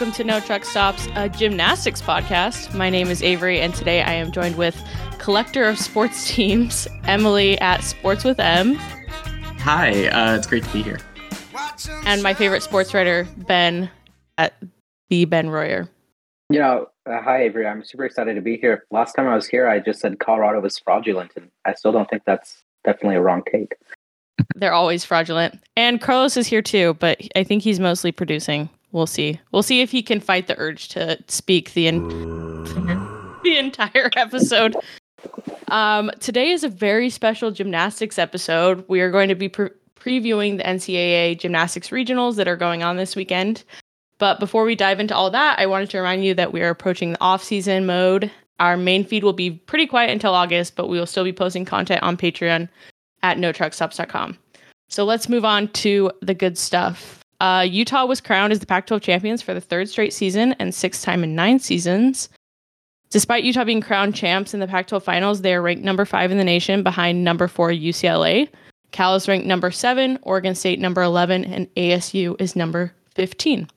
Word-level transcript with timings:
welcome 0.00 0.16
to 0.16 0.24
No 0.24 0.40
Truck 0.40 0.64
Stops, 0.64 1.08
a 1.14 1.28
gymnastics 1.28 2.00
podcast. 2.00 2.74
My 2.74 2.88
name 2.88 3.08
is 3.08 3.22
Avery, 3.22 3.60
and 3.60 3.74
today 3.74 4.00
I 4.00 4.12
am 4.12 4.32
joined 4.32 4.56
with 4.56 4.82
collector 5.18 5.64
of 5.64 5.78
sports 5.78 6.26
teams, 6.34 6.88
Emily 7.04 7.60
at 7.60 7.84
Sports 7.84 8.24
with 8.24 8.40
M. 8.40 8.76
Hi, 8.76 10.06
uh, 10.06 10.36
it's 10.36 10.46
great 10.46 10.64
to 10.64 10.72
be 10.72 10.82
here. 10.82 11.00
And 12.06 12.22
my 12.22 12.32
favorite 12.32 12.62
sports 12.62 12.94
writer, 12.94 13.28
Ben 13.46 13.90
at 14.38 14.54
the 15.10 15.26
Ben 15.26 15.50
Royer. 15.50 15.86
You 16.48 16.60
know, 16.60 16.86
uh, 17.04 17.20
hi 17.20 17.42
Avery. 17.42 17.66
I'm 17.66 17.84
super 17.84 18.06
excited 18.06 18.36
to 18.36 18.40
be 18.40 18.56
here. 18.56 18.86
Last 18.90 19.12
time 19.12 19.28
I 19.28 19.34
was 19.34 19.48
here, 19.48 19.68
I 19.68 19.80
just 19.80 20.00
said 20.00 20.18
Colorado 20.18 20.60
was 20.60 20.78
fraudulent, 20.78 21.32
and 21.36 21.50
I 21.66 21.74
still 21.74 21.92
don't 21.92 22.08
think 22.08 22.22
that's 22.24 22.62
definitely 22.84 23.16
a 23.16 23.20
wrong 23.20 23.42
take. 23.52 23.74
They're 24.54 24.72
always 24.72 25.04
fraudulent. 25.04 25.60
And 25.76 26.00
Carlos 26.00 26.38
is 26.38 26.46
here 26.46 26.62
too, 26.62 26.94
but 27.00 27.20
I 27.36 27.44
think 27.44 27.62
he's 27.62 27.78
mostly 27.78 28.12
producing. 28.12 28.70
We'll 28.92 29.06
see. 29.06 29.40
We'll 29.52 29.62
see 29.62 29.80
if 29.80 29.90
he 29.90 30.02
can 30.02 30.20
fight 30.20 30.46
the 30.46 30.58
urge 30.58 30.88
to 30.88 31.18
speak 31.28 31.74
the 31.74 31.86
in- 31.86 32.08
the 33.44 33.56
entire 33.56 34.10
episode. 34.16 34.76
Um, 35.68 36.10
today 36.20 36.50
is 36.50 36.64
a 36.64 36.68
very 36.68 37.10
special 37.10 37.50
gymnastics 37.50 38.18
episode. 38.18 38.84
We 38.88 39.00
are 39.00 39.10
going 39.10 39.28
to 39.28 39.34
be 39.34 39.48
pre- 39.48 39.70
previewing 39.94 40.56
the 40.56 40.64
NCAA 40.64 41.38
gymnastics 41.38 41.90
regionals 41.90 42.36
that 42.36 42.48
are 42.48 42.56
going 42.56 42.82
on 42.82 42.96
this 42.96 43.14
weekend. 43.14 43.64
But 44.18 44.40
before 44.40 44.64
we 44.64 44.74
dive 44.74 45.00
into 45.00 45.14
all 45.14 45.30
that, 45.30 45.58
I 45.58 45.66
wanted 45.66 45.90
to 45.90 45.98
remind 45.98 46.24
you 46.24 46.34
that 46.34 46.52
we 46.52 46.60
are 46.62 46.68
approaching 46.70 47.12
the 47.12 47.20
off-season 47.20 47.86
mode. 47.86 48.30
Our 48.58 48.76
main 48.76 49.04
feed 49.04 49.24
will 49.24 49.32
be 49.32 49.52
pretty 49.52 49.86
quiet 49.86 50.10
until 50.10 50.34
August, 50.34 50.76
but 50.76 50.88
we 50.88 50.98
will 50.98 51.06
still 51.06 51.24
be 51.24 51.32
posting 51.32 51.64
content 51.64 52.02
on 52.02 52.16
Patreon 52.16 52.68
at 53.22 53.38
notruckstops.com. 53.38 54.36
So 54.88 55.04
let's 55.04 55.28
move 55.28 55.44
on 55.44 55.68
to 55.68 56.10
the 56.20 56.34
good 56.34 56.58
stuff. 56.58 57.19
Uh, 57.40 57.66
Utah 57.68 58.04
was 58.04 58.20
crowned 58.20 58.52
as 58.52 58.60
the 58.60 58.66
Pac 58.66 58.86
12 58.86 59.02
champions 59.02 59.42
for 59.42 59.54
the 59.54 59.60
third 59.60 59.88
straight 59.88 60.12
season 60.12 60.52
and 60.58 60.74
sixth 60.74 61.02
time 61.02 61.24
in 61.24 61.34
nine 61.34 61.58
seasons. 61.58 62.28
Despite 63.08 63.44
Utah 63.44 63.64
being 63.64 63.80
crowned 63.80 64.14
champs 64.14 64.54
in 64.54 64.60
the 64.60 64.68
Pac 64.68 64.86
12 64.86 65.02
finals, 65.02 65.40
they 65.40 65.54
are 65.54 65.62
ranked 65.62 65.82
number 65.82 66.04
five 66.04 66.30
in 66.30 66.38
the 66.38 66.44
nation 66.44 66.82
behind 66.82 67.24
number 67.24 67.48
four 67.48 67.70
UCLA. 67.70 68.48
Cal 68.92 69.14
is 69.14 69.26
ranked 69.26 69.46
number 69.46 69.70
seven, 69.70 70.18
Oregon 70.22 70.54
State 70.54 70.78
number 70.78 71.02
11, 71.02 71.44
and 71.44 71.74
ASU 71.74 72.40
is 72.40 72.54
number 72.54 72.92
15. 73.14 73.68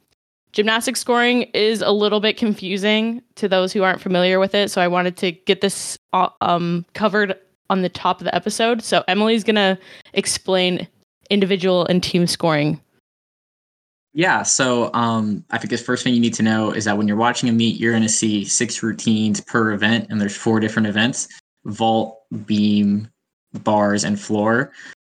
Gymnastics 0.52 1.00
scoring 1.00 1.44
is 1.54 1.82
a 1.82 1.92
little 1.92 2.20
bit 2.20 2.38
confusing 2.38 3.24
to 3.36 3.48
those 3.48 3.74
who 3.74 3.82
aren't 3.82 4.02
familiar 4.02 4.40
with 4.40 4.54
it, 4.54 4.70
so 4.70 4.82
I 4.82 4.88
wanted 4.88 5.18
to 5.18 5.32
get 5.32 5.62
this 5.62 5.98
uh, 6.14 6.30
um, 6.42 6.86
covered 6.94 7.36
on 7.70 7.82
the 7.82 7.90
top 7.90 8.22
of 8.22 8.26
the 8.26 8.36
episode. 8.36 8.84
So 8.84 9.04
Emily's 9.08 9.44
going 9.44 9.56
to 9.56 9.80
explain 10.14 10.88
individual 11.32 11.88
and 11.88 12.04
team 12.04 12.28
scoring 12.28 12.80
yeah, 14.14 14.44
so 14.44 14.94
um, 14.94 15.44
I 15.50 15.58
think 15.58 15.72
the 15.72 15.78
first 15.78 16.04
thing 16.04 16.14
you 16.14 16.20
need 16.20 16.36
to 16.36 16.44
know 16.44 16.72
is 16.72 16.86
that 16.86 16.98
when 16.98 17.08
you're 17.08 17.18
watching 17.18 17.50
a 17.50 17.52
meet, 17.52 17.80
you're 17.80 17.92
going 17.92 18.04
to 18.04 18.10
see 18.10 18.46
six 18.46 18.84
routines 18.84 19.42
per 19.42 19.72
event, 19.72 20.08
and 20.10 20.22
there's 20.22 20.36
four 20.38 20.60
different 20.60 20.88
events: 20.88 21.28
vault, 21.66 22.20
beam, 22.46 23.10
bars, 23.64 24.04
and 24.04 24.20
floor. 24.20 24.72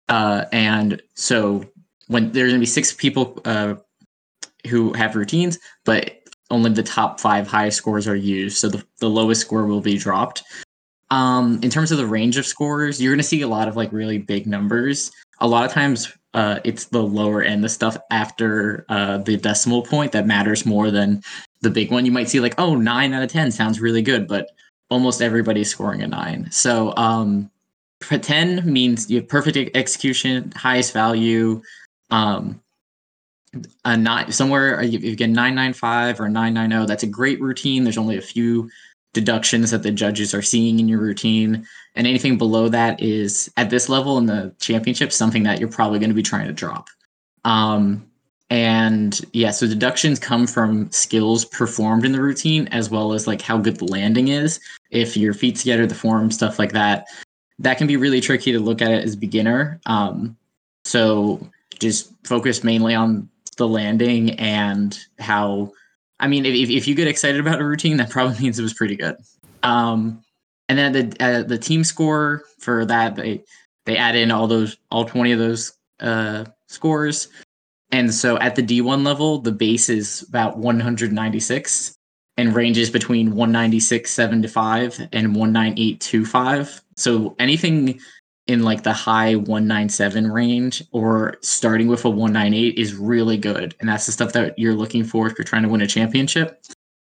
Uh, 0.10 0.46
and 0.52 1.02
so 1.16 1.64
when 2.08 2.32
there's 2.34 2.52
going 2.52 2.60
to 2.60 2.62
be 2.62 2.66
six 2.66 2.92
people 2.92 3.42
uh, 3.46 3.76
who 4.68 4.92
have 4.94 5.16
routines, 5.16 5.60
but 5.86 6.16
only 6.52 6.72
the 6.72 6.84
top 6.84 7.22
five 7.22 7.48
highest 7.48 7.78
scores 7.78 8.08
are 8.08 8.16
used, 8.16 8.58
so 8.58 8.68
the, 8.68 8.84
the 9.00 9.10
lowest 9.10 9.42
score 9.42 9.66
will 9.66 9.82
be 9.82 9.98
dropped. 9.98 10.44
Um, 11.12 11.60
in 11.64 11.70
terms 11.70 11.92
of 11.92 11.98
the 11.98 12.06
range 12.06 12.38
of 12.38 12.46
scores, 12.46 13.02
you're 13.02 13.14
going 13.14 13.20
to 13.20 13.24
see 13.24 13.42
a 13.42 13.48
lot 13.48 13.68
of 13.68 13.78
like 13.78 13.94
really 13.94 14.18
big 14.18 14.46
numbers. 14.46 15.10
A 15.40 15.48
lot 15.48 15.66
of 15.66 15.72
times 15.72 16.12
uh, 16.34 16.60
it's 16.64 16.86
the 16.86 17.02
lower 17.02 17.42
end, 17.42 17.64
the 17.64 17.70
stuff 17.70 17.98
after 18.12 18.86
uh, 18.90 19.18
the 19.18 19.38
decimal 19.38 19.82
point 19.82 20.12
that 20.12 20.28
matters 20.28 20.66
more 20.66 20.92
than 20.92 21.22
the 21.62 21.70
big 21.70 21.92
one. 21.92 22.06
You 22.06 22.12
might 22.12 22.30
see 22.30 22.40
like, 22.40 22.56
oh, 22.58 22.76
nine 22.76 23.14
out 23.14 23.24
of 23.24 23.32
10 23.32 23.52
sounds 23.52 23.82
really 23.82 24.02
good, 24.02 24.28
but 24.28 24.52
almost 24.90 25.22
everybody's 25.22 25.70
scoring 25.70 26.02
a 26.02 26.08
nine. 26.08 26.50
So 26.52 26.96
um, 26.98 27.50
10 28.02 28.72
means 28.72 29.10
you 29.10 29.18
have 29.18 29.28
perfect 29.28 29.76
execution, 29.76 30.52
highest 30.56 30.94
value. 30.94 31.62
Um, 32.12 32.62
a 33.86 33.98
not 33.98 34.34
somewhere 34.34 34.80
if 34.80 35.04
you 35.04 35.16
get 35.16 35.30
995 35.30 36.20
or 36.20 36.30
990 36.30 36.86
that's 36.86 37.02
a 37.02 37.08
great 37.08 37.42
routine 37.42 37.84
there's 37.84 37.98
only 37.98 38.16
a 38.18 38.22
few 38.22 38.70
deductions 39.14 39.72
that 39.72 39.84
the 39.84 39.92
judges 39.92 40.34
are 40.34 40.42
seeing 40.42 40.80
in 40.80 40.88
your 40.88 41.00
routine. 41.00 41.66
And 41.96 42.06
anything 42.06 42.38
below 42.38 42.70
that 42.70 43.02
is 43.02 43.52
at 43.58 43.70
this 43.70 43.90
level 43.90 44.18
in 44.18 44.28
the 44.28 44.54
championship, 44.60 45.12
something 45.12 45.44
that 45.44 45.60
you're 45.60 45.70
probably 45.70 46.00
going 46.00 46.10
to 46.10 46.16
be 46.16 46.24
trying 46.24 46.48
to 46.48 46.54
drop. 46.54 46.88
Um, 47.44 48.06
and 48.50 49.22
yeah, 49.34 49.52
so 49.52 49.68
deductions 49.68 50.20
come 50.20 50.48
from 50.48 50.92
skills 50.92 51.46
performed 51.46 52.06
in 52.06 52.12
the 52.12 52.22
routine 52.22 52.68
as 52.70 52.90
well 52.90 53.14
as 53.14 53.28
like 53.28 53.42
how 53.42 53.58
good 53.58 53.78
the 53.78 53.86
landing 53.86 54.30
is. 54.30 54.60
If 54.90 55.16
your 55.16 55.34
feet 55.34 55.56
together, 55.56 55.86
the 55.86 55.96
form, 55.96 56.32
stuff 56.32 56.58
like 56.58 56.72
that, 56.72 57.08
that 57.60 57.78
can 57.78 57.88
be 57.88 57.98
really 57.98 58.22
tricky 58.22 58.52
to 58.52 58.60
look 58.60 58.82
at 58.82 58.92
it 58.92 59.04
as 59.04 59.16
beginner. 59.16 59.80
Um, 59.86 60.36
so 60.84 61.48
just 61.80 62.12
focus 62.26 62.64
mainly 62.64 62.96
on 62.96 63.30
the 63.58 63.68
landing 63.68 64.32
and 64.40 64.98
how 65.20 65.72
I 66.20 66.28
mean, 66.28 66.46
if, 66.46 66.70
if 66.70 66.88
you 66.88 66.96
get 66.96 67.08
excited 67.08 67.40
about 67.40 67.62
a 67.62 67.66
routine, 67.66 67.98
that 67.98 68.10
probably 68.10 68.40
means 68.42 68.60
it 68.60 68.64
was 68.64 68.74
pretty 68.74 68.96
good. 68.96 69.16
Um, 69.64 70.24
and 70.68 70.78
then 70.78 70.94
the 70.94 71.24
uh, 71.24 71.44
the 71.44 71.58
team 71.58 71.84
score 71.84 72.44
for 72.60 72.86
that 72.86 73.16
they 73.16 73.44
they 73.86 73.98
add 73.98 74.16
in 74.16 74.32
all 74.32 74.48
those 74.48 74.78
all 74.92 75.06
twenty 75.06 75.32
of 75.32 75.40
those 75.40 75.74
uh, 76.00 76.46
scores, 76.68 77.28
and 77.92 78.14
so 78.14 78.38
at 78.38 78.56
the 78.56 78.62
D 78.62 78.80
one 78.82 79.04
level, 79.04 79.40
the 79.40 79.52
base 79.52 79.90
is 79.90 80.24
about 80.30 80.58
one 80.58 80.80
hundred 80.80 81.12
ninety 81.12 81.40
six 81.40 81.98
and 82.38 82.56
ranges 82.56 82.90
between 82.92 83.36
one 83.36 83.52
ninety 83.52 83.80
six 83.80 84.12
seven 84.12 84.44
to 84.44 84.48
five 84.48 85.00
and 85.12 85.36
one 85.36 85.52
nine 85.52 85.74
eight 85.78 86.00
two 86.00 86.24
five. 86.24 86.82
So 86.96 87.36
anything 87.40 88.00
in 88.50 88.64
like 88.64 88.82
the 88.82 88.92
high 88.92 89.36
197 89.36 90.32
range 90.32 90.84
or 90.92 91.38
starting 91.42 91.88
with 91.88 92.04
a 92.04 92.10
198 92.10 92.80
is 92.80 92.96
really 92.96 93.38
good. 93.38 93.76
And 93.80 93.88
that's 93.88 94.08
the 94.08 94.12
stuff 94.12 94.34
that 94.34 94.58
you're 94.58 94.74
looking 94.74 95.04
for 95.04 95.28
if 95.28 95.38
you're 95.38 95.46
trying 95.46 95.62
to 95.62 95.70
win 95.70 95.82
a 95.82 95.88
championship. 95.88 96.60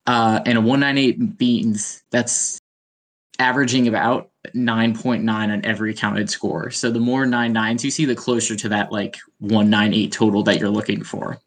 Uh, 0.09 0.41
and 0.45 0.59
a 0.59 0.61
198 0.61 1.39
means 1.39 2.03
that's 2.11 2.59
averaging 3.39 3.87
about 3.87 4.33
9.9 4.57 5.31
on 5.31 5.65
every 5.65 5.95
counted 5.95 6.29
score. 6.29 6.73
So 6.73 6.91
the 6.91 6.99
more 6.99 7.25
nine 7.27 7.53
nines 7.53 7.85
you 7.85 7.93
see, 7.93 8.07
the 8.07 8.17
closer 8.17 8.57
to 8.57 8.69
that 8.69 8.91
like 8.91 9.17
198 9.39 10.11
total 10.11 10.43
that 10.43 10.59
you're 10.59 10.69
looking 10.69 11.05
for. 11.05 11.39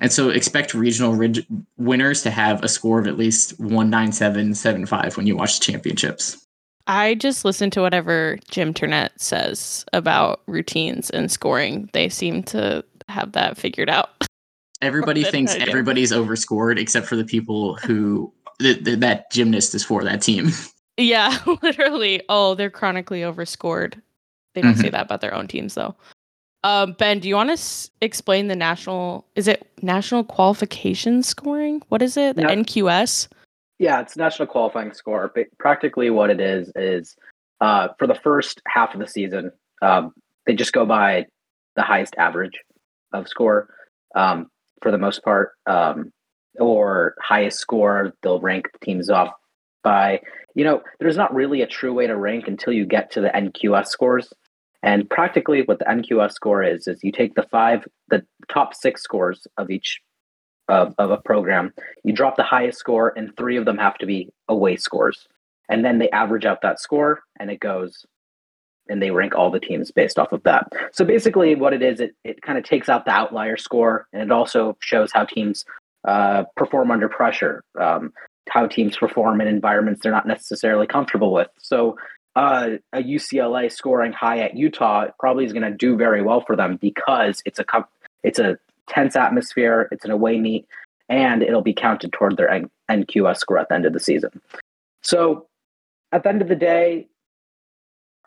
And 0.00 0.12
so 0.12 0.30
expect 0.30 0.72
regional 0.72 1.14
rig- 1.14 1.44
winners 1.78 2.22
to 2.22 2.30
have 2.30 2.62
a 2.62 2.68
score 2.68 3.00
of 3.00 3.08
at 3.08 3.18
least 3.18 3.60
197.75 3.60 5.16
when 5.16 5.26
you 5.26 5.36
watch 5.36 5.58
the 5.58 5.64
championships. 5.64 6.46
I 6.86 7.14
just 7.14 7.44
listen 7.44 7.70
to 7.70 7.80
whatever 7.80 8.38
Gymternet 8.50 9.10
says 9.16 9.84
about 9.92 10.40
routines 10.46 11.10
and 11.10 11.30
scoring. 11.30 11.88
They 11.92 12.08
seem 12.08 12.42
to 12.44 12.84
have 13.08 13.32
that 13.32 13.56
figured 13.56 13.90
out. 13.90 14.10
Everybody 14.80 15.24
thinks 15.30 15.54
everybody's 15.54 16.12
overscored 16.12 16.78
except 16.78 17.06
for 17.06 17.16
the 17.16 17.24
people 17.24 17.76
who 17.76 18.32
th- 18.60 18.84
th- 18.84 18.98
that 19.00 19.30
gymnast 19.30 19.74
is 19.74 19.84
for 19.84 20.04
that 20.04 20.22
team. 20.22 20.50
Yeah, 20.98 21.38
literally. 21.62 22.22
Oh, 22.28 22.54
they're 22.54 22.70
chronically 22.70 23.24
overscored. 23.24 24.00
They 24.54 24.60
don't 24.60 24.72
mm-hmm. 24.72 24.82
say 24.82 24.90
that 24.90 25.06
about 25.06 25.22
their 25.22 25.34
own 25.34 25.48
teams 25.48 25.74
though. 25.74 25.96
Um, 26.64 26.94
ben, 26.98 27.18
do 27.18 27.28
you 27.28 27.34
want 27.34 27.48
to 27.48 27.54
s- 27.54 27.90
explain 28.00 28.48
the 28.48 28.54
national? 28.54 29.26
Is 29.34 29.48
it 29.48 29.66
national 29.80 30.24
qualification 30.24 31.22
scoring? 31.22 31.82
What 31.88 32.02
is 32.02 32.16
it? 32.16 32.36
The 32.36 32.42
no. 32.42 32.48
NQS. 32.48 33.28
Yeah, 33.82 34.00
it's 34.00 34.16
national 34.16 34.46
qualifying 34.46 34.94
score. 34.94 35.32
But 35.34 35.46
practically, 35.58 36.08
what 36.08 36.30
it 36.30 36.40
is 36.40 36.70
is 36.76 37.16
uh, 37.60 37.88
for 37.98 38.06
the 38.06 38.14
first 38.14 38.62
half 38.68 38.94
of 38.94 39.00
the 39.00 39.08
season, 39.08 39.50
um, 39.82 40.12
they 40.46 40.54
just 40.54 40.72
go 40.72 40.86
by 40.86 41.26
the 41.74 41.82
highest 41.82 42.14
average 42.16 42.60
of 43.12 43.26
score 43.26 43.74
um, 44.14 44.46
for 44.82 44.92
the 44.92 44.98
most 44.98 45.24
part, 45.24 45.54
um, 45.66 46.12
or 46.60 47.16
highest 47.20 47.58
score. 47.58 48.12
They'll 48.22 48.40
rank 48.40 48.68
teams 48.84 49.10
off 49.10 49.32
by. 49.82 50.20
You 50.54 50.62
know, 50.62 50.82
there's 51.00 51.16
not 51.16 51.34
really 51.34 51.62
a 51.62 51.66
true 51.66 51.92
way 51.92 52.06
to 52.06 52.16
rank 52.16 52.46
until 52.46 52.72
you 52.72 52.86
get 52.86 53.10
to 53.12 53.20
the 53.20 53.30
NQS 53.30 53.88
scores. 53.88 54.32
And 54.84 55.10
practically, 55.10 55.62
what 55.64 55.80
the 55.80 55.86
NQS 55.86 56.34
score 56.34 56.62
is 56.62 56.86
is 56.86 57.02
you 57.02 57.10
take 57.10 57.34
the 57.34 57.48
five, 57.50 57.84
the 58.10 58.24
top 58.48 58.74
six 58.74 59.02
scores 59.02 59.44
of 59.58 59.70
each 59.70 60.00
of, 60.68 60.94
of 60.98 61.10
a 61.10 61.16
program, 61.18 61.72
you 62.04 62.12
drop 62.12 62.36
the 62.36 62.42
highest 62.42 62.78
score, 62.78 63.12
and 63.16 63.36
three 63.36 63.56
of 63.56 63.64
them 63.64 63.78
have 63.78 63.98
to 63.98 64.06
be 64.06 64.30
away 64.48 64.76
scores. 64.76 65.28
And 65.68 65.84
then 65.84 65.98
they 65.98 66.10
average 66.10 66.44
out 66.44 66.62
that 66.62 66.80
score, 66.80 67.20
and 67.38 67.50
it 67.50 67.60
goes, 67.60 68.04
and 68.88 69.00
they 69.02 69.10
rank 69.10 69.34
all 69.34 69.50
the 69.50 69.60
teams 69.60 69.90
based 69.90 70.18
off 70.18 70.32
of 70.32 70.42
that. 70.42 70.70
So 70.92 71.04
basically, 71.04 71.54
what 71.54 71.72
it 71.72 71.82
is, 71.82 72.00
it, 72.00 72.14
it 72.24 72.42
kind 72.42 72.58
of 72.58 72.64
takes 72.64 72.88
out 72.88 73.04
the 73.04 73.12
outlier 73.12 73.56
score, 73.56 74.06
and 74.12 74.22
it 74.22 74.30
also 74.30 74.76
shows 74.80 75.12
how 75.12 75.24
teams 75.24 75.64
uh, 76.06 76.44
perform 76.56 76.90
under 76.90 77.08
pressure, 77.08 77.62
um, 77.80 78.12
how 78.48 78.66
teams 78.66 78.96
perform 78.96 79.40
in 79.40 79.48
environments 79.48 80.02
they're 80.02 80.12
not 80.12 80.26
necessarily 80.26 80.86
comfortable 80.86 81.32
with. 81.32 81.48
So 81.58 81.96
uh, 82.34 82.70
a 82.92 83.02
UCLA 83.02 83.70
scoring 83.70 84.12
high 84.12 84.40
at 84.40 84.56
Utah 84.56 85.06
probably 85.18 85.44
is 85.44 85.52
going 85.52 85.70
to 85.70 85.76
do 85.76 85.96
very 85.96 86.22
well 86.22 86.40
for 86.40 86.56
them 86.56 86.76
because 86.76 87.42
it's 87.44 87.58
a 87.58 87.64
it's 88.22 88.38
a 88.38 88.58
tense 88.88 89.16
atmosphere. 89.16 89.88
It's 89.90 90.04
an 90.04 90.10
away 90.10 90.38
meet, 90.38 90.66
and 91.08 91.42
it'll 91.42 91.62
be 91.62 91.74
counted 91.74 92.12
toward 92.12 92.36
their 92.36 92.66
NQS 92.90 93.38
score 93.38 93.58
at 93.58 93.68
the 93.68 93.74
end 93.74 93.86
of 93.86 93.92
the 93.92 94.00
season. 94.00 94.40
So 95.02 95.46
at 96.12 96.22
the 96.22 96.28
end 96.28 96.42
of 96.42 96.48
the 96.48 96.56
day, 96.56 97.08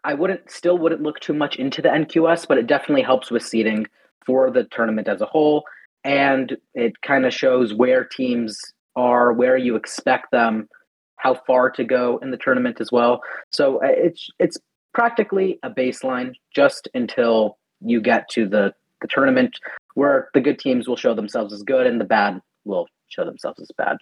I 0.03 0.13
wouldn't 0.13 0.51
still 0.51 0.77
wouldn't 0.77 1.01
look 1.01 1.19
too 1.19 1.33
much 1.33 1.55
into 1.55 1.81
the 1.81 1.89
NQS, 1.89 2.47
but 2.47 2.57
it 2.57 2.67
definitely 2.67 3.01
helps 3.01 3.31
with 3.31 3.43
seeding 3.43 3.87
for 4.25 4.51
the 4.51 4.65
tournament 4.65 5.07
as 5.07 5.21
a 5.21 5.25
whole. 5.25 5.63
And 6.03 6.57
it 6.75 7.01
kind 7.01 7.25
of 7.25 7.33
shows 7.33 7.73
where 7.73 8.03
teams 8.05 8.59
are, 8.95 9.33
where 9.33 9.57
you 9.57 9.75
expect 9.75 10.31
them, 10.31 10.69
how 11.17 11.35
far 11.47 11.71
to 11.71 11.83
go 11.83 12.19
in 12.21 12.29
the 12.29 12.37
tournament 12.37 12.77
as 12.79 12.91
well. 12.91 13.21
So 13.49 13.77
uh, 13.77 13.87
it's 13.87 14.29
it's 14.39 14.57
practically 14.93 15.59
a 15.63 15.69
baseline 15.69 16.33
just 16.55 16.87
until 16.93 17.57
you 17.81 17.99
get 18.01 18.29
to 18.29 18.47
the, 18.47 18.73
the 19.01 19.07
tournament 19.07 19.59
where 19.93 20.29
the 20.33 20.41
good 20.41 20.59
teams 20.59 20.87
will 20.87 20.97
show 20.97 21.13
themselves 21.13 21.53
as 21.53 21.63
good 21.63 21.87
and 21.87 21.99
the 21.99 22.05
bad 22.05 22.41
will 22.63 22.87
show 23.07 23.25
themselves 23.25 23.59
as 23.61 23.69
bad. 23.77 23.97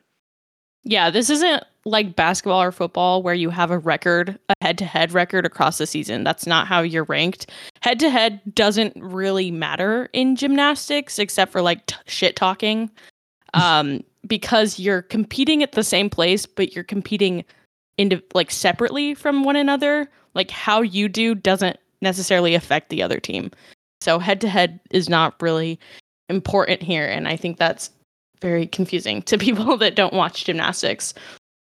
Yeah, 0.84 1.10
this 1.10 1.30
isn't 1.30 1.64
like 1.86 2.16
basketball 2.16 2.62
or 2.62 2.72
football 2.72 3.24
where 3.24 3.34
you 3.34 3.50
have 3.50 3.72
a 3.72 3.78
record, 3.78 4.38
a 4.50 4.54
head 4.62 4.78
to 4.80 4.86
head 4.86 5.14
record 5.14 5.46
across 5.46 5.78
the 5.78 5.88
season. 5.88 6.24
That's 6.24 6.46
not 6.46 6.68
how 6.68 6.82
you're 6.82 7.06
ranked. 7.06 7.50
Head 7.82 8.00
to 8.02 8.10
head 8.10 8.42
doesn't 8.54 8.94
really 8.98 9.50
matter 9.50 10.10
in 10.14 10.36
gymnastics 10.36 11.20
except 11.20 11.52
for 11.52 11.62
like 11.62 11.86
t- 11.86 11.96
shit 12.06 12.36
talking. 12.36 12.90
Um, 13.56 14.04
because 14.26 14.80
you're 14.80 15.04
competing 15.04 15.62
at 15.62 15.74
the 15.74 15.84
same 15.84 16.10
place, 16.10 16.48
but 16.48 16.74
you're 16.74 16.84
competing 16.84 17.46
into 18.00 18.20
like 18.34 18.50
separately 18.50 19.14
from 19.14 19.44
one 19.44 19.56
another. 19.56 20.10
Like 20.34 20.50
how 20.50 20.82
you 20.82 21.08
do 21.08 21.36
doesn't 21.36 21.78
necessarily 22.02 22.56
affect 22.56 22.90
the 22.90 23.04
other 23.04 23.20
team. 23.20 23.52
So 24.04 24.20
head 24.20 24.42
to 24.42 24.50
head 24.50 24.80
is 24.92 25.08
not 25.08 25.42
really 25.42 25.80
important 26.30 26.84
here. 26.84 27.08
And 27.08 27.28
I 27.28 27.38
think 27.38 27.58
that's 27.58 27.90
very 28.42 28.68
confusing 28.68 29.22
to 29.24 29.38
people 29.40 29.78
that 29.78 29.96
don't 29.96 30.14
watch 30.14 30.46
gymnastics. 30.46 31.14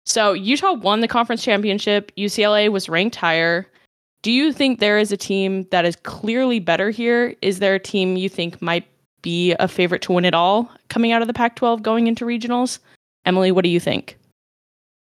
So 0.06 0.34
Utah 0.34 0.74
won 0.74 1.02
the 1.02 1.08
conference 1.08 1.44
championship. 1.44 2.12
UCLA 2.18 2.72
was 2.72 2.90
ranked 2.90 3.16
higher. 3.16 3.68
Do 4.24 4.32
you 4.32 4.52
think 4.52 4.80
there 4.80 4.98
is 4.98 5.12
a 5.12 5.18
team 5.18 5.68
that 5.72 5.86
is 5.86 5.96
clearly 5.96 6.60
better 6.60 6.90
here? 6.90 7.36
Is 7.42 7.60
there 7.60 7.76
a 7.76 7.80
team 7.80 8.18
you 8.18 8.30
think 8.30 8.62
might 8.62 8.88
be 9.22 9.54
a 9.60 9.68
favorite 9.68 10.02
to 10.04 10.12
win 10.12 10.26
it 10.26 10.34
all 10.34 10.72
coming 10.90 11.12
out 11.12 11.22
of 11.22 11.28
the 11.28 11.34
Pac 11.34 11.56
12 11.56 11.84
going 11.84 12.08
into 12.08 12.26
regionals? 12.26 12.80
Emily, 13.26 13.52
what 13.52 13.64
do 13.64 13.70
you 13.70 13.80
think? 13.80 14.18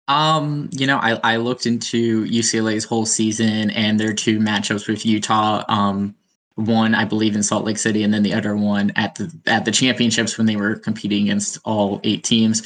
Um, 0.08 0.70
you 0.72 0.86
know, 0.86 0.98
I, 0.98 1.20
I 1.24 1.38
looked 1.38 1.66
into 1.66 2.26
UCLA's 2.26 2.84
whole 2.84 3.06
season 3.06 3.72
and 3.72 4.00
their 4.00 4.14
two 4.14 4.40
matchups 4.40 4.88
with 4.88 5.06
Utah. 5.06 5.64
Um, 5.68 6.16
one 6.56 6.94
I 6.94 7.06
believe 7.06 7.36
in 7.36 7.44
Salt 7.44 7.66
Lake 7.66 7.78
City, 7.78 8.04
and 8.04 8.14
then 8.14 8.24
the 8.24 8.34
other 8.34 8.56
one 8.56 8.92
at 8.96 9.16
the 9.16 9.32
at 9.48 9.66
the 9.66 9.72
championships 9.72 10.38
when 10.38 10.48
they 10.48 10.56
were 10.56 10.76
competing 10.76 11.24
against 11.24 11.60
all 11.66 12.00
eight 12.04 12.24
teams. 12.24 12.64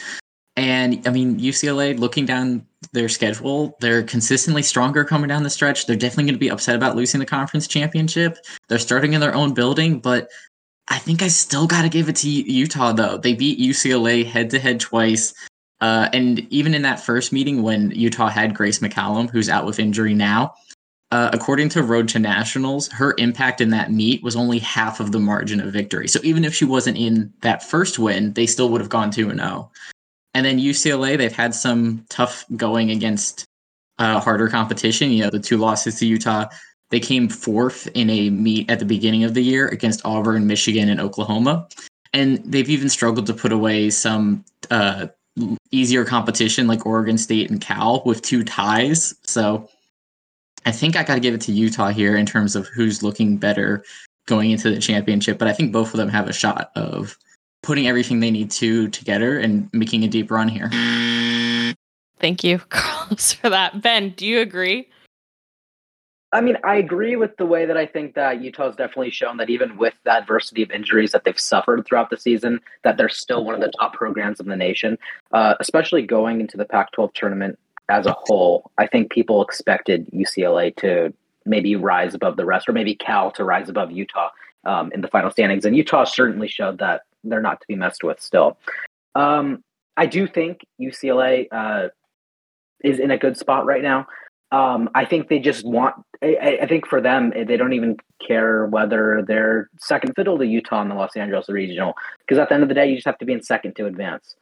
And 0.56 1.08
I 1.08 1.12
mean, 1.12 1.40
UCLA, 1.40 1.98
looking 1.98 2.26
down 2.26 2.66
their 2.92 3.10
schedule, 3.10 3.78
they're 3.80 4.04
consistently 4.04 4.64
stronger 4.64 5.06
coming 5.06 5.28
down 5.28 5.44
the 5.44 5.50
stretch. 5.52 5.86
They're 5.86 5.96
definitely 5.96 6.26
going 6.26 6.36
to 6.36 6.40
be 6.40 6.50
upset 6.50 6.76
about 6.76 6.96
losing 6.96 7.20
the 7.20 7.26
conference 7.28 7.68
championship. 7.68 8.40
They're 8.68 8.80
starting 8.80 9.14
in 9.14 9.22
their 9.22 9.36
own 9.36 9.54
building, 9.54 10.00
but 10.00 10.30
I 10.88 10.98
think 10.98 11.22
I 11.22 11.28
still 11.28 11.68
got 11.68 11.84
to 11.84 11.90
give 11.90 12.10
it 12.10 12.16
to 12.18 12.30
Utah, 12.30 12.92
though. 12.92 13.18
They 13.18 13.34
beat 13.34 13.60
UCLA 13.60 14.26
head 14.26 14.50
to 14.52 14.60
head 14.60 14.80
twice. 14.80 15.34
Uh, 15.80 16.10
and 16.12 16.40
even 16.52 16.74
in 16.74 16.82
that 16.82 17.00
first 17.00 17.32
meeting 17.32 17.62
when 17.62 17.92
Utah 17.92 18.30
had 18.30 18.56
Grace 18.56 18.80
McCallum, 18.80 19.30
who's 19.30 19.50
out 19.50 19.66
with 19.66 19.80
injury 19.80 20.16
now, 20.16 20.56
uh, 21.12 21.30
according 21.32 21.70
to 21.70 21.84
Road 21.84 22.10
to 22.10 22.20
Nationals, 22.20 22.90
her 22.90 23.16
impact 23.18 23.62
in 23.62 23.70
that 23.70 23.92
meet 23.92 24.22
was 24.24 24.36
only 24.36 24.60
half 24.60 25.00
of 25.00 25.12
the 25.12 25.20
margin 25.20 25.62
of 25.62 25.72
victory. 25.72 26.08
So 26.08 26.20
even 26.24 26.44
if 26.44 26.54
she 26.54 26.66
wasn't 26.66 26.98
in 26.98 27.32
that 27.42 27.64
first 27.64 27.98
win, 27.98 28.34
they 28.34 28.46
still 28.46 28.70
would 28.70 28.82
have 28.82 28.90
gone 28.90 29.12
2 29.12 29.30
and 29.30 29.40
0. 29.40 29.72
And 30.34 30.46
then 30.46 30.60
UCLA, 30.60 31.18
they've 31.18 31.32
had 31.32 31.56
some 31.56 32.06
tough 32.10 32.46
going 32.56 32.92
against 32.92 33.46
uh, 34.00 34.20
harder 34.20 34.50
competition. 34.50 35.12
You 35.12 35.24
know, 35.24 35.30
the 35.30 35.40
two 35.40 35.58
losses 35.58 35.98
to 36.00 36.06
Utah, 36.06 36.46
they 36.90 37.00
came 37.00 37.30
fourth 37.30 37.88
in 37.94 38.10
a 38.10 38.30
meet 38.30 38.70
at 38.70 38.80
the 38.80 38.86
beginning 38.86 39.24
of 39.24 39.34
the 39.34 39.42
year 39.42 39.68
against 39.70 40.06
Auburn, 40.06 40.46
Michigan, 40.46 40.90
and 40.90 41.00
Oklahoma. 41.00 41.68
And 42.14 42.40
they've 42.44 42.70
even 42.70 42.90
struggled 42.90 43.28
to 43.28 43.34
put 43.34 43.52
away 43.52 43.90
some 43.90 44.44
uh, 44.70 45.08
easier 45.72 46.04
competition 46.04 46.68
like 46.68 46.86
Oregon 46.86 47.18
State 47.18 47.50
and 47.50 47.62
Cal 47.62 48.04
with 48.06 48.22
two 48.22 48.44
ties. 48.44 49.16
So 49.24 49.70
I 50.68 50.72
think 50.72 50.98
I 50.98 51.04
got 51.04 51.14
to 51.14 51.22
give 51.22 51.34
it 51.34 51.40
to 51.42 51.54
Utah 51.54 51.88
here 51.88 52.18
in 52.18 52.26
terms 52.26 52.54
of 52.54 52.68
who's 52.68 53.02
looking 53.02 53.38
better 53.38 53.86
going 54.26 54.52
into 54.52 54.70
the 54.70 54.82
championship. 54.82 55.38
But 55.38 55.48
I 55.48 55.54
think 55.54 55.72
both 55.72 55.94
of 55.94 55.98
them 55.98 56.10
have 56.10 56.28
a 56.28 56.34
shot 56.34 56.72
of 56.76 57.18
putting 57.64 57.88
everything 57.88 58.20
they 58.20 58.32
need 58.32 58.52
to 58.52 58.90
together 58.90 59.40
and 59.40 59.70
making 59.72 60.04
a 60.04 60.10
deep 60.10 60.30
run 60.30 60.50
here. 60.50 60.70
Thank 62.20 62.44
you, 62.44 62.58
Carlos, 62.70 63.32
for 63.32 63.50
that. 63.50 63.82
Ben, 63.82 64.10
do 64.10 64.28
you 64.28 64.42
agree? 64.42 64.90
I 66.34 66.42
mean, 66.42 66.58
I 66.66 66.76
agree 66.76 67.16
with 67.16 67.38
the 67.38 67.46
way 67.46 67.66
that 67.66 67.78
I 67.78 67.86
think 67.86 68.16
that 68.16 68.42
Utah's 68.42 68.76
definitely 68.76 69.12
shown 69.12 69.38
that 69.38 69.50
even 69.50 69.78
with 69.78 69.94
the 70.04 70.12
adversity 70.12 70.64
of 70.64 70.72
injuries 70.72 71.14
that 71.14 71.24
they've 71.24 71.40
suffered 71.40 71.86
throughout 71.86 72.10
the 72.10 72.18
season, 72.18 72.60
that 72.84 72.98
they're 72.98 73.08
still 73.08 73.46
one 73.46 73.56
of 73.56 73.62
the 73.62 73.72
top 73.80 73.94
programs 73.94 74.42
in 74.42 74.50
the 74.50 74.58
nation, 74.58 74.98
uh, 75.32 75.54
especially 75.62 76.02
going 76.02 76.42
into 76.42 76.58
the 76.58 76.66
Pac 76.66 76.92
12 76.92 77.14
tournament 77.14 77.58
as 77.90 78.06
a 78.06 78.16
whole. 78.26 78.72
I 78.78 78.88
think 78.88 79.12
people 79.12 79.42
expected 79.42 80.08
UCLA 80.14 80.76
to 80.78 81.14
maybe 81.46 81.76
rise 81.76 82.14
above 82.14 82.38
the 82.38 82.46
rest, 82.46 82.68
or 82.68 82.74
maybe 82.74 82.96
Cal 82.96 83.32
to 83.32 83.44
rise 83.44 83.70
above 83.70 83.92
Utah 83.92 84.30
um, 84.66 84.92
in 84.94 85.02
the 85.02 85.08
final 85.08 85.32
standings. 85.32 85.66
And 85.66 85.76
Utah 85.76 86.04
certainly 86.04 86.48
showed 86.48 86.80
that 86.80 87.02
they're 87.24 87.42
not 87.42 87.62
to 87.62 87.68
be 87.68 87.76
messed 87.76 88.04
with 88.04 88.22
still. 88.22 88.58
Um, 89.16 89.64
I 89.96 90.06
do 90.06 90.28
think 90.28 90.66
UCLA 90.80 91.48
uh, 91.52 91.90
is 92.84 93.00
in 93.00 93.12
a 93.12 93.18
good 93.18 93.38
spot 93.38 93.66
right 93.66 93.82
now. 93.82 94.08
Um, 94.52 94.90
I 94.96 95.04
think 95.04 95.28
they 95.28 95.40
just 95.40 95.66
want. 95.66 95.96
I, 96.24 96.60
I, 96.62 96.68
think 96.68 96.88
for 96.88 97.02
them, 97.02 97.32
they 97.32 97.58
don't 97.58 97.74
even 97.74 97.98
care 98.26 98.66
whether 98.66 99.24
they're 99.28 99.70
second 99.78 100.14
fiddle 100.16 100.38
to 100.38 100.46
Utah 100.46 100.82
in 100.82 100.88
the 100.88 100.96
Los 100.96 101.18
Angeles 101.18 101.50
Regional, 101.50 101.96
because 102.20 102.38
at 102.38 102.48
the 102.48 102.56
end 102.56 102.64
of 102.64 102.70
the 102.70 102.76
day, 102.76 102.88
you 102.88 102.96
just 102.96 103.06
have 103.06 103.18
to 103.18 103.26
be 103.26 103.34
in 103.34 103.44
second 103.44 103.76
to 103.76 103.88
advance. 103.88 104.36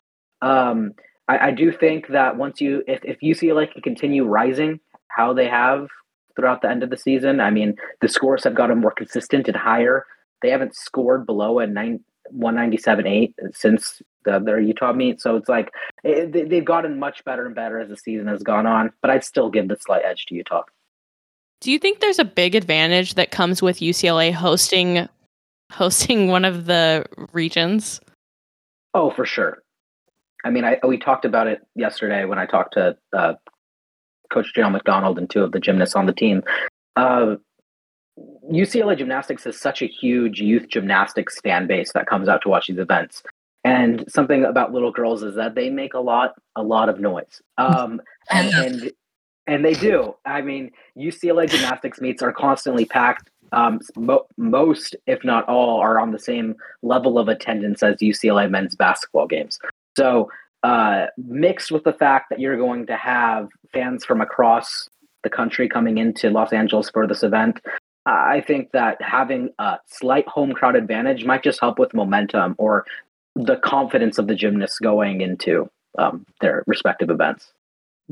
Um, 0.43 0.93
I, 1.27 1.47
I, 1.47 1.51
do 1.51 1.71
think 1.71 2.07
that 2.09 2.37
once 2.37 2.61
you, 2.61 2.83
if, 2.87 3.03
if 3.03 3.19
UCLA 3.19 3.71
can 3.71 3.81
continue 3.81 4.25
rising 4.25 4.79
how 5.07 5.33
they 5.33 5.47
have 5.47 5.87
throughout 6.35 6.61
the 6.61 6.69
end 6.69 6.83
of 6.83 6.89
the 6.89 6.97
season, 6.97 7.39
I 7.39 7.49
mean, 7.49 7.75
the 8.01 8.07
scores 8.07 8.43
have 8.43 8.55
gotten 8.55 8.79
more 8.79 8.91
consistent 8.91 9.47
and 9.47 9.57
higher. 9.57 10.05
They 10.41 10.49
haven't 10.49 10.75
scored 10.75 11.25
below 11.25 11.59
a 11.59 11.67
nine, 11.67 12.01
197.8 12.33 13.33
since 13.53 14.01
the, 14.25 14.39
their 14.39 14.59
Utah 14.59 14.93
meet. 14.93 15.21
So 15.21 15.35
it's 15.35 15.49
like 15.49 15.71
eh, 16.03 16.09
eh, 16.09 16.27
it, 16.33 16.49
they've 16.49 16.65
gotten 16.65 16.99
much 16.99 17.23
better 17.23 17.45
and 17.45 17.55
better 17.55 17.79
as 17.79 17.89
the 17.89 17.97
season 17.97 18.27
has 18.27 18.43
gone 18.43 18.65
on. 18.65 18.91
But 19.01 19.11
I'd 19.11 19.23
still 19.23 19.49
give 19.49 19.67
the 19.67 19.77
slight 19.79 20.03
edge 20.05 20.25
to 20.27 20.35
Utah. 20.35 20.63
Do 21.61 21.71
you 21.71 21.79
think 21.79 21.99
there's 21.99 22.19
a 22.19 22.25
big 22.25 22.53
advantage 22.53 23.15
that 23.15 23.31
comes 23.31 23.61
with 23.61 23.79
UCLA 23.79 24.33
hosting 24.33 25.07
hosting 25.71 26.27
one 26.27 26.45
of 26.45 26.65
the 26.65 27.05
regions? 27.33 27.99
Oh, 28.93 29.09
for 29.09 29.25
sure. 29.25 29.61
I 30.45 30.51
mean, 30.51 30.63
I 30.63 30.77
we 30.87 30.97
talked 30.97 31.25
about 31.25 31.47
it 31.47 31.65
yesterday 31.75 32.23
when 32.25 32.37
I 32.37 32.45
talked 32.45 32.75
to 32.75 32.95
uh, 33.11 33.33
Coach 34.31 34.53
Janelle 34.55 34.71
McDonald 34.71 35.17
and 35.17 35.29
two 35.29 35.43
of 35.43 35.51
the 35.51 35.59
gymnasts 35.59 35.95
on 35.95 36.05
the 36.05 36.13
team. 36.13 36.43
Uh, 36.95 37.35
UCLA 38.49 38.97
gymnastics 38.97 39.43
has 39.43 39.59
such 39.59 39.81
a 39.81 39.87
huge 39.87 40.39
youth 40.39 40.67
gymnastics 40.69 41.41
fan 41.41 41.67
base 41.67 41.91
that 41.93 42.07
comes 42.07 42.29
out 42.29 42.41
to 42.43 42.49
watch 42.49 42.67
these 42.67 42.77
events. 42.77 43.23
And 43.63 44.05
something 44.07 44.45
about 44.45 44.71
little 44.71 44.91
girls 44.91 45.23
is 45.23 45.35
that 45.35 45.55
they 45.55 45.71
make 45.71 45.95
a 45.95 45.99
lot, 45.99 46.35
a 46.55 46.61
lot 46.61 46.87
of 46.87 46.99
noise. 46.99 47.41
Um, 47.57 47.99
and, 48.29 48.53
and, 48.53 48.91
and 49.47 49.65
they 49.65 49.73
do. 49.73 50.15
I 50.25 50.41
mean, 50.41 50.71
UCLA 50.95 51.49
gymnastics 51.49 51.99
meets 51.99 52.21
are 52.21 52.31
constantly 52.31 52.85
packed. 52.85 53.31
Um, 53.51 53.79
mo- 53.97 54.27
most, 54.37 54.95
if 55.07 55.23
not 55.23 55.49
all, 55.49 55.79
are 55.79 55.99
on 55.99 56.11
the 56.11 56.19
same 56.19 56.55
level 56.83 57.17
of 57.17 57.27
attendance 57.27 57.81
as 57.81 57.95
UCLA 57.97 58.49
men's 58.49 58.75
basketball 58.75 59.27
games. 59.27 59.59
So, 59.97 60.29
uh, 60.63 61.07
mixed 61.17 61.71
with 61.71 61.83
the 61.83 61.93
fact 61.93 62.27
that 62.29 62.39
you're 62.39 62.57
going 62.57 62.87
to 62.87 62.95
have 62.95 63.49
fans 63.71 64.03
from 64.03 64.19
across 64.19 64.89
the 65.23 65.29
country 65.29 65.69
coming 65.69 65.97
into 65.97 66.29
Los 66.29 66.51
Angeles 66.51 66.89
for 66.89 67.05
this 67.05 67.23
event, 67.23 67.59
I 68.05 68.41
think 68.41 68.71
that 68.71 69.01
having 69.01 69.49
a 69.59 69.77
slight 69.87 70.27
home 70.27 70.53
crowd 70.53 70.75
advantage 70.75 71.25
might 71.25 71.43
just 71.43 71.59
help 71.59 71.79
with 71.79 71.93
momentum 71.93 72.55
or 72.57 72.85
the 73.35 73.57
confidence 73.57 74.17
of 74.17 74.27
the 74.27 74.35
gymnasts 74.35 74.79
going 74.79 75.21
into 75.21 75.69
um, 75.97 76.25
their 76.41 76.63
respective 76.67 77.09
events. 77.09 77.51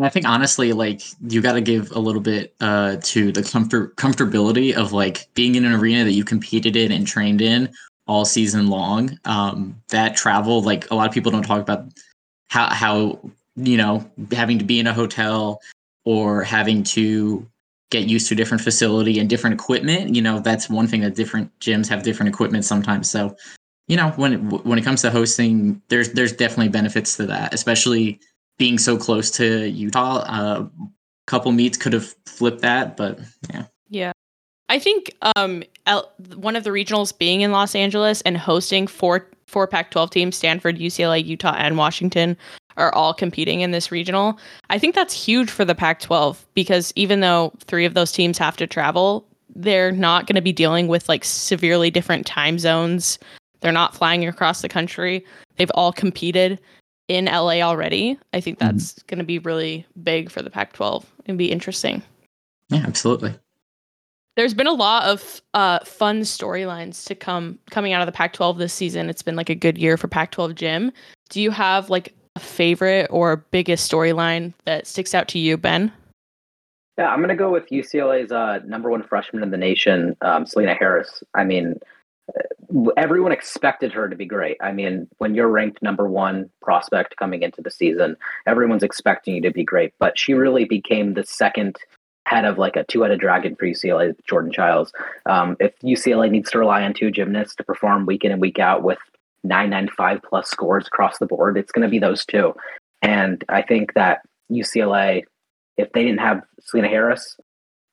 I 0.01 0.09
think 0.09 0.27
honestly, 0.27 0.73
like 0.73 1.01
you 1.21 1.41
got 1.41 1.53
to 1.53 1.61
give 1.61 1.91
a 1.91 1.99
little 1.99 2.21
bit 2.21 2.55
uh, 2.59 2.97
to 3.01 3.31
the 3.31 3.43
comfort 3.43 3.95
comfortability 3.95 4.73
of 4.73 4.91
like 4.91 5.27
being 5.35 5.53
in 5.53 5.65
an 5.65 5.73
arena 5.73 6.03
that 6.03 6.13
you 6.13 6.23
competed 6.23 6.75
in 6.75 6.91
and 6.91 7.05
trained 7.05 7.41
in 7.41 7.71
all 8.07 8.25
season 8.25 8.67
long. 8.67 9.17
Um, 9.25 9.81
that 9.89 10.15
travel, 10.15 10.61
like 10.61 10.89
a 10.91 10.95
lot 10.95 11.07
of 11.07 11.13
people 11.13 11.31
don't 11.31 11.43
talk 11.43 11.61
about 11.61 11.85
how 12.49 12.69
how 12.69 13.19
you 13.55 13.77
know 13.77 14.09
having 14.31 14.59
to 14.59 14.65
be 14.65 14.79
in 14.79 14.87
a 14.87 14.93
hotel 14.93 15.61
or 16.05 16.43
having 16.43 16.83
to 16.83 17.47
get 17.91 18.07
used 18.07 18.27
to 18.27 18.33
a 18.33 18.37
different 18.37 18.63
facility 18.63 19.19
and 19.19 19.29
different 19.29 19.53
equipment. 19.53 20.15
You 20.15 20.21
know, 20.21 20.39
that's 20.39 20.69
one 20.69 20.87
thing 20.87 21.01
that 21.01 21.15
different 21.15 21.51
gyms 21.59 21.87
have 21.87 22.03
different 22.03 22.33
equipment 22.33 22.65
sometimes. 22.65 23.09
So 23.09 23.35
you 23.87 23.97
know, 23.97 24.09
when 24.11 24.49
when 24.49 24.79
it 24.79 24.83
comes 24.83 25.01
to 25.01 25.11
hosting, 25.11 25.81
there's 25.89 26.13
there's 26.13 26.33
definitely 26.33 26.69
benefits 26.69 27.17
to 27.17 27.25
that, 27.27 27.53
especially 27.53 28.19
being 28.57 28.77
so 28.77 28.97
close 28.97 29.29
to 29.31 29.69
Utah. 29.69 30.19
A 30.19 30.25
uh, 30.25 30.67
couple 31.27 31.51
meets 31.51 31.77
could 31.77 31.93
have 31.93 32.15
flipped 32.25 32.61
that, 32.61 32.95
but 32.95 33.19
yeah. 33.51 33.65
I 34.69 34.79
think 34.79 35.13
um, 35.35 35.63
L- 35.85 36.11
one 36.35 36.55
of 36.55 36.63
the 36.63 36.69
regionals 36.69 37.17
being 37.17 37.41
in 37.41 37.51
Los 37.51 37.75
Angeles 37.75 38.21
and 38.21 38.37
hosting 38.37 38.87
four 38.87 39.27
four 39.45 39.67
Pac-12 39.67 40.09
teams, 40.09 40.35
Stanford, 40.35 40.79
UCLA, 40.79 41.23
Utah, 41.23 41.53
and 41.55 41.77
Washington, 41.77 42.35
are 42.75 42.93
all 42.95 43.13
competing 43.13 43.61
in 43.61 43.69
this 43.69 43.91
regional. 43.91 44.39
I 44.71 44.79
think 44.79 44.95
that's 44.95 45.13
huge 45.13 45.51
for 45.51 45.63
the 45.63 45.75
Pac-12 45.75 46.37
because 46.55 46.91
even 46.95 47.19
though 47.19 47.53
three 47.59 47.85
of 47.85 47.93
those 47.93 48.11
teams 48.11 48.39
have 48.39 48.57
to 48.57 48.65
travel, 48.65 49.27
they're 49.55 49.91
not 49.91 50.25
going 50.25 50.35
to 50.35 50.41
be 50.41 50.51
dealing 50.51 50.87
with 50.87 51.07
like 51.07 51.23
severely 51.23 51.91
different 51.91 52.25
time 52.25 52.57
zones. 52.57 53.19
They're 53.59 53.71
not 53.71 53.95
flying 53.95 54.27
across 54.27 54.63
the 54.63 54.69
country. 54.69 55.23
They've 55.57 55.71
all 55.75 55.93
competed 55.93 56.59
in 57.07 57.25
LA 57.25 57.61
already. 57.61 58.17
I 58.33 58.41
think 58.41 58.57
mm-hmm. 58.57 58.75
that's 58.75 58.93
mm-hmm. 58.93 59.05
going 59.07 59.19
to 59.19 59.25
be 59.25 59.39
really 59.39 59.85
big 60.01 60.31
for 60.31 60.41
the 60.41 60.49
Pac 60.49 60.73
12 60.73 61.05
and 61.27 61.37
be 61.37 61.51
interesting. 61.51 62.01
Yeah, 62.69 62.83
absolutely. 62.87 63.35
There's 64.35 64.53
been 64.53 64.67
a 64.67 64.73
lot 64.73 65.03
of 65.03 65.41
uh, 65.53 65.79
fun 65.79 66.21
storylines 66.21 67.05
to 67.05 67.15
come 67.15 67.59
coming 67.69 67.93
out 67.93 68.01
of 68.01 68.07
the 68.07 68.11
Pac 68.11 68.33
12 68.33 68.57
this 68.57 68.73
season. 68.73 69.09
It's 69.09 69.21
been 69.21 69.35
like 69.35 69.49
a 69.49 69.55
good 69.55 69.77
year 69.77 69.95
for 69.95 70.07
Pac 70.07 70.31
12 70.31 70.55
gym. 70.55 70.91
Do 71.29 71.41
you 71.41 71.51
have 71.51 71.89
like 71.89 72.15
a 72.35 72.39
favorite 72.39 73.07
or 73.11 73.37
biggest 73.37 73.89
storyline 73.91 74.53
that 74.65 74.87
sticks 74.87 75.13
out 75.13 75.27
to 75.29 75.39
you, 75.39 75.55
Ben? 75.55 75.91
Yeah, 76.97 77.09
I'm 77.09 77.27
to 77.27 77.35
go 77.35 77.51
with 77.51 77.69
UCLA's 77.69 78.31
uh, 78.31 78.59
number 78.65 78.89
one 78.89 79.03
freshman 79.03 79.43
in 79.43 79.51
the 79.51 79.57
nation, 79.57 80.15
um, 80.21 80.45
Selena 80.45 80.75
Harris. 80.75 81.23
I 81.33 81.43
mean, 81.43 81.79
everyone 82.97 83.31
expected 83.31 83.91
her 83.91 84.07
to 84.07 84.15
be 84.15 84.25
great. 84.25 84.57
I 84.61 84.71
mean, 84.71 85.07
when 85.17 85.35
you're 85.35 85.47
ranked 85.47 85.81
number 85.81 86.07
one 86.07 86.49
prospect 86.61 87.17
coming 87.17 87.41
into 87.41 87.61
the 87.61 87.71
season, 87.71 88.15
everyone's 88.45 88.83
expecting 88.83 89.35
you 89.35 89.41
to 89.41 89.51
be 89.51 89.63
great. 89.63 89.93
But 89.99 90.17
she 90.17 90.33
really 90.33 90.65
became 90.65 91.13
the 91.13 91.23
second 91.23 91.77
head 92.25 92.45
of 92.45 92.57
like 92.57 92.75
a 92.75 92.83
two-headed 92.85 93.19
dragon 93.19 93.55
for 93.55 93.65
UCLA, 93.65 94.15
Jordan 94.27 94.51
Chiles. 94.51 94.91
Um, 95.25 95.57
if 95.59 95.77
UCLA 95.79 96.29
needs 96.31 96.51
to 96.51 96.59
rely 96.59 96.83
on 96.83 96.93
two 96.93 97.11
gymnasts 97.11 97.55
to 97.55 97.63
perform 97.63 98.05
week 98.05 98.23
in 98.23 98.31
and 98.31 98.41
week 98.41 98.59
out 98.59 98.83
with 98.83 98.99
995 99.43 100.21
plus 100.27 100.49
scores 100.49 100.87
across 100.87 101.17
the 101.17 101.25
board, 101.25 101.57
it's 101.57 101.71
going 101.71 101.83
to 101.83 101.89
be 101.89 101.99
those 101.99 102.25
two. 102.25 102.53
And 103.01 103.43
I 103.49 103.61
think 103.61 103.93
that 103.93 104.21
UCLA, 104.51 105.23
if 105.77 105.91
they 105.91 106.03
didn't 106.03 106.21
have 106.21 106.43
Selena 106.61 106.87
Harris, 106.87 107.37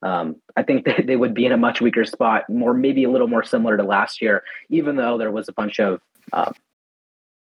um, 0.03 0.37
I 0.57 0.63
think 0.63 0.85
that 0.87 1.07
they 1.07 1.17
would 1.17 1.35
be 1.35 1.47
in 1.47 1.53
a 1.53 1.57
much 1.57 1.81
weaker 1.81 2.05
spot, 2.05 2.49
more 2.49 2.75
maybe 2.75 3.05
a 3.05 3.11
little 3.11 3.29
more 3.29 3.43
similar 3.43 3.77
to 3.77 3.83
last 3.83 4.23
year, 4.23 4.45
even 4.69 4.97
though 4.97 5.19
there 5.19 5.33
was 5.33 5.49
a 5.49 5.53
bunch 5.53 5.81
of 5.81 6.01
uh, 6.33 6.53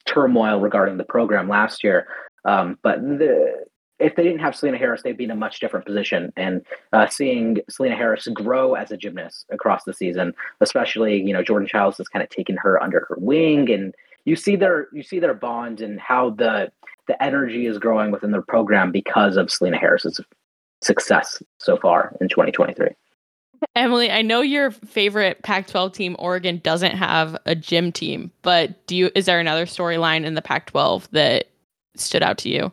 turmoil 0.06 0.60
regarding 0.60 0.98
the 0.98 1.04
program 1.04 1.48
last 1.48 1.84
year. 1.84 2.08
Um, 2.46 2.80
but 2.82 3.02
the, 3.02 3.66
if 4.00 4.16
they 4.16 4.24
didn't 4.24 4.40
have 4.40 4.56
Selena 4.56 4.78
Harris, 4.78 5.04
they'd 5.04 5.18
be 5.18 5.26
in 5.26 5.32
a 5.32 5.36
much 5.36 5.60
different 5.60 5.86
position. 5.86 6.32
And 6.38 6.66
uh, 6.94 7.08
seeing 7.08 7.58
Selena 7.70 7.96
Harris 7.96 8.28
grow 8.34 8.74
as 8.76 8.92
a 8.92 8.98
gymnast 8.98 9.46
across 9.52 9.84
the 9.84 9.94
season, 9.94 10.34
especially 10.62 11.22
you 11.22 11.34
know 11.34 11.44
Jordan 11.44 11.68
Chiles 11.68 11.98
has 11.98 12.08
kind 12.08 12.24
of 12.24 12.30
taken 12.30 12.58
her 12.58 12.82
under 12.82 13.06
her 13.10 13.16
wing, 13.20 13.70
and 13.70 13.94
you 14.26 14.36
see 14.36 14.56
their 14.56 14.88
you 14.94 15.04
see 15.04 15.20
their 15.20 15.34
bond 15.34 15.82
and 15.82 16.00
how 16.00 16.32
the 16.32 16.72
the 17.08 17.22
energy 17.22 17.66
is 17.66 17.78
growing 17.78 18.12
within 18.12 18.32
their 18.32 18.42
program 18.42 18.92
because 18.92 19.36
of 19.36 19.52
Selena 19.52 19.78
Harris's 19.78 20.22
success 20.82 21.42
so 21.58 21.76
far 21.76 22.16
in 22.22 22.30
2023. 22.30 22.88
Emily, 23.76 24.10
I 24.10 24.22
know 24.22 24.42
your 24.42 24.72
favorite 24.72 25.42
Pac-12 25.44 25.94
team, 25.94 26.16
Oregon, 26.18 26.62
doesn't 26.64 26.96
have 26.96 27.38
a 27.46 27.56
gym 27.56 27.92
team, 27.92 28.32
but 28.42 28.88
do 28.88 28.96
you? 28.96 29.12
Is 29.16 29.26
there 29.26 29.40
another 29.40 29.66
storyline 29.66 30.24
in 30.24 30.36
the 30.36 30.42
Pac-12 30.42 31.10
that 31.12 31.50
stood 31.96 32.24
out 32.24 32.38
to 32.40 32.50
you? 32.50 32.72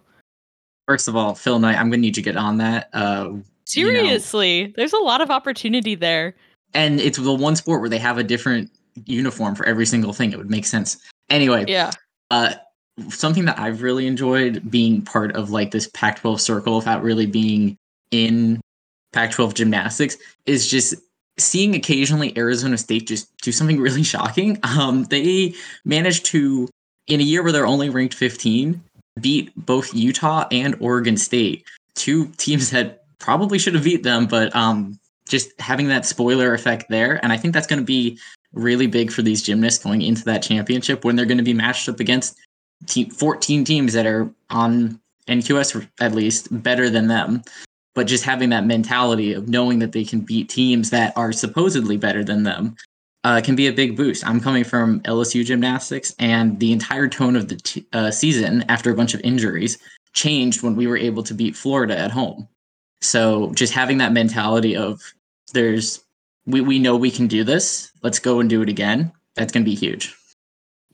First 0.86 1.08
of 1.08 1.16
all, 1.16 1.34
Phil 1.34 1.58
Knight, 1.58 1.76
I'm 1.76 1.90
going 1.90 1.98
to 2.00 2.06
need 2.06 2.16
you 2.16 2.22
to 2.22 2.30
get 2.30 2.36
on 2.36 2.58
that. 2.58 2.88
Uh, 2.92 3.32
Seriously, 3.64 4.58
you 4.58 4.66
know, 4.68 4.72
there's 4.76 4.92
a 4.92 4.98
lot 4.98 5.20
of 5.20 5.30
opportunity 5.30 5.96
there, 5.96 6.34
and 6.74 7.00
it's 7.00 7.18
the 7.18 7.34
one 7.34 7.56
sport 7.56 7.80
where 7.80 7.90
they 7.90 7.98
have 7.98 8.18
a 8.18 8.22
different 8.22 8.70
uniform 9.04 9.54
for 9.54 9.66
every 9.66 9.86
single 9.86 10.12
thing. 10.12 10.32
It 10.32 10.38
would 10.38 10.50
make 10.50 10.64
sense. 10.64 10.98
Anyway, 11.28 11.64
yeah. 11.66 11.90
Uh, 12.30 12.54
something 13.08 13.44
that 13.44 13.58
I've 13.58 13.82
really 13.82 14.06
enjoyed 14.06 14.70
being 14.70 15.02
part 15.02 15.34
of 15.36 15.50
like 15.50 15.70
this 15.70 15.88
Pac-12 15.88 16.40
circle 16.40 16.76
without 16.76 17.02
really 17.02 17.26
being 17.26 17.76
in 18.10 18.60
Pac 19.12 19.32
12 19.32 19.54
gymnastics 19.54 20.16
is 20.46 20.70
just 20.70 20.94
seeing 21.38 21.74
occasionally 21.74 22.36
Arizona 22.38 22.78
State 22.78 23.06
just 23.06 23.36
do 23.38 23.52
something 23.52 23.80
really 23.80 24.02
shocking. 24.02 24.58
Um, 24.62 25.04
they 25.04 25.54
managed 25.84 26.26
to, 26.26 26.68
in 27.06 27.20
a 27.20 27.24
year 27.24 27.42
where 27.42 27.52
they're 27.52 27.66
only 27.66 27.90
ranked 27.90 28.14
15, 28.14 28.82
beat 29.20 29.52
both 29.56 29.94
Utah 29.94 30.46
and 30.50 30.76
Oregon 30.80 31.16
State, 31.16 31.64
two 31.94 32.26
teams 32.36 32.70
that 32.70 33.04
probably 33.18 33.58
should 33.58 33.74
have 33.74 33.84
beat 33.84 34.02
them, 34.02 34.26
but 34.26 34.54
um, 34.54 34.98
just 35.28 35.58
having 35.60 35.88
that 35.88 36.06
spoiler 36.06 36.54
effect 36.54 36.86
there. 36.88 37.22
And 37.22 37.32
I 37.32 37.36
think 37.36 37.54
that's 37.54 37.66
going 37.66 37.80
to 37.80 37.84
be 37.84 38.18
really 38.52 38.86
big 38.86 39.10
for 39.10 39.22
these 39.22 39.42
gymnasts 39.42 39.82
going 39.82 40.02
into 40.02 40.24
that 40.24 40.42
championship 40.42 41.04
when 41.04 41.16
they're 41.16 41.26
going 41.26 41.38
to 41.38 41.44
be 41.44 41.54
matched 41.54 41.88
up 41.88 42.00
against 42.00 42.36
team, 42.86 43.10
14 43.10 43.64
teams 43.64 43.92
that 43.92 44.06
are 44.06 44.30
on 44.50 45.00
NQS 45.28 45.88
at 46.00 46.12
least 46.12 46.48
better 46.62 46.88
than 46.88 47.08
them 47.08 47.42
but 47.96 48.06
just 48.06 48.24
having 48.24 48.50
that 48.50 48.66
mentality 48.66 49.32
of 49.32 49.48
knowing 49.48 49.80
that 49.80 49.90
they 49.90 50.04
can 50.04 50.20
beat 50.20 50.50
teams 50.50 50.90
that 50.90 51.16
are 51.16 51.32
supposedly 51.32 51.96
better 51.96 52.22
than 52.22 52.44
them 52.44 52.76
uh, 53.26 53.40
can 53.40 53.56
be 53.56 53.66
a 53.66 53.72
big 53.72 53.96
boost. 53.96 54.24
I'm 54.24 54.40
coming 54.40 54.62
from 54.62 55.00
LSU 55.00 55.44
gymnastics, 55.44 56.14
and 56.20 56.60
the 56.60 56.70
entire 56.70 57.08
tone 57.08 57.34
of 57.34 57.48
the 57.48 57.56
t- 57.56 57.84
uh, 57.92 58.12
season 58.12 58.64
after 58.68 58.88
a 58.88 58.94
bunch 58.94 59.14
of 59.14 59.20
injuries 59.22 59.78
changed 60.12 60.62
when 60.62 60.76
we 60.76 60.86
were 60.86 60.96
able 60.96 61.24
to 61.24 61.34
beat 61.34 61.56
Florida 61.56 61.98
at 61.98 62.12
home. 62.12 62.48
So 63.00 63.52
just 63.54 63.72
having 63.72 63.98
that 63.98 64.12
mentality 64.12 64.76
of 64.76 65.02
there's 65.52 66.04
we, 66.46 66.60
we 66.60 66.78
know 66.78 66.96
we 66.96 67.10
can 67.10 67.26
do 67.26 67.42
this. 67.42 67.90
Let's 68.04 68.20
go 68.20 68.38
and 68.38 68.48
do 68.48 68.62
it 68.62 68.68
again. 68.68 69.10
That's 69.34 69.52
going 69.52 69.64
to 69.64 69.70
be 69.70 69.74
huge. 69.74 70.14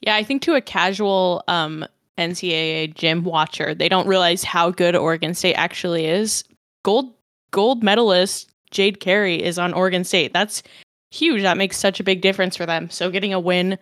Yeah, 0.01 0.17
I 0.17 0.25
think 0.25 0.41
to 0.43 0.55
a 0.55 0.63
casual 0.63 1.45
um, 1.49 1.87
NCAA 2.17 2.95
gym 2.95 3.25
watcher, 3.25 3.75
they 3.75 3.91
don't 3.91 4.09
realize 4.09 4.43
how 4.43 4.71
good 4.71 4.97
Oregon 4.97 5.35
State 5.35 5.55
actually 5.57 6.07
is 6.07 6.45
gold 6.83 7.13
gold 7.51 7.83
medalist 7.83 8.51
Jade 8.71 9.01
Carey 9.01 9.43
is 9.43 9.59
on 9.59 9.75
Oregon 9.75 10.03
State. 10.03 10.33
That's 10.33 10.63
huge. 11.13 11.43
That 11.43 11.57
makes 11.57 11.79
such 11.79 12.01
a 12.01 12.05
big 12.05 12.21
difference 12.21 12.57
for 12.57 12.67
them. 12.67 12.91
So 12.91 13.11
getting 13.11 13.33
a 13.33 13.41
win 13.41 13.79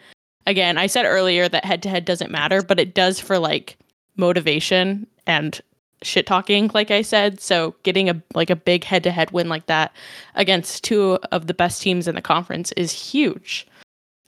again, 0.46 0.78
I 0.78 0.86
said 0.86 1.04
earlier 1.06 1.48
that 1.48 1.64
head 1.64 1.82
to 1.84 1.88
head 1.88 2.04
doesn't 2.04 2.30
matter, 2.30 2.62
but 2.62 2.80
it 2.80 2.94
does 2.94 3.20
for 3.20 3.38
like 3.38 3.78
motivation 4.16 5.06
and 5.26 5.60
shit 6.02 6.26
talking 6.26 6.70
like 6.74 6.90
I 6.90 7.02
said. 7.02 7.40
So 7.40 7.74
getting 7.82 8.08
a 8.08 8.20
like 8.34 8.50
a 8.50 8.56
big 8.56 8.84
head 8.84 9.02
to 9.04 9.10
head 9.10 9.30
win 9.30 9.48
like 9.48 9.66
that 9.66 9.94
against 10.34 10.84
two 10.84 11.18
of 11.30 11.46
the 11.46 11.54
best 11.54 11.82
teams 11.82 12.08
in 12.08 12.14
the 12.14 12.22
conference 12.22 12.72
is 12.72 12.92
huge. 12.92 13.66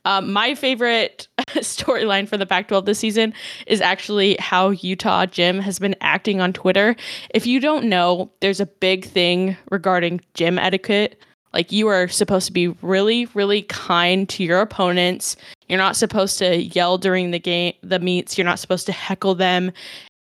Um, 0.05 0.33
my 0.33 0.53
favorite 0.53 1.27
storyline 1.55 2.27
for 2.27 2.37
the 2.37 2.45
Pac 2.45 2.67
12 2.67 2.85
this 2.85 2.99
season 2.99 3.33
is 3.67 3.79
actually 3.79 4.35
how 4.37 4.71
Utah 4.71 5.25
gym 5.25 5.59
has 5.59 5.79
been 5.79 5.95
acting 6.01 6.41
on 6.41 6.51
Twitter. 6.51 6.95
If 7.33 7.47
you 7.47 7.61
don't 7.61 7.85
know, 7.85 8.29
there's 8.41 8.59
a 8.59 8.65
big 8.65 9.05
thing 9.05 9.55
regarding 9.71 10.19
gym 10.33 10.59
etiquette. 10.59 11.21
Like, 11.53 11.71
you 11.71 11.87
are 11.87 12.07
supposed 12.07 12.47
to 12.47 12.53
be 12.53 12.69
really, 12.81 13.27
really 13.33 13.61
kind 13.63 14.27
to 14.29 14.43
your 14.43 14.61
opponents. 14.61 15.35
You're 15.69 15.77
not 15.77 15.95
supposed 15.95 16.37
to 16.39 16.63
yell 16.63 16.97
during 16.97 17.31
the 17.31 17.39
game, 17.39 17.73
the 17.81 17.99
meets. 17.99 18.37
You're 18.37 18.45
not 18.45 18.59
supposed 18.59 18.85
to 18.87 18.91
heckle 18.91 19.35
them. 19.35 19.71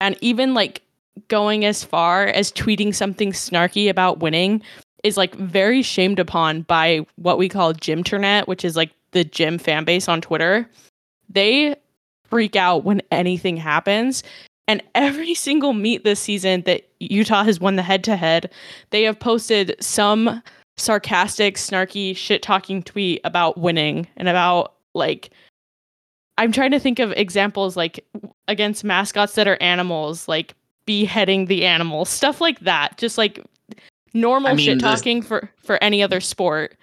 And 0.00 0.16
even 0.20 0.54
like 0.54 0.82
going 1.28 1.64
as 1.64 1.84
far 1.84 2.26
as 2.26 2.52
tweeting 2.52 2.94
something 2.94 3.32
snarky 3.32 3.90
about 3.90 4.20
winning 4.20 4.62
is 5.04 5.16
like 5.16 5.34
very 5.34 5.82
shamed 5.82 6.18
upon 6.18 6.62
by 6.62 7.06
what 7.16 7.38
we 7.38 7.48
call 7.48 7.74
gymternet, 7.74 8.46
which 8.46 8.64
is 8.64 8.76
like 8.76 8.90
the 9.12 9.24
gym 9.24 9.58
fan 9.58 9.84
base 9.84 10.08
on 10.08 10.20
Twitter, 10.20 10.68
they 11.28 11.76
freak 12.24 12.56
out 12.56 12.84
when 12.84 13.02
anything 13.10 13.56
happens. 13.56 14.22
And 14.66 14.82
every 14.94 15.34
single 15.34 15.72
meet 15.72 16.04
this 16.04 16.20
season 16.20 16.62
that 16.62 16.86
Utah 17.00 17.42
has 17.44 17.58
won 17.58 17.76
the 17.76 17.82
head 17.82 18.04
to 18.04 18.16
head, 18.16 18.52
they 18.90 19.02
have 19.04 19.18
posted 19.18 19.74
some 19.80 20.42
sarcastic, 20.78 21.56
snarky, 21.56 22.16
shit 22.16 22.42
talking 22.42 22.82
tweet 22.82 23.20
about 23.24 23.58
winning 23.58 24.06
and 24.16 24.28
about 24.28 24.74
like, 24.94 25.30
I'm 26.38 26.52
trying 26.52 26.70
to 26.70 26.80
think 26.80 26.98
of 26.98 27.12
examples 27.12 27.76
like 27.76 28.04
against 28.46 28.84
mascots 28.84 29.34
that 29.34 29.48
are 29.48 29.58
animals, 29.60 30.28
like 30.28 30.54
beheading 30.86 31.46
the 31.46 31.66
animals, 31.66 32.08
stuff 32.08 32.40
like 32.40 32.60
that. 32.60 32.96
Just 32.96 33.18
like 33.18 33.44
normal 34.14 34.52
I 34.52 34.54
mean, 34.54 34.66
shit 34.66 34.80
talking 34.80 35.20
for 35.20 35.50
for 35.62 35.82
any 35.82 36.02
other 36.02 36.20
sport. 36.20 36.76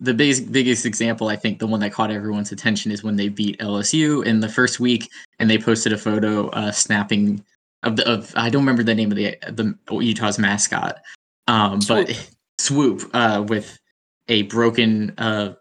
The 0.00 0.12
biggest 0.12 0.52
biggest 0.52 0.84
example, 0.84 1.28
I 1.28 1.36
think, 1.36 1.60
the 1.60 1.66
one 1.66 1.80
that 1.80 1.92
caught 1.92 2.10
everyone's 2.10 2.52
attention 2.52 2.90
is 2.92 3.02
when 3.02 3.16
they 3.16 3.28
beat 3.28 3.58
LSU 3.60 4.24
in 4.26 4.40
the 4.40 4.48
first 4.48 4.80
week, 4.80 5.08
and 5.38 5.48
they 5.48 5.56
posted 5.56 5.92
a 5.92 5.98
photo 5.98 6.48
uh, 6.50 6.72
snapping 6.72 7.42
of 7.84 7.96
the 7.96 8.06
of 8.10 8.32
I 8.36 8.50
don't 8.50 8.62
remember 8.62 8.82
the 8.82 8.94
name 8.94 9.10
of 9.10 9.16
the 9.16 9.36
the 9.48 9.74
Utah's 10.02 10.38
mascot, 10.38 11.00
um, 11.46 11.78
but 11.88 12.28
swoop 12.58 13.08
uh, 13.14 13.44
with 13.46 13.78
a 14.28 14.42
broken 14.42 15.12
uh, 15.18 15.54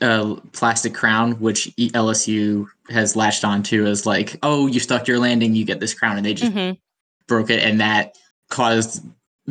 uh, 0.00 0.34
plastic 0.52 0.94
crown, 0.94 1.32
which 1.40 1.66
LSU 1.78 2.66
has 2.90 3.16
latched 3.16 3.44
onto 3.44 3.86
as 3.86 4.04
like, 4.06 4.36
oh, 4.42 4.66
you 4.66 4.80
stuck 4.80 5.06
your 5.06 5.18
landing, 5.18 5.54
you 5.54 5.64
get 5.64 5.80
this 5.80 5.94
crown, 5.94 6.16
and 6.16 6.26
they 6.26 6.34
just 6.34 6.52
Mhm. 6.52 6.76
broke 7.28 7.50
it, 7.50 7.60
and 7.62 7.80
that 7.80 8.14
caused 8.50 9.04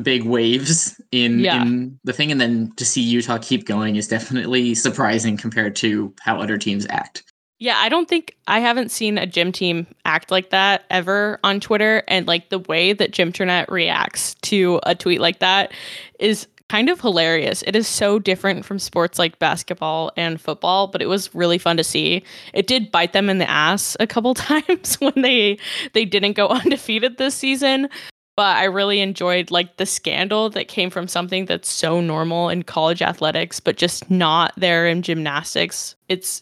big 0.03 0.23
waves 0.23 0.99
in 1.11 1.39
Yeah. 1.39 1.61
in 1.61 1.99
the 2.03 2.13
thing. 2.13 2.31
And 2.31 2.39
then 2.39 2.71
to 2.77 2.85
see 2.85 3.01
Utah 3.01 3.37
keep 3.39 3.65
going 3.65 3.95
is 3.97 4.07
definitely 4.07 4.73
surprising 4.75 5.37
compared 5.37 5.75
to 5.77 6.13
how 6.21 6.39
other 6.39 6.57
teams 6.57 6.85
act. 6.89 7.23
Yeah, 7.61 7.77
I 7.77 7.89
don't 7.89 8.09
think 8.09 8.35
I 8.47 8.59
haven't 8.59 8.89
seen 8.89 9.19
a 9.19 9.27
gym 9.27 9.51
team 9.51 9.85
act 10.03 10.31
like 10.31 10.49
that 10.49 10.83
ever 10.89 11.39
on 11.43 11.59
Twitter. 11.59 12.01
And 12.07 12.25
like 12.25 12.49
the 12.49 12.57
way 12.57 12.91
that 12.91 13.11
Gymternet 13.11 13.69
reacts 13.69 14.33
to 14.41 14.79
a 14.81 14.95
tweet 14.95 15.21
like 15.21 15.37
that 15.39 15.71
is 16.17 16.47
kind 16.69 16.89
of 16.89 16.99
hilarious. 16.99 17.61
It 17.67 17.75
is 17.75 17.87
so 17.87 18.17
different 18.17 18.65
from 18.65 18.79
sports 18.79 19.19
like 19.19 19.37
basketball 19.37 20.11
and 20.17 20.41
football, 20.41 20.87
but 20.87 21.03
it 21.03 21.05
was 21.05 21.35
really 21.35 21.59
fun 21.59 21.77
to 21.77 21.83
see. 21.83 22.23
It 22.51 22.65
did 22.65 22.91
bite 22.91 23.13
them 23.13 23.29
in 23.29 23.37
the 23.37 23.47
ass 23.47 23.95
a 23.99 24.07
couple 24.07 24.33
times 24.35 24.95
when 24.95 25.21
they 25.21 25.59
they 25.93 26.03
didn't 26.03 26.33
go 26.33 26.47
undefeated 26.47 27.19
this 27.19 27.35
season. 27.35 27.89
But 28.35 28.57
I 28.57 28.63
really 28.63 29.01
enjoyed 29.01 29.51
like 29.51 29.77
the 29.77 29.85
scandal 29.85 30.49
that 30.49 30.67
came 30.67 30.89
from 30.89 31.07
something 31.07 31.45
that's 31.45 31.69
so 31.69 32.01
normal 32.01 32.49
in 32.49 32.63
college 32.63 33.03
athletics, 33.03 33.59
but 33.59 33.77
just 33.77 34.09
not 34.09 34.51
there 34.57 34.87
in 34.87 35.03
gymnastics. 35.03 35.95
It's 36.09 36.41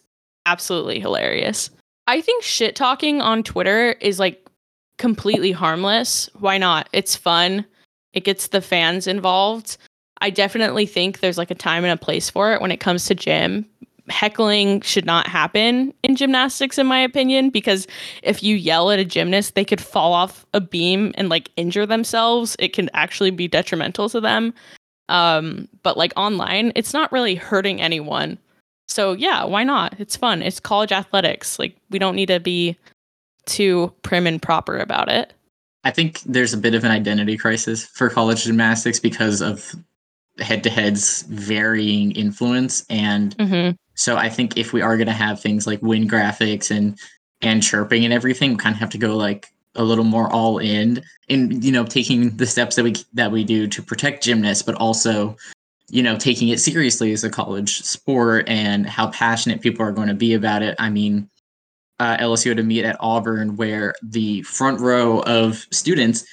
absolutely 0.49 0.99
hilarious. 0.99 1.69
I 2.07 2.21
think 2.21 2.43
shit 2.43 2.75
talking 2.75 3.21
on 3.21 3.43
Twitter 3.43 3.91
is 4.01 4.19
like 4.19 4.49
completely 4.97 5.51
harmless. 5.51 6.29
Why 6.39 6.57
not? 6.57 6.89
It's 6.91 7.15
fun. 7.15 7.65
It 8.13 8.23
gets 8.23 8.47
the 8.47 8.61
fans 8.61 9.05
involved. 9.05 9.77
I 10.21 10.31
definitely 10.31 10.87
think 10.87 11.19
there's 11.19 11.37
like 11.37 11.51
a 11.51 11.55
time 11.55 11.83
and 11.83 11.93
a 11.93 12.03
place 12.03 12.29
for 12.29 12.51
it 12.53 12.61
when 12.61 12.71
it 12.71 12.79
comes 12.79 13.05
to 13.05 13.15
gym. 13.15 13.65
Heckling 14.09 14.81
should 14.81 15.05
not 15.05 15.27
happen 15.27 15.93
in 16.01 16.15
gymnastics, 16.15 16.79
in 16.79 16.87
my 16.87 16.99
opinion, 16.99 17.51
because 17.51 17.85
if 18.23 18.41
you 18.41 18.55
yell 18.55 18.89
at 18.89 18.97
a 18.97 19.05
gymnast, 19.05 19.53
they 19.53 19.63
could 19.63 19.79
fall 19.79 20.13
off 20.13 20.47
a 20.55 20.59
beam 20.59 21.11
and 21.13 21.29
like 21.29 21.51
injure 21.57 21.85
themselves. 21.85 22.55
It 22.57 22.73
can 22.73 22.89
actually 22.95 23.29
be 23.29 23.47
detrimental 23.47 24.09
to 24.09 24.19
them. 24.19 24.53
Um, 25.09 25.67
but 25.83 25.95
like 25.95 26.11
online, 26.17 26.71
it's 26.75 26.93
not 26.93 27.11
really 27.11 27.35
hurting 27.35 27.79
anyone. 27.79 28.39
So 28.89 29.13
yeah, 29.13 29.43
why 29.45 29.63
not? 29.63 29.95
It's 29.99 30.17
fun. 30.17 30.41
It's 30.41 30.59
college 30.59 30.91
athletics. 30.91 31.59
Like 31.59 31.75
we 31.91 31.99
don't 31.99 32.15
need 32.15 32.27
to 32.27 32.39
be 32.39 32.75
too 33.45 33.93
prim 34.01 34.25
and 34.27 34.41
proper 34.41 34.77
about 34.77 35.09
it. 35.09 35.33
I 35.83 35.91
think 35.91 36.21
there's 36.21 36.53
a 36.53 36.57
bit 36.57 36.73
of 36.75 36.83
an 36.83 36.91
identity 36.91 37.37
crisis 37.37 37.85
for 37.85 38.09
college 38.09 38.43
gymnastics 38.43 38.99
because 38.99 39.41
of 39.41 39.73
head 40.39 40.63
to 40.63 40.69
head's 40.69 41.21
varying 41.23 42.11
influence. 42.11 42.85
And 42.89 43.37
Mm-hmm. 43.37 43.75
so 43.93 44.17
I 44.17 44.27
think 44.29 44.57
if 44.57 44.73
we 44.73 44.81
are 44.81 44.97
going 44.97 45.07
to 45.07 45.13
have 45.13 45.39
things 45.39 45.67
like 45.67 45.81
wind 45.81 46.09
graphics 46.09 46.75
and 46.75 46.97
and 47.41 47.63
chirping 47.63 48.03
and 48.03 48.13
everything, 48.13 48.51
we 48.51 48.57
kind 48.57 48.73
of 48.73 48.79
have 48.79 48.89
to 48.89 48.97
go 48.97 49.15
like 49.15 49.47
a 49.75 49.83
little 49.83 50.03
more 50.03 50.31
all 50.33 50.57
in 50.57 51.01
in 51.27 51.61
you 51.61 51.71
know 51.71 51.85
taking 51.85 52.35
the 52.37 52.47
steps 52.47 52.75
that 52.75 52.83
we 52.83 52.95
that 53.13 53.31
we 53.31 53.43
do 53.43 53.67
to 53.67 53.81
protect 53.83 54.23
gymnasts, 54.23 54.63
but 54.63 54.75
also 54.75 55.37
you 55.89 56.03
know 56.03 56.17
taking 56.17 56.49
it 56.49 56.59
seriously 56.59 57.11
as 57.11 57.23
a 57.23 57.29
college 57.29 57.81
sport 57.81 58.47
and 58.47 58.87
how 58.87 59.07
passionate 59.09 59.61
people 59.61 59.85
are 59.85 59.91
going 59.91 60.07
to 60.07 60.13
be 60.13 60.33
about 60.33 60.61
it. 60.61 60.75
I 60.79 60.89
mean, 60.89 61.29
uh, 61.99 62.17
LSU 62.17 62.49
had 62.49 62.59
a 62.59 62.63
meet 62.63 62.85
at 62.85 62.97
Auburn 62.99 63.55
where 63.55 63.93
the 64.01 64.41
front 64.43 64.79
row 64.79 65.19
of 65.23 65.65
students, 65.71 66.25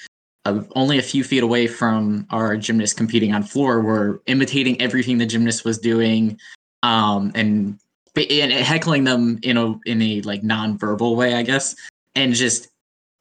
uh, 0.45 0.61
only 0.75 0.97
a 0.97 1.01
few 1.01 1.23
feet 1.23 1.43
away 1.43 1.67
from 1.67 2.25
our 2.29 2.55
gymnast 2.55 2.97
competing 2.97 3.33
on 3.33 3.43
floor, 3.43 3.81
were 3.81 4.21
imitating 4.27 4.79
everything 4.81 5.17
the 5.17 5.25
gymnast 5.25 5.65
was 5.65 5.77
doing, 5.77 6.39
um, 6.83 7.31
and 7.35 7.79
and 8.15 8.51
heckling 8.51 9.03
them 9.03 9.39
in 9.43 9.57
a 9.57 9.75
in 9.85 10.01
a 10.01 10.21
like 10.21 10.43
non-verbal 10.43 11.15
way, 11.15 11.35
I 11.35 11.43
guess. 11.43 11.75
And 12.15 12.33
just 12.33 12.69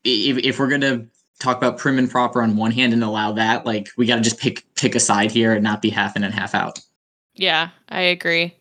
if, 0.05 0.39
if 0.39 0.59
we're 0.59 0.69
gonna 0.69 1.07
talk 1.41 1.57
about 1.57 1.79
prim 1.79 1.99
and 1.99 2.11
proper 2.11 2.43
on 2.43 2.57
one 2.57 2.71
hand 2.71 2.93
and 2.93 3.03
allow 3.03 3.33
that, 3.33 3.67
like 3.67 3.91
we 3.97 4.07
got 4.07 4.17
to 4.17 4.23
just 4.23 4.39
pick 4.39 4.65
pick 4.75 4.95
a 4.95 5.01
side 5.01 5.31
here 5.31 5.53
and 5.53 5.63
not 5.63 5.83
be 5.83 5.91
half 5.91 6.17
in 6.17 6.25
and 6.25 6.35
half 6.35 6.55
out. 6.55 6.81
Yeah, 7.35 7.71
I 7.89 8.01
agree. 8.01 8.57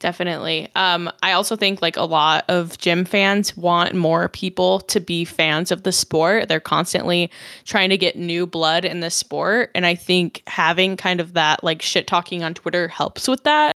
Definitely. 0.00 0.68
Um, 0.76 1.10
I 1.22 1.32
also 1.32 1.56
think 1.56 1.82
like 1.82 1.96
a 1.96 2.04
lot 2.04 2.44
of 2.48 2.78
gym 2.78 3.04
fans 3.04 3.56
want 3.56 3.94
more 3.94 4.28
people 4.28 4.80
to 4.82 5.00
be 5.00 5.24
fans 5.24 5.72
of 5.72 5.82
the 5.82 5.90
sport. 5.90 6.48
They're 6.48 6.60
constantly 6.60 7.30
trying 7.64 7.90
to 7.90 7.98
get 7.98 8.16
new 8.16 8.46
blood 8.46 8.84
in 8.84 9.00
the 9.00 9.10
sport. 9.10 9.72
And 9.74 9.84
I 9.84 9.96
think 9.96 10.42
having 10.46 10.96
kind 10.96 11.20
of 11.20 11.32
that 11.32 11.64
like 11.64 11.82
shit 11.82 12.06
talking 12.06 12.44
on 12.44 12.54
Twitter 12.54 12.86
helps 12.86 13.26
with 13.26 13.42
that. 13.42 13.72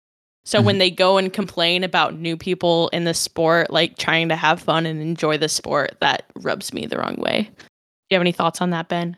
So 0.44 0.60
when 0.60 0.78
they 0.78 0.90
go 0.90 1.16
and 1.16 1.32
complain 1.32 1.84
about 1.84 2.18
new 2.18 2.36
people 2.36 2.88
in 2.88 3.04
the 3.04 3.14
sport, 3.14 3.70
like 3.70 3.96
trying 3.98 4.28
to 4.30 4.36
have 4.36 4.60
fun 4.60 4.84
and 4.84 5.00
enjoy 5.00 5.38
the 5.38 5.48
sport, 5.48 5.96
that 6.00 6.24
rubs 6.36 6.72
me 6.72 6.86
the 6.86 6.98
wrong 6.98 7.16
way. 7.16 7.50
Do 8.10 8.14
you 8.14 8.18
have 8.18 8.22
any 8.22 8.32
thoughts 8.32 8.60
on 8.60 8.70
that, 8.70 8.88
Ben? 8.88 9.16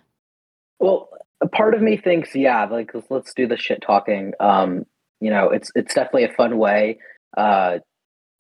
Well, 0.79 1.09
a 1.41 1.49
part 1.49 1.73
of 1.73 1.81
me 1.81 1.97
thinks, 1.97 2.35
yeah, 2.35 2.67
like 2.67 2.93
let's, 2.93 3.11
let's 3.11 3.33
do 3.33 3.47
the 3.47 3.57
shit 3.57 3.81
talking. 3.81 4.35
Um, 4.39 4.85
you 5.19 5.31
know, 5.31 5.49
it's 5.49 5.73
it's 5.75 5.95
definitely 5.95 6.25
a 6.25 6.33
fun 6.35 6.59
way 6.59 6.99
uh, 7.39 7.79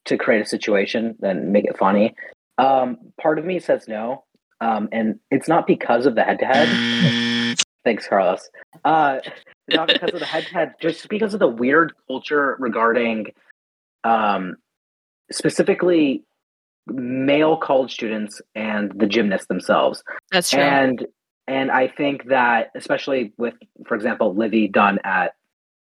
to 0.04 0.18
create 0.18 0.42
a 0.42 0.46
situation 0.46 1.16
and 1.22 1.54
make 1.54 1.64
it 1.64 1.78
funny. 1.78 2.14
Um, 2.58 2.98
part 3.18 3.38
of 3.38 3.46
me 3.46 3.60
says 3.60 3.88
no, 3.88 4.24
um, 4.60 4.90
and 4.92 5.18
it's 5.30 5.48
not 5.48 5.66
because 5.66 6.04
of 6.04 6.16
the 6.16 6.22
head 6.22 6.38
to 6.40 6.44
head. 6.44 7.58
Thanks, 7.84 8.06
Carlos. 8.06 8.50
Uh, 8.84 9.20
not 9.70 9.88
because 9.88 10.12
of 10.12 10.20
the 10.20 10.26
head 10.26 10.44
to 10.44 10.52
head, 10.52 10.74
just 10.82 11.08
because 11.08 11.32
of 11.32 11.40
the 11.40 11.48
weird 11.48 11.94
culture 12.06 12.56
regarding, 12.60 13.28
um, 14.04 14.56
specifically 15.30 16.24
male 16.86 17.56
college 17.56 17.92
students 17.92 18.40
and 18.54 18.92
the 18.96 19.06
gymnasts 19.06 19.46
themselves 19.46 20.02
That's 20.30 20.50
true. 20.50 20.60
and 20.60 21.06
and 21.46 21.70
I 21.70 21.88
think 21.88 22.28
that 22.28 22.70
especially 22.74 23.32
with, 23.36 23.54
for 23.86 23.94
example, 23.94 24.34
Livvy 24.34 24.68
Dunne 24.68 24.98
at 25.04 25.34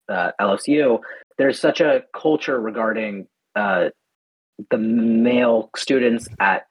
uh, 0.08 0.30
LSU, 0.40 1.00
there's 1.36 1.60
such 1.60 1.80
a 1.80 2.04
culture 2.14 2.60
regarding 2.60 3.26
uh, 3.56 3.88
the 4.70 4.78
male 4.78 5.70
students 5.76 6.28
at 6.40 6.66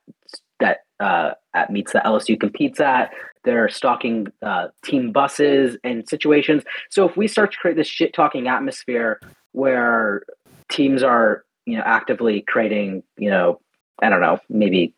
that 0.59 0.79
uh, 0.99 1.31
at 1.53 1.69
meets 1.69 1.93
that 1.93 2.05
LSU 2.05 2.39
competes 2.39 2.79
at. 2.79 3.11
They're 3.43 3.69
stalking 3.69 4.27
uh, 4.41 4.67
team 4.83 5.11
buses 5.11 5.77
and 5.83 6.07
situations. 6.07 6.63
So 6.89 7.07
if 7.07 7.15
we 7.15 7.27
start 7.27 7.51
to 7.51 7.57
create 7.57 7.77
this 7.77 7.87
shit 7.87 8.13
talking 8.13 8.47
atmosphere 8.47 9.19
where 9.51 10.23
teams 10.69 11.03
are 11.03 11.43
you 11.65 11.77
know 11.77 11.83
actively 11.85 12.41
creating 12.47 13.03
you 13.17 13.29
know 13.29 13.59
I 14.01 14.09
don't 14.09 14.21
know 14.21 14.39
maybe 14.49 14.93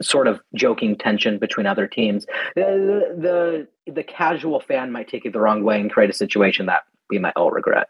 sort 0.00 0.28
of 0.28 0.40
joking 0.54 0.96
tension 0.96 1.38
between 1.38 1.66
other 1.66 1.86
teams. 1.86 2.24
The, 2.54 3.66
the 3.86 3.92
the 3.92 4.02
casual 4.04 4.60
fan 4.60 4.92
might 4.92 5.08
take 5.08 5.24
it 5.26 5.32
the 5.32 5.40
wrong 5.40 5.64
way 5.64 5.80
and 5.80 5.90
create 5.90 6.08
a 6.10 6.14
situation 6.14 6.66
that 6.66 6.82
we 7.10 7.18
might 7.18 7.32
all 7.36 7.50
regret. 7.50 7.88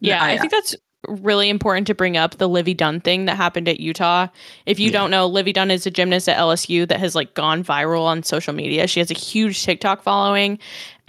Yeah, 0.00 0.22
I, 0.22 0.32
I- 0.32 0.38
think 0.38 0.52
that's 0.52 0.74
really 1.06 1.48
important 1.48 1.86
to 1.86 1.94
bring 1.94 2.16
up 2.16 2.38
the 2.38 2.48
Livvy 2.48 2.74
Dunne 2.74 3.00
thing 3.00 3.26
that 3.26 3.36
happened 3.36 3.68
at 3.68 3.78
Utah. 3.78 4.26
If 4.66 4.80
you 4.80 4.86
Yeah. 4.86 4.92
don't 4.98 5.10
know, 5.12 5.26
Livvy 5.26 5.52
Dunne 5.52 5.70
is 5.70 5.86
a 5.86 5.90
gymnast 5.92 6.28
at 6.28 6.36
LSU 6.38 6.88
that 6.88 6.98
has 6.98 7.14
like 7.14 7.34
gone 7.34 7.62
viral 7.62 8.02
on 8.02 8.22
social 8.24 8.52
media. 8.52 8.86
She 8.88 8.98
has 9.00 9.10
a 9.10 9.14
huge 9.14 9.62
TikTok 9.64 10.02
following. 10.02 10.58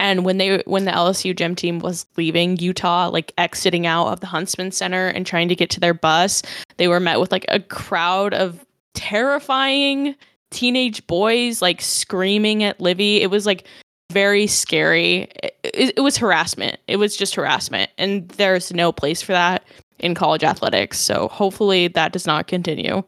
And 0.00 0.24
when 0.24 0.38
they 0.38 0.62
when 0.64 0.86
the 0.86 0.92
LSU 0.92 1.36
gym 1.36 1.54
team 1.54 1.78
was 1.78 2.06
leaving 2.16 2.56
Utah, 2.56 3.10
like 3.10 3.34
exiting 3.36 3.86
out 3.86 4.08
of 4.08 4.20
the 4.20 4.26
Huntsman 4.26 4.72
Center 4.72 5.08
and 5.08 5.26
trying 5.26 5.48
to 5.48 5.54
get 5.54 5.68
to 5.70 5.80
their 5.80 5.92
bus, 5.92 6.42
they 6.78 6.88
were 6.88 7.00
met 7.00 7.20
with 7.20 7.30
like 7.30 7.44
a 7.48 7.60
crowd 7.60 8.32
of 8.32 8.64
terrifying 8.94 10.16
teenage 10.50 11.06
boys 11.06 11.60
like 11.60 11.82
screaming 11.82 12.64
at 12.64 12.80
Livvy. 12.80 13.20
It 13.20 13.30
was 13.30 13.44
like 13.44 13.66
very 14.10 14.46
scary. 14.46 15.28
It, 15.62 15.94
it, 15.96 16.00
was 16.00 16.16
harassment. 16.16 16.78
It 16.88 16.96
was 16.96 17.14
just 17.14 17.34
harassment. 17.34 17.90
And 17.98 18.26
there's 18.30 18.72
no 18.72 18.92
place 18.92 19.20
for 19.20 19.32
that 19.32 19.64
in 19.98 20.14
college 20.14 20.42
athletics. 20.42 20.98
So 20.98 21.28
hopefully 21.28 21.88
that 21.88 22.12
does 22.12 22.26
not 22.26 22.46
continue. 22.46 23.04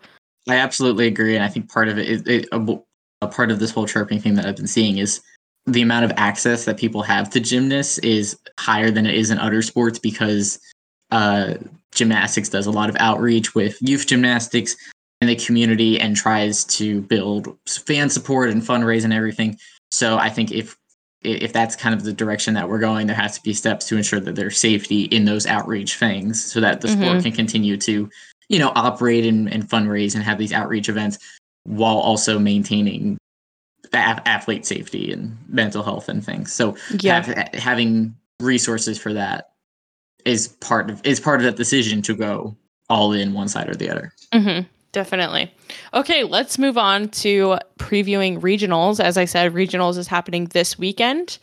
I 0.46 0.56
absolutely 0.56 1.06
agree, 1.06 1.36
and 1.36 1.44
I 1.44 1.48
think 1.48 1.72
part 1.72 1.88
of 1.88 1.98
it 1.98 2.08
is 2.08 2.22
it, 2.26 2.48
a, 2.52 2.78
a 3.22 3.28
part 3.28 3.50
of 3.50 3.60
this 3.60 3.70
whole 3.70 3.86
chirping 3.86 4.20
thing 4.20 4.34
that 4.34 4.44
I've 4.44 4.56
been 4.56 4.66
seeing 4.66 4.98
is 4.98 5.20
the 5.66 5.82
amount 5.82 6.04
of 6.04 6.12
access 6.16 6.64
that 6.64 6.76
people 6.76 7.02
have 7.02 7.30
to 7.30 7.40
gymnasts 7.40 7.98
is 7.98 8.38
higher 8.58 8.90
than 8.90 9.06
it 9.06 9.14
is 9.14 9.30
in 9.30 9.38
other 9.38 9.62
sports 9.62 9.98
because 9.98 10.58
uh, 11.10 11.54
gymnastics 11.94 12.48
does 12.48 12.66
a 12.66 12.70
lot 12.70 12.88
of 12.88 12.96
outreach 12.98 13.54
with 13.54 13.76
youth 13.80 14.06
gymnastics 14.06 14.76
in 15.20 15.28
the 15.28 15.36
community 15.36 16.00
and 16.00 16.16
tries 16.16 16.64
to 16.64 17.00
build 17.02 17.56
fan 17.68 18.10
support 18.10 18.50
and 18.50 18.62
fundraise 18.62 19.04
and 19.04 19.12
everything. 19.12 19.56
So 19.90 20.18
I 20.18 20.28
think 20.30 20.50
if 20.50 20.76
if 21.22 21.52
that's 21.52 21.76
kind 21.76 21.94
of 21.94 22.02
the 22.02 22.12
direction 22.12 22.54
that 22.54 22.68
we're 22.68 22.80
going, 22.80 23.06
there 23.06 23.14
has 23.14 23.36
to 23.36 23.42
be 23.44 23.54
steps 23.54 23.86
to 23.86 23.96
ensure 23.96 24.18
that 24.18 24.34
there's 24.34 24.58
safety 24.58 25.02
in 25.04 25.24
those 25.24 25.46
outreach 25.46 25.94
things 25.96 26.44
so 26.52 26.60
that 26.60 26.80
the 26.80 26.88
sport 26.88 27.18
Mhm. 27.18 27.22
can 27.22 27.32
continue 27.32 27.76
to 27.76 28.10
you 28.48 28.58
know 28.58 28.72
operate 28.74 29.24
and, 29.24 29.48
and 29.52 29.68
fundraise 29.68 30.16
and 30.16 30.24
have 30.24 30.38
these 30.38 30.52
outreach 30.52 30.88
events 30.88 31.18
while 31.64 31.98
also 31.98 32.40
maintaining 32.40 33.16
athlete 33.94 34.64
safety 34.66 35.12
and 35.12 35.36
mental 35.48 35.82
health 35.82 36.08
and 36.08 36.24
things 36.24 36.52
so 36.52 36.76
Yeah. 37.00 37.22
have, 37.22 37.54
having 37.54 38.14
resources 38.40 38.98
for 38.98 39.12
that 39.12 39.50
is 40.24 40.48
part 40.48 40.90
of 40.90 41.00
is 41.04 41.20
part 41.20 41.40
of 41.40 41.44
that 41.44 41.56
decision 41.56 42.02
to 42.02 42.14
go 42.14 42.56
all 42.88 43.12
in 43.12 43.32
one 43.32 43.48
side 43.48 43.68
or 43.68 43.74
the 43.74 43.88
other. 43.90 44.12
Mm-hmm. 44.32 44.66
Definitely. 44.92 45.52
Okay, 45.94 46.22
let's 46.24 46.58
move 46.58 46.76
on 46.76 47.08
to 47.08 47.56
previewing 47.78 48.38
regionals. 48.40 49.00
As 49.00 49.16
I 49.16 49.24
said, 49.24 49.54
regionals 49.54 49.96
is 49.96 50.06
happening 50.06 50.44
this 50.46 50.78
weekend. 50.78 51.38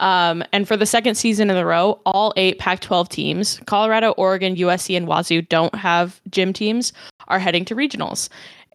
Um, 0.00 0.42
and 0.52 0.66
for 0.66 0.76
the 0.76 0.86
second 0.86 1.14
season 1.16 1.50
in 1.50 1.56
a 1.56 1.66
row, 1.66 2.00
all 2.06 2.32
eight 2.36 2.58
Pac 2.58 2.80
12 2.80 3.08
teams, 3.10 3.60
Colorado, 3.66 4.12
Oregon, 4.12 4.56
USC, 4.56 4.96
and 4.96 5.06
Wazoo, 5.06 5.42
don't 5.42 5.74
have 5.74 6.20
gym 6.30 6.52
teams, 6.54 6.92
are 7.28 7.38
heading 7.38 7.64
to 7.66 7.74
regionals. 7.76 8.28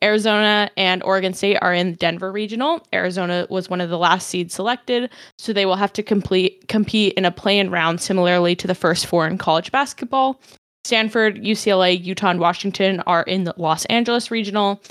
Arizona 0.04 0.70
and 0.78 1.04
Oregon 1.04 1.34
State 1.34 1.58
are 1.62 1.74
in 1.74 1.96
Denver 1.96 2.32
regional. 2.32 2.86
Arizona 2.94 3.48
was 3.50 3.70
one 3.70 3.82
of 3.82 3.90
the 3.90 3.98
last 3.98 4.28
seeds 4.28 4.54
selected, 4.54 5.10
so 5.38 5.54
they 5.54 5.66
will 5.66 5.76
have 5.76 5.94
to 5.94 6.04
complete 6.04 6.68
compete 6.68 7.14
in 7.14 7.26
a 7.26 7.32
play-in 7.32 7.70
round 7.70 8.02
similarly 8.02 8.56
to 8.56 8.68
the 8.68 8.76
first 8.76 9.06
four 9.06 9.28
in 9.28 9.38
college 9.38 9.72
basketball. 9.72 10.40
Stanford, 10.86 11.44
UCLA, 11.44 12.02
Utah, 12.02 12.30
and 12.30 12.40
Washington 12.40 13.02
are 13.02 13.24
in 13.24 13.44
the 13.44 13.54
Los 13.58 13.86
Angeles 13.86 14.32
regional. 14.32 14.82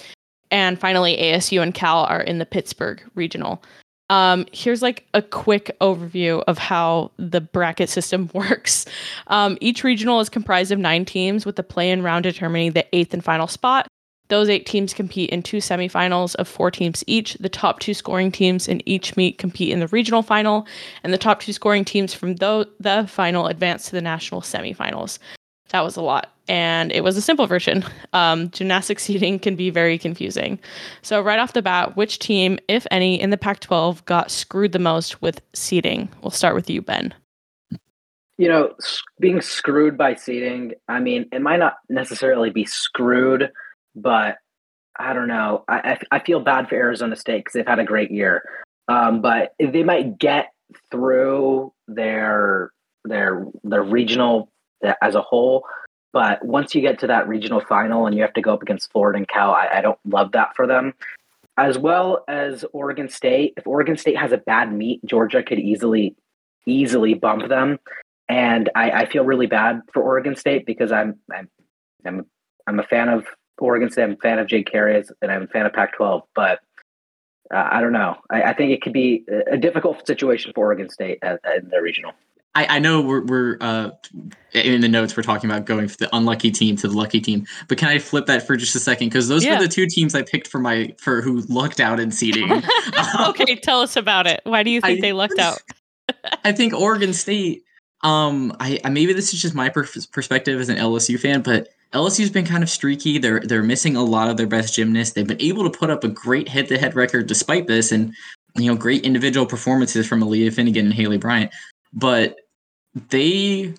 And 0.51 0.79
finally, 0.79 1.17
ASU 1.17 1.63
and 1.63 1.75
Cal 1.75 2.05
are 2.05 2.21
in 2.21 2.39
the 2.39 2.47
Pittsburgh 2.47 3.03
regional. 3.15 3.63
Um, 4.11 4.47
here's 4.53 4.81
like 4.81 5.07
a 5.13 5.21
quick 5.21 5.77
overview 5.81 6.43
of 6.47 6.57
how 6.57 7.11
the 7.19 7.41
bracket 7.41 7.91
system 7.91 8.31
works. 8.35 8.87
Um, 9.27 9.59
each 9.61 9.85
regional 9.85 10.21
is 10.21 10.29
comprised 10.29 10.73
of 10.73 10.79
nine 10.79 11.05
teams, 11.05 11.45
with 11.45 11.57
the 11.57 11.63
play 11.63 11.91
in 11.91 12.03
round 12.03 12.23
determining 12.23 12.73
the 12.73 12.87
eighth 12.95 13.13
and 13.13 13.25
final 13.25 13.47
spot. 13.47 13.87
Those 14.29 14.49
eight 14.49 14.67
teams 14.67 14.95
compete 14.95 15.31
in 15.31 15.43
two 15.43 15.59
semifinals 15.59 16.35
of 16.37 16.47
four 16.47 16.71
teams 16.71 17.03
each. 17.07 17.35
The 17.35 17.49
top 17.49 17.81
two 17.81 17.95
scoring 17.95 18.31
teams 18.31 18.69
in 18.69 18.87
each 18.87 19.17
meet 19.17 19.39
compete 19.39 19.73
in 19.73 19.81
the 19.81 19.89
regional 19.89 20.23
final, 20.23 20.67
and 21.03 21.13
the 21.13 21.19
top 21.19 21.41
two 21.41 21.53
scoring 21.53 21.85
teams 21.85 22.15
from 22.15 22.37
the, 22.37 22.69
the 22.79 23.07
final 23.09 23.47
advance 23.47 23.87
to 23.87 23.93
the 23.93 24.03
national 24.03 24.43
semifinals. 24.43 25.19
That 25.71 25.83
was 25.83 25.97
a 25.97 26.03
lot. 26.03 26.33
And 26.49 26.91
it 26.93 27.05
was 27.05 27.17
a 27.17 27.23
simple 27.23 27.47
version. 27.47 27.85
Um, 28.15 28.51
seeding 28.53 29.39
can 29.39 29.55
be 29.55 29.69
very 29.69 29.99
confusing. 29.99 30.59
So, 31.03 31.21
right 31.21 31.39
off 31.39 31.53
the 31.53 31.61
bat, 31.61 31.95
which 31.95 32.19
team, 32.19 32.59
if 32.69 32.87
any, 32.91 33.21
in 33.21 33.31
the 33.31 33.37
Pac 33.37 33.61
12 33.61 34.05
got 34.07 34.31
screwed 34.31 34.73
the 34.73 34.79
most 34.79 35.21
with 35.21 35.43
seeding? 35.53 36.09
We'll 36.23 36.31
start 36.31 36.55
with 36.55 36.71
you, 36.71 36.81
Ben. 36.81 37.13
You 38.39 38.49
know, 38.49 38.75
being 39.21 39.43
screwed 39.43 39.99
by 39.99 40.15
seating, 40.15 40.73
I 40.89 41.01
mean, 41.01 41.27
it 41.33 41.43
might 41.43 41.59
not 41.59 41.75
necessarily 41.91 42.51
be 42.51 42.65
screwed, 42.65 43.51
but 44.01 44.37
I 44.99 45.13
don't 45.13 45.29
know. 45.29 45.65
I, 45.69 45.99
I, 46.11 46.19
feel 46.19 46.41
bad 46.41 46.69
for 46.69 46.75
Arizona 46.75 47.15
State 47.15 47.39
because 47.39 47.53
they've 47.53 47.67
had 47.67 47.79
a 47.79 47.85
great 47.85 48.11
year. 48.11 48.43
Um, 48.89 49.21
but 49.21 49.55
they 49.61 49.85
might 49.85 50.19
get 50.19 50.53
through 50.91 51.73
their 51.87 52.73
their 53.05 53.47
their 53.63 53.83
regional 53.83 54.51
as 55.03 55.15
a 55.15 55.23
whole. 55.23 55.65
But 56.13 56.45
once 56.45 56.75
you 56.75 56.81
get 56.81 56.99
to 57.01 57.07
that 57.09 57.29
regional 57.29 57.61
final 57.61 58.07
and 58.07 58.17
you 58.17 58.23
have 58.23 58.33
to 58.33 58.41
go 58.41 58.55
up 58.55 58.63
against 58.63 58.91
Florida 58.91 59.19
and 59.19 59.29
Cal, 59.29 59.53
I, 59.53 59.69
I 59.75 59.81
don't 59.81 59.99
love 60.05 60.33
that 60.33 60.57
for 60.57 60.67
them. 60.67 60.95
As 61.57 61.77
well 61.77 62.25
as 62.29 62.65
Oregon 62.73 63.09
State. 63.09 63.55
If 63.57 63.67
Oregon 63.67 63.97
State 63.97 64.17
has 64.17 64.33
a 64.33 64.39
bad 64.39 64.73
meet, 64.73 65.05
Georgia 65.05 65.43
could 65.43 65.59
easily 65.59 66.17
easily 66.67 67.15
bump 67.15 67.49
them. 67.49 67.79
And 68.29 68.69
I, 68.75 68.91
I 68.91 69.07
feel 69.07 69.25
really 69.25 69.47
bad 69.47 69.83
for 69.93 70.03
Oregon 70.03 70.35
State 70.35 70.67
because 70.67 70.93
I'm 70.93 71.19
I'm 71.33 71.49
I'm 72.05 72.27
I'm 72.67 72.81
a 72.81 72.85
fan 72.85 73.09
of 73.09 73.27
Oregon 73.67 73.91
State. 73.91 74.03
I'm 74.03 74.13
a 74.13 74.17
fan 74.17 74.39
of 74.39 74.47
Jade 74.47 74.71
Carey, 74.71 75.03
and 75.23 75.31
I'm 75.31 75.43
a 75.43 75.47
fan 75.47 75.67
of 75.67 75.73
Pac-12. 75.73 76.23
But 76.35 76.61
uh, 77.53 77.69
I 77.71 77.81
don't 77.81 77.93
know. 77.93 78.17
I, 78.31 78.43
I, 78.43 78.55
think 78.55 78.73
it 78.73 78.83
could 78.83 78.93
be 78.93 79.25
a 79.51 79.57
difficult 79.57 80.07
situation 80.07 80.53
for 80.55 80.67
Oregon 80.67 80.91
State 80.91 81.19
at, 81.23 81.41
in 81.57 81.69
their 81.71 81.83
regional. 81.83 82.13
I, 82.55 82.77
I 82.77 82.79
know 82.79 83.01
we're, 83.01 83.25
we're 83.25 83.59
uh, 83.61 83.91
in 84.53 84.81
the 84.81 84.89
notes 84.89 85.17
we're 85.17 85.23
talking 85.23 85.49
about 85.49 85.65
going 85.65 85.87
from 85.87 85.97
the 86.01 86.17
unlucky 86.17 86.51
team 86.51 86.77
to 86.77 86.89
the 86.89 86.97
lucky 86.97 87.21
team, 87.21 87.47
but 87.69 87.79
can 87.79 87.89
I 87.89 87.99
flip 87.99 88.27
that 88.27 88.47
for 88.47 88.57
just 88.57 88.75
a 88.75 88.81
second? 88.81 89.09
Because 89.09 89.29
those 89.29 89.45
yeah. 89.45 89.57
were 89.57 89.63
the 89.63 89.69
two 89.69 89.87
teams 89.87 90.15
I 90.15 90.23
picked 90.23 90.49
for 90.49 90.59
my 90.59 90.93
for 90.99 91.23
who 91.23 91.43
lucked 91.43 91.79
out 91.79 92.01
in 92.01 92.11
seeding. 92.11 92.51
okay, 93.21 93.55
tell 93.57 93.81
us 93.81 93.97
about 93.97 94.27
it. 94.27 94.41
Why 94.45 94.63
do 94.63 94.71
you 94.71 94.81
think 94.81 94.99
I, 94.99 95.01
they 95.01 95.13
lucked 95.13 95.39
out? 95.39 95.59
I 96.45 96.53
think 96.53 96.75
Oregon 96.75 97.13
State. 97.13 97.63
Um, 98.03 98.57
I, 98.61 98.79
I 98.85 98.89
maybe 98.89 99.13
this 99.13 99.33
is 99.33 99.41
just 99.41 99.55
my 99.55 99.69
per- 99.69 99.87
perspective 100.13 100.61
as 100.61 100.69
an 100.69 100.79
LSU 100.79 101.19
fan, 101.19 101.43
but 101.43 101.69
LSU's 101.93 102.31
been 102.31 102.45
kind 102.45 102.63
of 102.63 102.69
streaky. 102.69 103.19
They're 103.19 103.41
they're 103.41 103.63
missing 103.63 103.97
a 103.97 104.03
lot 104.03 104.29
of 104.29 104.37
their 104.37 104.47
best 104.47 104.75
gymnasts. 104.75 105.15
They've 105.15 105.27
been 105.27 105.41
able 105.41 105.69
to 105.69 105.79
put 105.79 105.91
up 105.91 106.05
a 106.05 106.09
great 106.09 106.49
head-to-head 106.49 106.95
record 106.95 107.27
despite 107.27 107.67
this, 107.67 107.93
and 107.93 108.15
you 108.57 108.67
know, 108.67 108.77
great 108.77 109.05
individual 109.05 109.47
performances 109.47 110.07
from 110.07 110.21
Aleah 110.21 110.53
Finnegan 110.53 110.87
and 110.87 110.95
Haleigh 110.95 111.21
Bryant. 111.21 111.51
But 111.93 112.37
they 113.09 113.75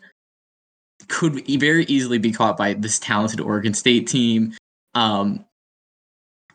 could 1.08 1.46
very 1.60 1.86
easily 1.86 2.18
be 2.18 2.32
caught 2.32 2.58
by 2.58 2.74
this 2.74 3.00
talented 3.00 3.40
Oregon 3.40 3.74
State 3.74 4.08
team. 4.08 4.54
Um, 4.96 5.46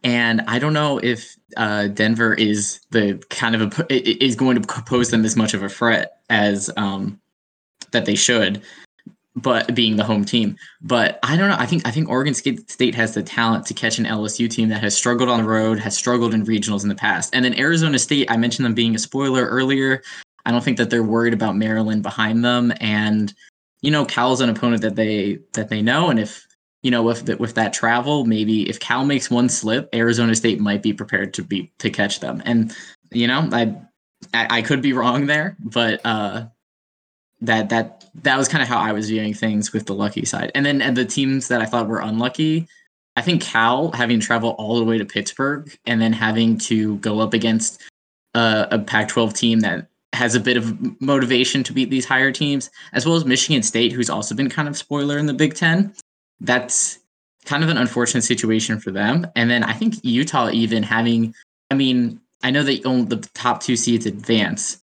and 0.02 0.42
I 0.48 0.58
don't 0.58 0.72
know 0.72 0.98
if 0.98 1.36
uh, 1.56 1.88
Denver 1.88 2.34
is 2.34 2.80
the 2.90 3.22
kind 3.30 3.54
of 3.54 3.78
a 3.78 4.24
is 4.24 4.34
going 4.34 4.60
to 4.60 4.82
pose 4.82 5.10
them 5.10 5.24
as 5.24 5.36
much 5.36 5.54
of 5.54 5.62
a 5.62 5.68
threat 5.68 6.18
as 6.28 6.70
um, 6.76 7.20
that 7.92 8.06
they 8.06 8.14
should 8.14 8.62
but 9.36 9.74
being 9.74 9.96
the 9.96 10.04
home 10.04 10.24
team. 10.24 10.56
But 10.80 11.18
I 11.22 11.36
don't 11.36 11.48
know. 11.48 11.56
I 11.58 11.66
think 11.66 11.86
I 11.86 11.90
think 11.90 12.08
Oregon 12.08 12.34
State 12.34 12.94
has 12.94 13.14
the 13.14 13.22
talent 13.22 13.66
to 13.66 13.74
catch 13.74 13.98
an 13.98 14.04
LSU 14.04 14.48
team 14.48 14.68
that 14.68 14.82
has 14.82 14.96
struggled 14.96 15.28
on 15.28 15.42
the 15.42 15.48
road, 15.48 15.78
has 15.80 15.96
struggled 15.96 16.34
in 16.34 16.44
regionals 16.44 16.82
in 16.82 16.88
the 16.88 16.94
past. 16.94 17.34
And 17.34 17.44
then 17.44 17.58
Arizona 17.58 17.98
State, 17.98 18.30
I 18.30 18.36
mentioned 18.36 18.64
them 18.64 18.74
being 18.74 18.94
a 18.94 18.98
spoiler 18.98 19.44
earlier. 19.46 20.02
I 20.46 20.50
don't 20.50 20.62
think 20.62 20.76
that 20.78 20.90
they're 20.90 21.02
worried 21.02 21.34
about 21.34 21.56
Maryland 21.56 22.02
behind 22.02 22.44
them. 22.44 22.72
And 22.80 23.34
you 23.80 23.90
know, 23.90 24.04
Cal's 24.04 24.40
an 24.40 24.48
opponent 24.48 24.82
that 24.82 24.96
they 24.96 25.40
that 25.52 25.68
they 25.68 25.82
know. 25.82 26.10
And 26.10 26.20
if 26.20 26.46
you 26.82 26.90
know, 26.90 27.02
with 27.02 27.24
the, 27.24 27.36
with 27.38 27.54
that 27.54 27.72
travel, 27.72 28.26
maybe 28.26 28.68
if 28.68 28.78
Cal 28.78 29.06
makes 29.06 29.30
one 29.30 29.48
slip, 29.48 29.88
Arizona 29.94 30.34
State 30.34 30.60
might 30.60 30.82
be 30.82 30.92
prepared 30.92 31.32
to 31.34 31.42
be 31.42 31.72
to 31.78 31.90
catch 31.90 32.20
them. 32.20 32.42
And 32.44 32.74
you 33.10 33.26
know, 33.26 33.48
I 33.52 33.74
I, 34.32 34.58
I 34.58 34.62
could 34.62 34.80
be 34.80 34.92
wrong 34.92 35.26
there, 35.26 35.56
but 35.58 36.00
uh, 36.04 36.46
that 37.46 37.68
that 37.70 38.04
that 38.22 38.38
was 38.38 38.48
kind 38.48 38.62
of 38.62 38.68
how 38.68 38.78
I 38.78 38.92
was 38.92 39.08
viewing 39.08 39.34
things 39.34 39.72
with 39.72 39.86
the 39.86 39.94
lucky 39.94 40.24
side. 40.24 40.52
And 40.54 40.64
then 40.64 40.80
and 40.82 40.96
the 40.96 41.04
teams 41.04 41.48
that 41.48 41.60
I 41.60 41.66
thought 41.66 41.88
were 41.88 42.00
unlucky, 42.00 42.68
I 43.16 43.22
think 43.22 43.42
Cal 43.42 43.92
having 43.92 44.20
to 44.20 44.26
travel 44.26 44.50
all 44.50 44.78
the 44.78 44.84
way 44.84 44.98
to 44.98 45.04
Pittsburgh 45.04 45.76
and 45.86 46.00
then 46.00 46.12
having 46.12 46.58
to 46.58 46.96
go 46.96 47.20
up 47.20 47.34
against 47.34 47.80
uh, 48.34 48.66
a, 48.70 48.76
a 48.76 48.78
Pac-12 48.78 49.34
team 49.34 49.60
that 49.60 49.88
has 50.12 50.34
a 50.34 50.40
bit 50.40 50.56
of 50.56 51.00
motivation 51.00 51.62
to 51.64 51.72
beat 51.72 51.90
these 51.90 52.04
higher 52.04 52.32
teams, 52.32 52.70
as 52.92 53.04
well 53.04 53.16
as 53.16 53.24
Michigan 53.24 53.62
State, 53.62 53.92
who's 53.92 54.10
also 54.10 54.34
been 54.34 54.48
kind 54.48 54.68
of 54.68 54.76
spoiler 54.76 55.18
in 55.18 55.26
the 55.26 55.34
Big 55.34 55.54
Ten. 55.54 55.92
That's 56.40 56.98
kind 57.44 57.62
of 57.62 57.68
an 57.68 57.76
unfortunate 57.76 58.22
situation 58.22 58.80
for 58.80 58.90
them. 58.90 59.26
And 59.36 59.50
then 59.50 59.64
I 59.64 59.72
think 59.72 59.96
Utah 60.02 60.50
even 60.50 60.82
having, 60.82 61.34
I 61.70 61.74
mean, 61.74 62.20
I 62.42 62.50
know 62.50 62.62
that 62.62 62.86
only 62.86 63.04
the 63.04 63.28
top 63.34 63.62
two 63.62 63.76
seeds 63.76 64.06
advance, 64.06 64.82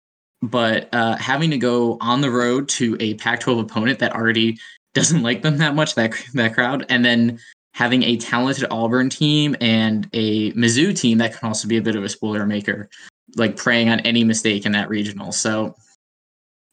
but 0.42 0.88
uh, 0.92 1.16
having 1.16 1.50
to 1.50 1.58
go 1.58 1.96
on 2.00 2.20
the 2.20 2.30
road 2.30 2.68
to 2.68 2.96
a 2.98 3.14
Pac-12 3.14 3.60
opponent 3.60 4.00
that 4.00 4.14
already 4.14 4.58
doesn't 4.94 5.22
like 5.22 5.42
them 5.42 5.58
that 5.58 5.74
much, 5.74 5.94
that 5.94 6.12
that 6.34 6.54
crowd, 6.54 6.84
and 6.88 7.04
then 7.04 7.38
having 7.74 8.02
a 8.02 8.16
talented 8.18 8.66
Auburn 8.70 9.08
team 9.08 9.56
and 9.60 10.08
a 10.12 10.52
Mizzou 10.52 10.98
team 10.98 11.18
that 11.18 11.34
can 11.34 11.48
also 11.48 11.66
be 11.66 11.78
a 11.78 11.82
bit 11.82 11.96
of 11.96 12.04
a 12.04 12.08
spoiler 12.08 12.44
maker, 12.44 12.90
like 13.36 13.56
preying 13.56 13.88
on 13.88 14.00
any 14.00 14.24
mistake 14.24 14.66
in 14.66 14.72
that 14.72 14.90
regional. 14.90 15.32
So 15.32 15.74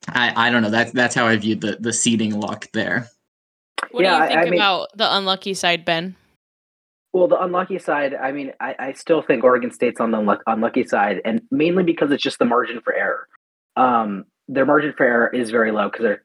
I, 0.10 0.48
I 0.48 0.50
don't 0.50 0.62
know. 0.62 0.70
That's 0.70 0.92
that's 0.92 1.16
how 1.16 1.28
I 1.28 1.38
viewed 1.38 1.62
the 1.62 1.78
the 1.80 1.94
seeding 1.94 2.40
luck 2.40 2.68
there. 2.74 3.08
What 3.92 4.04
yeah, 4.04 4.18
do 4.18 4.24
you 4.24 4.30
think 4.30 4.40
I 4.40 4.50
mean, 4.50 4.54
about 4.60 4.90
the 4.96 5.16
unlucky 5.16 5.54
side, 5.54 5.86
Ben? 5.86 6.16
Well, 7.14 7.28
the 7.28 7.42
unlucky 7.42 7.80
side, 7.80 8.14
I 8.14 8.32
mean, 8.32 8.54
I, 8.60 8.76
I 8.78 8.94
still 8.94 9.24
think 9.24 9.44
Oregon 9.44 9.72
State's 9.72 10.00
on 10.00 10.12
the 10.12 10.40
unlucky 10.46 10.84
side, 10.84 11.22
and 11.26 11.42
mainly 11.50 11.82
because 11.82 12.12
it's 12.12 12.22
just 12.22 12.38
the 12.38 12.46
margin 12.46 12.82
for 12.82 12.94
error 12.94 13.26
um, 13.80 14.26
their 14.48 14.66
margin 14.66 14.94
for 14.96 15.06
error 15.06 15.30
is 15.34 15.52
very 15.52 15.72
low 15.72 15.90
because 15.90 16.04
they're 16.04 16.24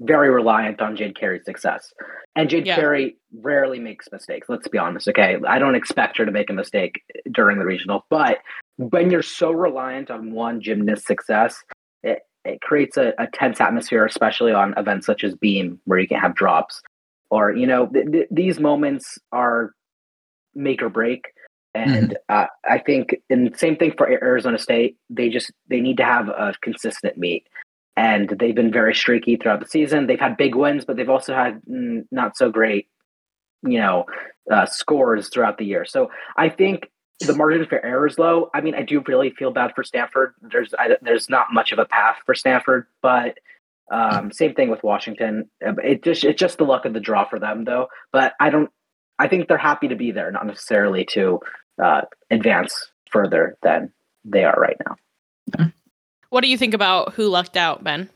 very 0.00 0.30
reliant 0.30 0.80
on 0.80 0.94
Jade 0.94 1.18
Carey's 1.18 1.44
success. 1.44 1.92
And 2.36 2.48
Jade 2.48 2.66
yeah. 2.66 2.76
Carey 2.76 3.16
rarely 3.40 3.80
makes 3.80 4.06
mistakes. 4.12 4.48
Let's 4.48 4.68
be 4.68 4.78
honest. 4.78 5.08
Okay. 5.08 5.38
I 5.46 5.58
don't 5.58 5.74
expect 5.74 6.16
her 6.18 6.24
to 6.24 6.30
make 6.30 6.50
a 6.50 6.52
mistake 6.52 7.02
during 7.32 7.58
the 7.58 7.64
regional, 7.64 8.06
but 8.08 8.38
when 8.76 9.10
you're 9.10 9.22
so 9.22 9.50
reliant 9.50 10.08
on 10.10 10.30
one 10.30 10.60
gymnast 10.60 11.04
success, 11.04 11.64
it, 12.04 12.20
it 12.44 12.60
creates 12.60 12.96
a, 12.96 13.12
a 13.18 13.26
tense 13.26 13.60
atmosphere, 13.60 14.04
especially 14.04 14.52
on 14.52 14.72
events 14.76 15.04
such 15.06 15.24
as 15.24 15.34
Beam, 15.34 15.80
where 15.84 15.98
you 15.98 16.06
can 16.06 16.20
have 16.20 16.36
drops. 16.36 16.80
Or, 17.30 17.50
you 17.50 17.66
know, 17.66 17.88
th- 17.88 18.06
th- 18.12 18.28
these 18.30 18.60
moments 18.60 19.18
are 19.32 19.72
make 20.54 20.80
or 20.80 20.88
break. 20.88 21.24
And 21.74 22.10
mm-hmm. 22.10 22.34
uh, 22.34 22.46
I 22.68 22.78
think, 22.78 23.16
and 23.30 23.56
same 23.56 23.76
thing 23.76 23.92
for 23.96 24.08
Arizona 24.08 24.58
State. 24.58 24.96
They 25.10 25.28
just 25.28 25.52
they 25.68 25.80
need 25.80 25.96
to 25.98 26.04
have 26.04 26.28
a 26.28 26.54
consistent 26.62 27.18
meet, 27.18 27.46
and 27.96 28.30
they've 28.30 28.54
been 28.54 28.72
very 28.72 28.94
streaky 28.94 29.36
throughout 29.36 29.60
the 29.60 29.66
season. 29.66 30.06
They've 30.06 30.18
had 30.18 30.36
big 30.36 30.54
wins, 30.54 30.84
but 30.84 30.96
they've 30.96 31.08
also 31.08 31.34
had 31.34 31.60
mm, 31.70 32.04
not 32.10 32.36
so 32.36 32.50
great, 32.50 32.88
you 33.62 33.78
know, 33.78 34.06
uh, 34.50 34.66
scores 34.66 35.28
throughout 35.28 35.58
the 35.58 35.66
year. 35.66 35.84
So 35.84 36.10
I 36.36 36.48
think 36.48 36.90
the 37.20 37.34
margin 37.34 37.66
for 37.66 37.84
error 37.84 38.06
is 38.06 38.18
low. 38.18 38.50
I 38.54 38.60
mean, 38.60 38.74
I 38.74 38.82
do 38.82 39.02
really 39.06 39.30
feel 39.30 39.50
bad 39.50 39.72
for 39.74 39.84
Stanford. 39.84 40.34
There's 40.40 40.74
I, 40.78 40.96
there's 41.02 41.28
not 41.28 41.48
much 41.52 41.72
of 41.72 41.78
a 41.78 41.84
path 41.84 42.16
for 42.24 42.34
Stanford, 42.34 42.86
but 43.02 43.38
Um, 43.90 44.30
same 44.32 44.52
thing 44.54 44.68
with 44.70 44.82
Washington. 44.82 45.48
It 45.62 46.02
just 46.02 46.22
it's 46.22 46.38
just 46.38 46.58
the 46.58 46.64
luck 46.64 46.84
of 46.84 46.92
the 46.92 47.00
draw 47.00 47.24
for 47.24 47.38
them, 47.38 47.64
though. 47.64 47.88
But 48.12 48.34
I 48.38 48.50
don't. 48.50 48.70
I 49.18 49.28
think 49.28 49.48
they're 49.48 49.58
happy 49.58 49.88
to 49.88 49.96
be 49.96 50.12
there, 50.12 50.30
not 50.30 50.46
necessarily 50.46 51.04
to 51.12 51.40
uh, 51.82 52.02
advance 52.30 52.90
further 53.10 53.56
than 53.62 53.92
they 54.24 54.44
are 54.44 54.56
right 54.58 54.76
now. 54.86 54.96
What 56.30 56.42
do 56.42 56.48
you 56.48 56.58
think 56.58 56.74
about 56.74 57.14
who 57.14 57.28
lucked 57.28 57.56
out, 57.56 57.82
Ben? 57.82 58.10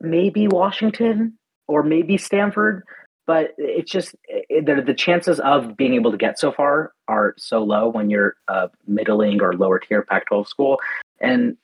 Maybe 0.00 0.48
Washington 0.48 1.38
or 1.66 1.82
maybe 1.82 2.18
Stanford, 2.18 2.84
but 3.26 3.54
it's 3.56 3.90
just 3.90 4.14
it, 4.28 4.66
the, 4.66 4.82
the 4.82 4.92
chances 4.92 5.40
of 5.40 5.76
being 5.76 5.94
able 5.94 6.10
to 6.10 6.18
get 6.18 6.38
so 6.38 6.52
far 6.52 6.92
are 7.08 7.34
so 7.38 7.64
low 7.64 7.88
when 7.88 8.10
you're 8.10 8.36
a 8.48 8.68
middling 8.86 9.40
or 9.40 9.54
lower 9.54 9.78
tier 9.78 10.02
Pac-12 10.02 10.46
school, 10.46 10.78
and 11.20 11.56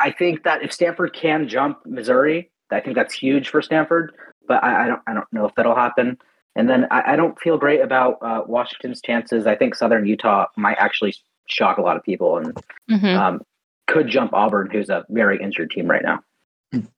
I 0.00 0.10
think 0.10 0.42
that 0.44 0.62
if 0.62 0.72
Stanford 0.72 1.12
can 1.12 1.46
jump 1.46 1.78
Missouri, 1.86 2.50
I 2.70 2.80
think 2.80 2.96
that's 2.96 3.14
huge 3.14 3.50
for 3.50 3.62
Stanford. 3.62 4.12
But 4.48 4.64
I, 4.64 4.84
I 4.84 4.86
don't 4.88 5.02
I 5.06 5.14
don't 5.14 5.32
know 5.32 5.46
if 5.46 5.54
that'll 5.54 5.76
happen. 5.76 6.18
And 6.56 6.68
then 6.68 6.86
I, 6.90 7.12
I 7.12 7.16
don't 7.16 7.38
feel 7.40 7.58
great 7.58 7.80
about 7.80 8.18
uh, 8.22 8.42
Washington's 8.46 9.00
chances. 9.00 9.46
I 9.46 9.54
think 9.56 9.74
Southern 9.74 10.06
Utah 10.06 10.46
might 10.56 10.76
actually 10.78 11.14
shock 11.46 11.78
a 11.78 11.82
lot 11.82 11.96
of 11.96 12.02
people 12.02 12.36
and 12.38 12.54
Mhm. 12.90 13.16
um, 13.16 13.40
could 13.86 14.08
jump 14.08 14.32
Auburn, 14.32 14.68
who's 14.70 14.88
a 14.88 15.04
very 15.10 15.40
injured 15.42 15.70
team 15.70 15.88
right 15.90 16.02
now. 16.02 16.20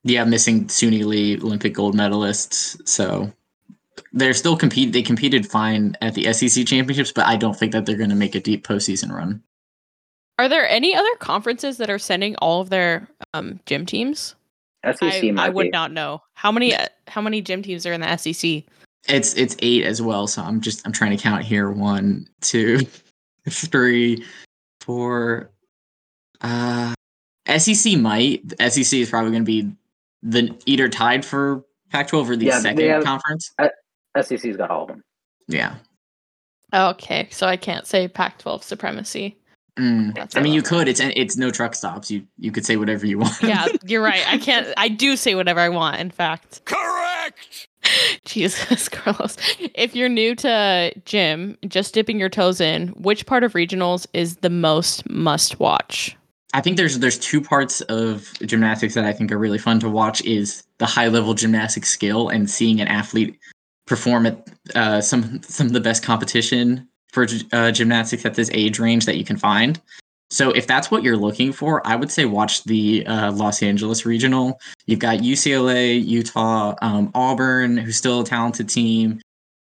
Yeah, 0.05 0.25
missing 0.25 0.67
Suni 0.67 1.05
Lee, 1.05 1.39
Olympic 1.39 1.73
gold 1.75 1.95
medalist. 1.95 2.87
So 2.87 3.33
they're 4.13 4.35
still 4.35 4.57
compete. 4.57 4.93
They 4.93 5.03
competed 5.03 5.47
fine 5.47 5.97
at 6.03 6.15
the 6.15 6.31
SEC 6.33 6.67
championships, 6.67 7.13
but 7.13 7.27
I 7.27 7.37
don't 7.37 7.57
think 7.59 7.73
that 7.73 7.87
they're 7.87 7.97
going 7.97 8.11
to 8.11 8.17
make 8.17 8.35
a 8.35 8.41
deep 8.41 8.67
postseason 8.67 9.11
run. 9.11 9.43
Are 10.39 10.49
there 10.49 10.69
any 10.69 10.95
other 10.95 11.15
conferences 11.19 11.77
that 11.79 11.89
are 11.89 11.99
sending 11.99 12.37
all 12.37 12.61
of 12.61 12.69
their 12.71 13.09
um, 13.33 13.61
gym 13.65 13.87
teams? 13.87 14.35
SEC 14.85 15.03
I, 15.25 15.31
might 15.31 15.47
I 15.47 15.49
would 15.51 15.65
be. 15.65 15.71
not 15.71 15.93
know 15.93 16.23
how 16.35 16.51
many 16.51 16.75
how 17.07 17.21
many 17.23 17.41
gym 17.41 17.63
teams 17.63 17.87
are 17.87 17.93
in 17.93 18.01
the 18.01 18.17
SEC. 18.17 18.65
It's 19.09 19.35
it's 19.35 19.57
eight 19.61 19.85
as 19.85 20.01
well. 20.01 20.27
So 20.27 20.43
I'm 20.43 20.61
just 20.61 20.87
I'm 20.87 20.93
trying 20.93 21.17
to 21.17 21.23
count 21.23 21.45
here. 21.45 21.71
One, 21.71 22.29
two, 22.41 22.81
three, 23.49 24.25
four. 24.81 25.51
Uh, 26.41 26.95
SEC 27.59 27.99
might. 27.99 28.49
The 28.49 28.71
SEC 28.71 28.99
is 29.01 29.11
probably 29.11 29.31
going 29.33 29.43
to 29.43 29.47
be 29.47 29.73
the 30.23 30.57
either 30.67 30.89
tied 30.89 31.25
for 31.25 31.65
Pac-12 31.91 32.31
or 32.31 32.37
the 32.37 32.47
Yeah, 32.47 32.61
second 32.61 32.89
have- 32.89 33.05
conference. 33.05 33.53
SEC's 34.21 34.57
got 34.57 34.71
all 34.71 34.83
of 34.83 34.89
them. 34.89 35.03
Yeah. 35.49 35.75
Okay, 36.75 37.29
so 37.31 37.47
I 37.47 37.57
can't 37.57 37.87
say 37.87 38.09
Pac-12 38.09 38.63
supremacy. 38.63 39.37
Mm. 39.79 40.37
I 40.37 40.41
mean, 40.41 40.53
you 40.53 40.63
could. 40.63 40.87
It's 40.87 41.01
it's 41.01 41.37
no 41.39 41.51
truck 41.51 41.75
stops. 41.75 42.11
You 42.11 42.27
you 42.39 42.53
could 42.53 42.65
say 42.67 42.77
whatever 42.77 43.07
you 43.07 43.19
want. 43.19 43.43
Yeah, 43.43 43.67
you're 43.87 44.03
right. 44.03 44.23
I 44.31 44.37
can't. 44.39 44.69
I 44.77 44.89
do 44.89 45.17
say 45.17 45.35
whatever 45.35 45.61
I 45.61 45.71
want. 45.71 45.99
In 45.99 46.11
fact, 46.11 46.63
Correct! 46.67 47.02
Jesus, 48.25 48.89
Carlos. 48.91 49.37
If 49.75 49.95
you're 49.95 50.09
new 50.09 50.35
to 50.37 50.93
gym, 51.05 51.57
just 51.67 51.95
dipping 51.95 52.19
your 52.19 52.29
toes 52.29 52.61
in, 52.61 52.89
which 52.89 53.27
part 53.27 53.45
of 53.45 53.53
regionals 53.53 54.07
is 54.13 54.37
the 54.37 54.51
most 54.51 55.09
must 55.11 55.59
watch? 55.59 56.17
I 56.55 56.61
think 56.61 56.77
there's 56.77 56.99
there's 56.99 57.19
two 57.19 57.41
parts 57.41 57.81
of 57.83 58.31
gymnastics 58.45 58.95
that 58.95 59.05
I 59.05 59.13
think 59.13 59.33
are 59.33 59.39
really 59.39 59.59
fun 59.59 59.81
to 59.81 59.89
watch 59.89 60.23
is 60.23 60.63
the 60.79 60.87
high 60.87 61.09
level 61.09 61.33
gymnastic 61.35 61.87
skill 61.87 62.29
and 62.29 62.51
seeing 62.51 62.81
an 62.81 62.89
athlete 62.89 63.39
perform 63.87 64.27
at 64.27 64.49
uh, 64.75 65.01
some 65.01 65.43
some 65.43 65.67
of 65.67 65.73
the 65.73 65.81
best 65.81 66.03
competition 66.03 66.87
for 67.11 67.27
uh, 67.53 67.71
gymnastics 67.71 68.25
at 68.27 68.35
this 68.35 68.51
age 68.53 68.79
range 68.79 69.07
that 69.07 69.17
you 69.17 69.25
can 69.25 69.37
find. 69.37 69.81
So 70.33 70.51
if 70.53 70.67
that's 70.67 70.91
what 70.91 71.03
you're 71.03 71.19
looking 71.19 71.53
for, 71.53 71.87
I 71.87 71.95
would 71.95 72.11
say 72.11 72.25
watch 72.25 72.65
the 72.65 73.07
uh, 73.07 73.33
Los 73.33 73.63
Angeles 73.63 74.07
regional. 74.07 74.59
You've 74.87 74.99
got 74.99 75.19
UCLA, 75.19 76.03
Utah, 76.03 76.75
um, 76.81 77.11
Auburn, 77.15 77.77
who's 77.77 77.99
still 77.99 78.23
a 78.23 78.25
talented 78.25 78.71
team. 78.71 79.21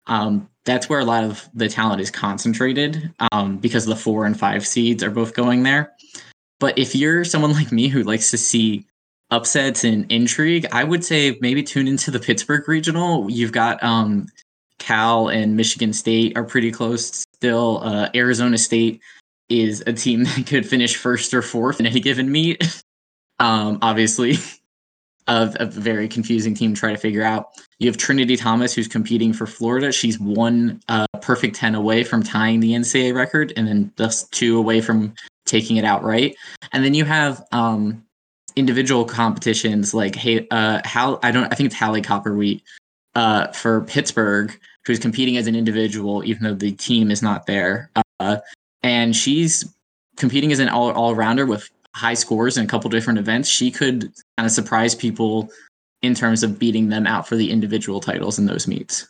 Um, 0.08 0.46
that's 0.66 0.90
where 0.90 1.00
a 1.00 1.06
lot 1.06 1.24
of 1.24 1.48
the 1.54 1.70
talent 1.70 2.02
is 2.02 2.10
concentrated 2.10 3.10
um, 3.32 3.56
because 3.56 3.86
the 3.86 3.96
four 3.96 4.26
and 4.26 4.38
five 4.38 4.66
seeds 4.66 5.02
are 5.02 5.10
both 5.10 5.32
going 5.32 5.62
there. 5.62 5.94
But 6.60 6.76
if 6.76 6.94
you're 6.94 7.24
someone 7.24 7.54
like 7.54 7.72
me 7.72 7.88
who 7.88 8.02
likes 8.02 8.30
to 8.32 8.36
see 8.36 8.84
upsets 9.30 9.84
and 9.84 10.10
intrigue, 10.12 10.66
I 10.70 10.84
would 10.84 11.02
say 11.02 11.38
maybe 11.40 11.62
tune 11.62 11.88
into 11.88 12.10
the 12.10 12.20
Pittsburgh 12.20 12.68
regional. 12.68 13.30
You've 13.30 13.52
got 13.52 13.82
um, 13.82 14.26
Cal 14.78 15.28
and 15.28 15.56
Michigan 15.56 15.94
State 15.94 16.36
are 16.36 16.44
pretty 16.44 16.70
close 16.70 17.24
still. 17.32 17.80
Uh, 17.82 18.10
Arizona 18.14 18.58
State 18.58 19.00
is 19.48 19.82
a 19.86 19.92
team 19.92 20.24
that 20.24 20.46
could 20.46 20.66
finish 20.66 20.96
first 20.96 21.32
or 21.34 21.42
fourth 21.42 21.80
in 21.80 21.86
any 21.86 22.00
given 22.00 22.30
meet. 22.30 22.82
um, 23.38 23.78
obviously, 23.82 24.36
a, 25.26 25.54
a 25.60 25.66
very 25.66 26.08
confusing 26.08 26.54
team 26.54 26.74
to 26.74 26.80
try 26.80 26.92
to 26.92 26.98
figure 26.98 27.22
out. 27.22 27.48
You 27.78 27.88
have 27.88 27.96
Trinity 27.96 28.36
Thomas, 28.36 28.74
who's 28.74 28.88
competing 28.88 29.32
for 29.32 29.46
Florida. 29.46 29.92
She's 29.92 30.18
one 30.18 30.80
uh, 30.88 31.06
perfect 31.20 31.56
10 31.56 31.74
away 31.74 32.02
from 32.04 32.22
tying 32.22 32.60
the 32.60 32.72
NCAA 32.72 33.14
record, 33.14 33.52
and 33.56 33.66
then 33.66 33.92
thus 33.96 34.24
two 34.28 34.58
away 34.58 34.80
from 34.80 35.14
taking 35.46 35.76
it 35.76 35.84
outright. 35.84 36.36
And 36.72 36.84
then 36.84 36.94
you 36.94 37.04
have 37.04 37.44
um, 37.52 38.04
individual 38.56 39.04
competitions 39.04 39.94
like 39.94 40.14
hey, 40.14 40.46
uh, 40.50 40.80
Hal. 40.84 41.20
I 41.22 41.30
don't. 41.30 41.50
I 41.52 41.54
think 41.54 41.68
it's 41.68 41.76
Hallie 41.76 42.02
Copperwheat 42.02 42.62
uh, 43.14 43.48
for 43.52 43.82
Pittsburgh, 43.82 44.58
who's 44.84 44.98
competing 44.98 45.36
as 45.36 45.46
an 45.46 45.54
individual, 45.54 46.24
even 46.24 46.42
though 46.42 46.54
the 46.54 46.72
team 46.72 47.10
is 47.10 47.22
not 47.22 47.46
there. 47.46 47.90
Uh, 48.20 48.38
and 48.82 49.14
she's 49.14 49.72
competing 50.16 50.52
as 50.52 50.58
an 50.58 50.68
all 50.68 50.90
all 50.92 51.14
rounder 51.14 51.46
with 51.46 51.70
high 51.94 52.14
scores 52.14 52.56
in 52.56 52.64
a 52.64 52.68
couple 52.68 52.90
different 52.90 53.18
events. 53.18 53.48
She 53.48 53.70
could 53.70 54.02
kind 54.36 54.46
of 54.46 54.50
surprise 54.50 54.94
people 54.94 55.50
in 56.02 56.14
terms 56.14 56.42
of 56.42 56.58
beating 56.58 56.88
them 56.88 57.06
out 57.06 57.26
for 57.26 57.36
the 57.36 57.50
individual 57.50 58.00
titles 58.00 58.38
in 58.38 58.46
those 58.46 58.68
meets. 58.68 59.08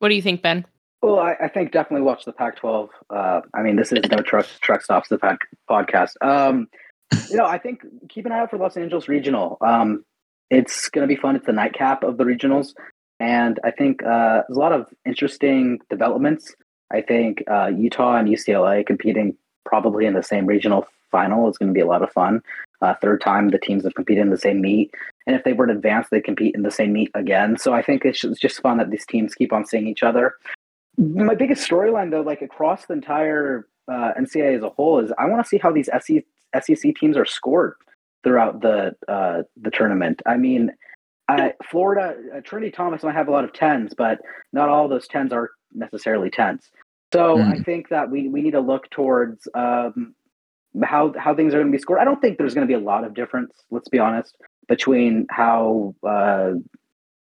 What 0.00 0.08
do 0.08 0.14
you 0.14 0.22
think, 0.22 0.42
Ben? 0.42 0.64
Well, 1.00 1.20
I, 1.20 1.36
I 1.42 1.48
think 1.48 1.70
definitely 1.70 2.04
watch 2.04 2.24
the 2.24 2.32
Pac-12. 2.32 2.88
Uh, 3.08 3.40
I 3.54 3.62
mean, 3.62 3.76
this 3.76 3.92
is 3.92 4.00
no 4.10 4.18
truck 4.18 4.46
truck 4.60 4.82
stops 4.82 5.08
the 5.08 5.18
pac- 5.18 5.48
podcast. 5.70 6.12
Um, 6.20 6.68
you 7.30 7.36
know, 7.36 7.46
I 7.46 7.58
think 7.58 7.82
keep 8.08 8.26
an 8.26 8.32
eye 8.32 8.40
out 8.40 8.50
for 8.50 8.58
Los 8.58 8.76
Angeles 8.76 9.08
Regional. 9.08 9.58
Um, 9.60 10.04
it's 10.50 10.88
going 10.88 11.06
to 11.06 11.14
be 11.14 11.20
fun. 11.20 11.36
It's 11.36 11.46
the 11.46 11.52
nightcap 11.52 12.02
of 12.02 12.16
the 12.16 12.24
regionals, 12.24 12.74
and 13.20 13.60
I 13.64 13.70
think 13.70 14.02
uh, 14.02 14.42
there's 14.48 14.56
a 14.56 14.60
lot 14.60 14.72
of 14.72 14.86
interesting 15.06 15.78
developments. 15.88 16.54
I 16.90 17.00
think 17.00 17.44
uh, 17.50 17.66
Utah 17.66 18.16
and 18.16 18.28
UCLA 18.28 18.86
competing 18.86 19.36
probably 19.64 20.06
in 20.06 20.14
the 20.14 20.22
same 20.22 20.46
regional 20.46 20.86
final 21.10 21.48
is 21.48 21.58
going 21.58 21.68
to 21.68 21.74
be 21.74 21.80
a 21.80 21.86
lot 21.86 22.02
of 22.02 22.10
fun. 22.10 22.42
Uh, 22.80 22.94
third 22.94 23.20
time 23.20 23.48
the 23.48 23.58
teams 23.58 23.84
have 23.84 23.94
competed 23.94 24.22
in 24.22 24.30
the 24.30 24.38
same 24.38 24.60
meet, 24.60 24.94
and 25.26 25.34
if 25.34 25.44
they 25.44 25.52
were 25.52 25.66
to 25.66 25.72
advance, 25.72 26.08
they 26.10 26.20
compete 26.20 26.54
in 26.54 26.62
the 26.62 26.70
same 26.70 26.92
meet 26.92 27.10
again. 27.14 27.56
So 27.58 27.72
I 27.72 27.82
think 27.82 28.04
it's 28.04 28.20
just- 28.20 28.62
fun 28.62 28.78
that 28.78 28.90
these 28.90 29.06
teams 29.06 29.34
keep 29.34 29.52
on 29.52 29.64
seeing 29.64 29.86
each 29.86 30.02
other. 30.02 30.34
My 30.96 31.34
biggest 31.34 31.68
storyline, 31.68 32.10
though, 32.10 32.22
like 32.22 32.42
across 32.42 32.86
the 32.86 32.94
entire 32.94 33.68
uh, 33.86 34.12
NCAA 34.18 34.56
as 34.56 34.62
a 34.62 34.70
whole, 34.70 34.98
is 34.98 35.12
I 35.16 35.26
want 35.26 35.44
to 35.44 35.48
see 35.48 35.58
how 35.58 35.70
these 35.70 35.88
SEC, 35.92 36.94
teams 36.96 37.16
are 37.16 37.24
scored 37.24 37.74
throughout 38.24 38.60
the 38.62 38.96
uh, 39.06 39.42
the 39.56 39.70
tournament. 39.70 40.22
I 40.26 40.36
mean, 40.36 40.72
uh, 41.28 41.50
Florida, 41.70 42.16
uh, 42.36 42.40
Trinity 42.40 42.72
Thomas 42.72 43.02
might 43.02 43.14
have 43.14 43.28
a 43.28 43.30
lot 43.30 43.44
of 43.44 43.52
tens, 43.52 43.94
but 43.94 44.20
not 44.52 44.68
all 44.68 44.88
those 44.88 45.06
tens 45.06 45.32
are 45.32 45.50
necessarily 45.72 46.30
tens. 46.30 46.70
So 47.12 47.38
Mm. 47.38 47.58
I 47.58 47.62
think 47.62 47.88
that 47.88 48.10
we 48.10 48.28
we 48.28 48.42
need 48.42 48.52
to 48.52 48.60
look 48.60 48.90
towards 48.90 49.48
um, 49.54 50.14
how 50.82 51.14
how 51.18 51.34
things 51.34 51.54
are 51.54 51.58
going 51.58 51.72
to 51.72 51.76
be 51.76 51.80
scored. 51.80 52.00
I 52.00 52.04
don't 52.04 52.20
think 52.20 52.38
there's 52.38 52.54
going 52.54 52.66
to 52.66 52.70
be 52.70 52.80
a 52.80 52.84
lot 52.84 53.04
of 53.04 53.14
difference. 53.14 53.52
Let's 53.70 53.88
be 53.88 53.98
honest 53.98 54.36
between 54.68 55.26
how 55.30 55.94
uh, 56.06 56.52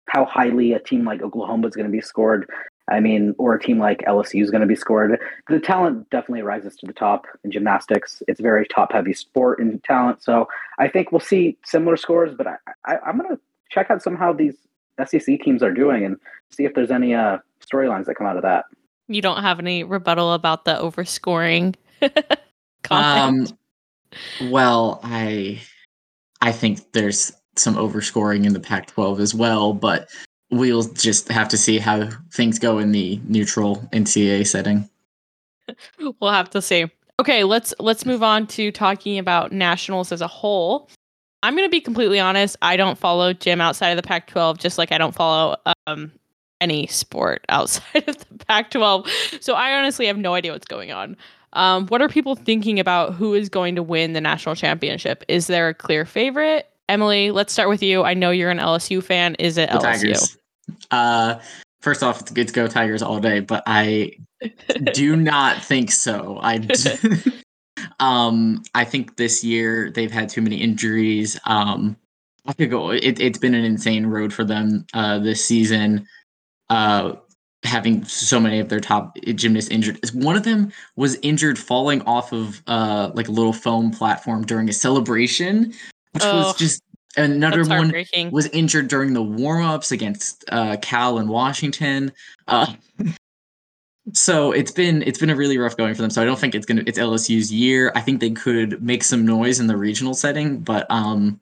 how 0.07 0.25
highly 0.25 0.73
a 0.73 0.79
team 0.79 1.05
like 1.05 1.23
Oklahoma 1.23 1.67
is 1.69 1.75
going 1.75 1.87
to 1.87 1.93
be 1.93 2.01
scored. 2.01 2.49
I 2.91 3.01
mean, 3.01 3.35
or 3.39 3.55
a 3.55 3.63
team 3.63 3.79
like 3.79 3.99
LSU 4.01 4.43
is 4.43 4.51
going 4.51 4.61
to 4.61 4.67
be 4.67 4.75
scored. 4.75 5.19
The 5.49 5.61
talent 5.61 6.11
definitely 6.11 6.43
rises 6.43 6.75
to 6.77 6.87
the 6.87 6.93
top 6.93 7.27
in 7.45 7.53
gymnastics. 7.53 8.23
It's 8.27 8.41
a 8.41 8.43
very 8.43 8.67
top 8.67 8.93
heavy 8.93 9.15
sport 9.15 9.61
in 9.61 9.79
talent. 9.81 10.23
So 10.23 10.49
I 10.79 10.89
think 10.89 11.13
we'll 11.13 11.21
see 11.21 11.57
similar 11.65 11.97
scores, 11.97 12.35
but 12.35 12.49
I, 12.49 12.57
I, 12.85 12.99
I'm 13.07 13.19
going 13.19 13.31
to 13.31 13.41
check 13.71 13.91
out 13.91 14.03
somehow 14.03 14.27
how 14.27 14.33
these 14.33 14.57
SEC 15.07 15.41
teams 15.41 15.63
are 15.63 15.73
doing 15.73 16.05
and 16.05 16.17
see 16.51 16.65
if 16.65 16.75
there's 16.75 16.91
any 16.91 17.15
uh, 17.15 17.39
storylines 17.67 18.07
that 18.07 18.17
come 18.17 18.27
out 18.27 18.37
of 18.37 18.43
that. 18.43 18.65
You 19.09 19.23
don't 19.23 19.43
have 19.43 19.59
any 19.59 19.85
rebuttal 19.85 20.33
about 20.33 20.65
the 20.65 20.75
overscoring 20.75 21.75
Um, 22.91 23.47
well, 24.51 25.01
I 25.03 25.61
I 26.41 26.53
think 26.53 26.93
there's 26.93 27.33
some 27.57 27.75
overscoring 27.75 28.45
in 28.45 28.53
the 28.53 28.61
Pac-12 28.61 29.21
as 29.21 29.35
well, 29.35 29.73
but 29.73 30.09
we'll 30.51 30.83
just 30.83 31.29
have 31.29 31.49
to 31.51 31.57
see 31.57 31.79
how 31.79 32.09
things 32.33 32.59
go 32.59 32.79
in 32.79 32.93
the 32.93 33.21
neutral 33.25 33.77
NCAA 33.93 34.47
setting. 34.47 34.89
we'll 36.21 36.33
have 36.33 36.51
to 36.51 36.63
see. 36.63 36.87
Okay, 37.21 37.45
let's 37.45 37.73
let's 37.79 38.05
move 38.05 38.23
on 38.23 38.47
to 38.49 38.73
talking 38.73 39.19
about 39.19 39.53
nationals 39.53 40.13
as 40.13 40.21
a 40.21 40.27
whole. 40.27 40.91
I'm 41.45 41.55
going 41.57 41.67
to 41.67 41.71
be 41.71 41.81
completely 41.81 42.21
honest, 42.21 42.57
I 42.63 42.77
don't 42.77 42.99
follow 42.99 43.33
gym 43.33 43.61
outside 43.61 43.91
of 43.91 43.97
the 43.97 44.07
Pac-12 44.07 44.59
just 44.59 44.79
like 44.79 44.93
I 44.93 44.99
don't 44.99 45.15
follow 45.15 45.57
um 45.87 46.13
any 46.63 46.87
sport 46.87 47.45
outside 47.49 48.09
of 48.09 48.17
the 48.19 48.45
Pac-12. 48.47 49.09
So 49.43 49.55
I 49.55 49.75
honestly 49.75 50.07
have 50.07 50.17
no 50.17 50.35
idea 50.35 50.53
what's 50.53 50.67
going 50.67 50.93
on. 50.93 51.17
Um, 51.55 51.87
what 51.89 52.01
are 52.01 52.09
people 52.09 52.35
thinking 52.35 52.81
about 52.81 53.15
who 53.15 53.35
is 53.35 53.49
going 53.51 53.75
to 53.75 53.83
win 53.83 54.15
the 54.15 54.21
national 54.21 54.55
championship? 54.55 55.23
Is 55.29 55.49
there 55.49 55.69
a 55.69 55.75
clear 55.75 56.07
favorite? 56.07 56.69
Emily, 56.89 57.31
let's 57.31 57.53
start 57.53 57.69
with 57.69 57.83
you. 57.83 58.05
I 58.05 58.15
know 58.15 58.31
you're 58.31 58.51
an 58.51 58.59
LSU 58.59 59.03
fan. 59.03 59.35
Is 59.39 59.59
it 59.59 59.71
The 59.71 59.79
LSU? 59.79 59.83
Tigers. 59.83 60.39
Uh, 60.91 61.39
first 61.83 62.03
off, 62.03 62.21
it's 62.21 62.31
good 62.31 62.49
to 62.49 62.55
go 62.55 62.67
Tigers 62.67 63.03
all 63.03 63.21
day, 63.21 63.41
but 63.41 63.63
I 63.67 64.13
do 64.95 65.17
not 65.17 65.63
think 65.63 65.91
so. 65.91 66.39
I 66.43 66.67
um 68.01 68.63
I 68.75 68.85
think 68.85 69.17
this 69.17 69.43
year 69.43 69.91
they've 69.91 70.11
had 70.11 70.29
too 70.29 70.43
many 70.43 70.57
injuries. 70.57 71.39
Um 71.45 71.97
I 72.47 72.53
could 72.53 72.71
go 72.71 72.91
it, 72.91 73.21
it's 73.21 73.39
been 73.39 73.55
an 73.55 73.65
insane 73.65 74.07
road 74.07 74.33
for 74.33 74.45
them 74.45 74.87
uh 74.95 75.19
this 75.19 75.45
season. 75.45 76.07
Uh 76.73 77.17
having 77.65 78.05
so 78.05 78.41
many 78.41 78.59
of 78.59 78.69
their 78.69 78.81
top 78.81 79.17
gymnasts 79.37 79.71
injured. 79.71 79.99
One 80.15 80.37
of 80.37 80.43
them 80.43 80.73
was 80.97 81.17
injured 81.23 81.59
falling 81.59 82.03
off 82.03 82.33
of 82.33 82.63
uh 82.67 83.11
like 83.15 83.29
a 83.29 83.33
little 83.33 83.53
foam 83.53 83.91
platform 83.91 84.45
during 84.45 84.69
a 84.69 84.73
celebration, 84.73 85.73
which 86.13 86.25
was 86.25 86.57
just 86.57 86.83
another 87.17 87.65
one 87.65 87.93
was 88.31 88.47
injured 88.49 88.89
during 88.89 89.13
the 89.13 89.23
warm-ups 89.23 89.93
against 89.93 90.45
uh, 90.49 90.77
Cal 90.81 91.19
and 91.19 91.29
Washington. 91.29 92.13
Uh, 92.49 92.75
so 94.13 94.53
it's 94.53 94.73
been 94.73 95.03
it's 95.03 95.19
been 95.19 95.31
a 95.31 95.37
really 95.37 95.59
rough 95.59 95.77
going 95.77 95.95
for 95.95 96.03
them. 96.03 96.11
So 96.11 96.23
I 96.23 96.25
don't 96.25 96.39
think 96.39 96.55
it's 96.55 96.67
gonna 96.67 96.83
it's 96.87 96.99
LSU's 96.99 97.53
year. 97.53 97.93
I 97.95 98.01
think 98.01 98.21
they 98.21 98.31
could 98.31 98.83
make 98.83 99.05
some 99.05 99.25
noise 99.25 99.61
in 99.61 99.67
the 99.67 99.77
regional 99.77 100.15
setting, 100.15 100.59
but 100.59 100.87
um, 100.91 101.41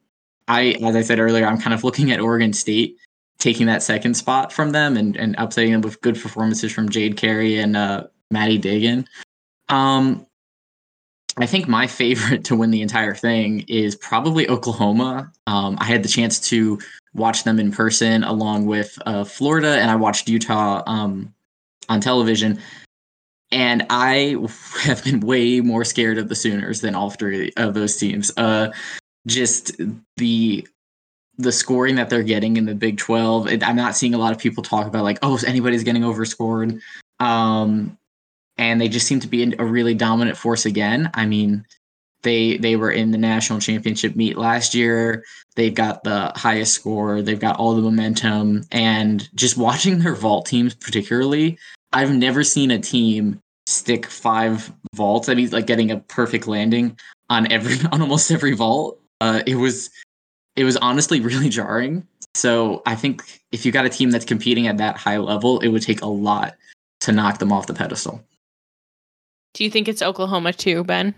I 0.49 0.77
as 0.83 0.97
I 0.97 1.03
said 1.03 1.19
earlier, 1.19 1.47
I'm 1.47 1.59
kind 1.59 1.75
of 1.75 1.85
looking 1.85 2.11
at 2.11 2.21
Oregon 2.21 2.53
State 2.53 2.99
taking 3.41 3.67
that 3.67 3.83
second 3.83 4.15
spot 4.15 4.53
from 4.53 4.71
them 4.71 4.97
and 4.97 5.17
and 5.17 5.35
upsetting 5.39 5.73
them 5.73 5.81
with 5.81 6.01
good 6.03 6.21
performances 6.21 6.71
from 6.71 6.89
Jade 6.89 7.17
Carey 7.17 7.59
and 7.59 7.77
uh, 7.77 8.07
Maddie 8.31 8.61
Dagan. 8.61 9.07
Um, 9.69 10.27
I 11.37 11.47
think 11.47 11.67
my 11.67 11.87
favorite 11.87 12.45
to 12.45 12.57
win 12.57 12.71
the 12.71 12.83
entire 12.83 13.15
thing 13.15 13.65
is 13.67 13.97
probably 13.97 14.49
Oklahoma. 14.49 15.33
Um, 15.47 15.77
I 15.81 15.85
had 15.85 16.03
the 16.03 16.09
chance 16.09 16.39
to 16.51 16.79
watch 17.15 17.45
them 17.45 17.59
in 17.59 17.73
person 17.73 18.23
along 18.23 18.67
with 18.67 18.99
uh, 19.07 19.25
Florida, 19.25 19.81
and 19.81 19.91
I 19.91 19.97
watched 19.97 20.29
Utah 20.29 20.83
um, 20.87 21.35
on 21.89 22.01
television. 22.01 22.61
And 23.53 23.85
I 23.91 24.37
have 24.83 25.03
been 25.03 25.21
way 25.21 25.61
more 25.61 25.85
scared 25.85 26.19
of 26.19 26.29
the 26.29 26.37
Sooners 26.37 26.83
than 26.83 26.95
all 26.95 27.11
three 27.11 27.53
of 27.57 27.75
those 27.75 27.97
teams. 27.97 28.31
Uh, 28.37 28.71
just 29.27 29.73
the 30.17 30.67
the 31.41 31.53
scoring 31.53 31.97
that 31.97 32.11
they're 32.11 32.23
getting 32.23 32.57
in 32.57 32.67
the 32.67 32.75
Big 32.75 32.99
Twelve. 32.99 33.49
It, 33.49 33.67
I'm 33.67 33.77
not 33.77 33.97
seeing 33.97 34.15
a 34.15 34.19
lot 34.19 34.33
of 34.33 34.39
people 34.39 34.63
talk 34.63 34.87
about 34.87 35.05
like, 35.05 35.19
oh, 35.23 35.39
anybody's 35.47 35.85
getting 35.85 36.05
overscored. 36.05 36.81
Um, 37.19 37.97
and 38.59 38.81
they 38.81 38.89
just 38.89 39.07
seem 39.07 39.21
to 39.21 39.29
be 39.29 39.55
a 39.59 39.65
really 39.65 39.95
dominant 39.95 40.37
force 40.37 40.67
again. 40.67 41.11
I 41.15 41.27
mean, 41.27 41.65
they 42.23 42.59
they 42.59 42.77
were 42.77 42.91
in 42.91 43.11
the 43.11 43.19
national 43.19 43.61
championship 43.61 44.17
meet 44.17 44.37
last 44.37 44.75
year. 44.75 45.25
They've 45.57 45.75
got 45.75 46.05
the 46.05 46.33
highest 46.37 46.75
score. 46.75 47.23
They've 47.23 47.41
got 47.41 47.57
all 47.57 47.75
the 47.75 47.83
momentum, 47.83 48.65
and 48.71 49.29
just 49.35 49.57
watching 49.57 49.99
their 49.99 50.15
vault 50.15 50.47
teams, 50.47 50.75
particularly, 50.75 51.59
I've 51.93 52.13
never 52.13 52.45
seen 52.45 52.71
a 52.71 52.79
team 52.79 53.41
stick 53.67 54.07
five 54.07 54.73
vaults. 54.95 55.29
I 55.29 55.35
mean, 55.35 55.51
like 55.51 55.67
getting 55.67 55.91
a 55.91 55.99
perfect 56.01 56.47
landing 56.47 56.99
on 57.31 57.51
every 57.51 57.77
on 57.93 58.03
almost 58.03 58.31
every 58.31 58.55
vault. 58.55 59.01
Uh, 59.21 59.43
it 59.47 59.57
was 59.57 59.91
it 60.57 60.65
was 60.65 60.77
honestly 60.79 61.21
really 61.21 61.49
jarring. 61.49 62.07
So 62.35 62.83
I 62.87 62.95
think 62.95 63.41
if 63.53 63.67
you 63.67 63.73
got 63.73 63.87
a 63.87 63.89
team 63.89 64.11
that's 64.11 64.25
competing 64.25 64.67
at 64.67 64.79
that 64.79 64.97
high 64.97 65.19
level, 65.19 65.61
it 65.61 65.69
would 65.69 65.83
take 65.83 66.03
a 66.03 66.07
lot 66.07 66.57
to 67.01 67.13
knock 67.13 67.39
them 67.39 67.53
off 67.53 67.67
the 67.67 67.75
pedestal. 67.75 68.23
Do 69.55 69.65
you 69.65 69.71
think 69.71 69.89
it's 69.89 70.03
Oklahoma 70.03 70.53
too, 70.53 70.85
Ben? 70.85 71.15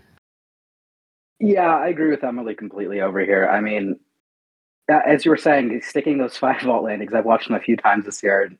Yeah, 1.39 1.75
I 1.75 1.87
agree 1.87 2.09
with 2.09 2.23
Emily 2.23 2.55
completely 2.55 3.01
over 3.01 3.19
here. 3.19 3.47
I 3.47 3.59
mean, 3.59 3.99
uh, 4.91 5.01
as 5.05 5.25
you 5.25 5.31
were 5.31 5.37
saying, 5.37 5.81
sticking 5.83 6.17
those 6.17 6.37
five 6.43 6.61
vault 6.61 6.83
landings, 6.83 7.13
I've 7.13 7.25
watched 7.25 7.47
them 7.47 7.57
a 7.57 7.61
few 7.61 7.77
times 7.77 8.05
this 8.05 8.23
year. 8.23 8.43
and 8.43 8.57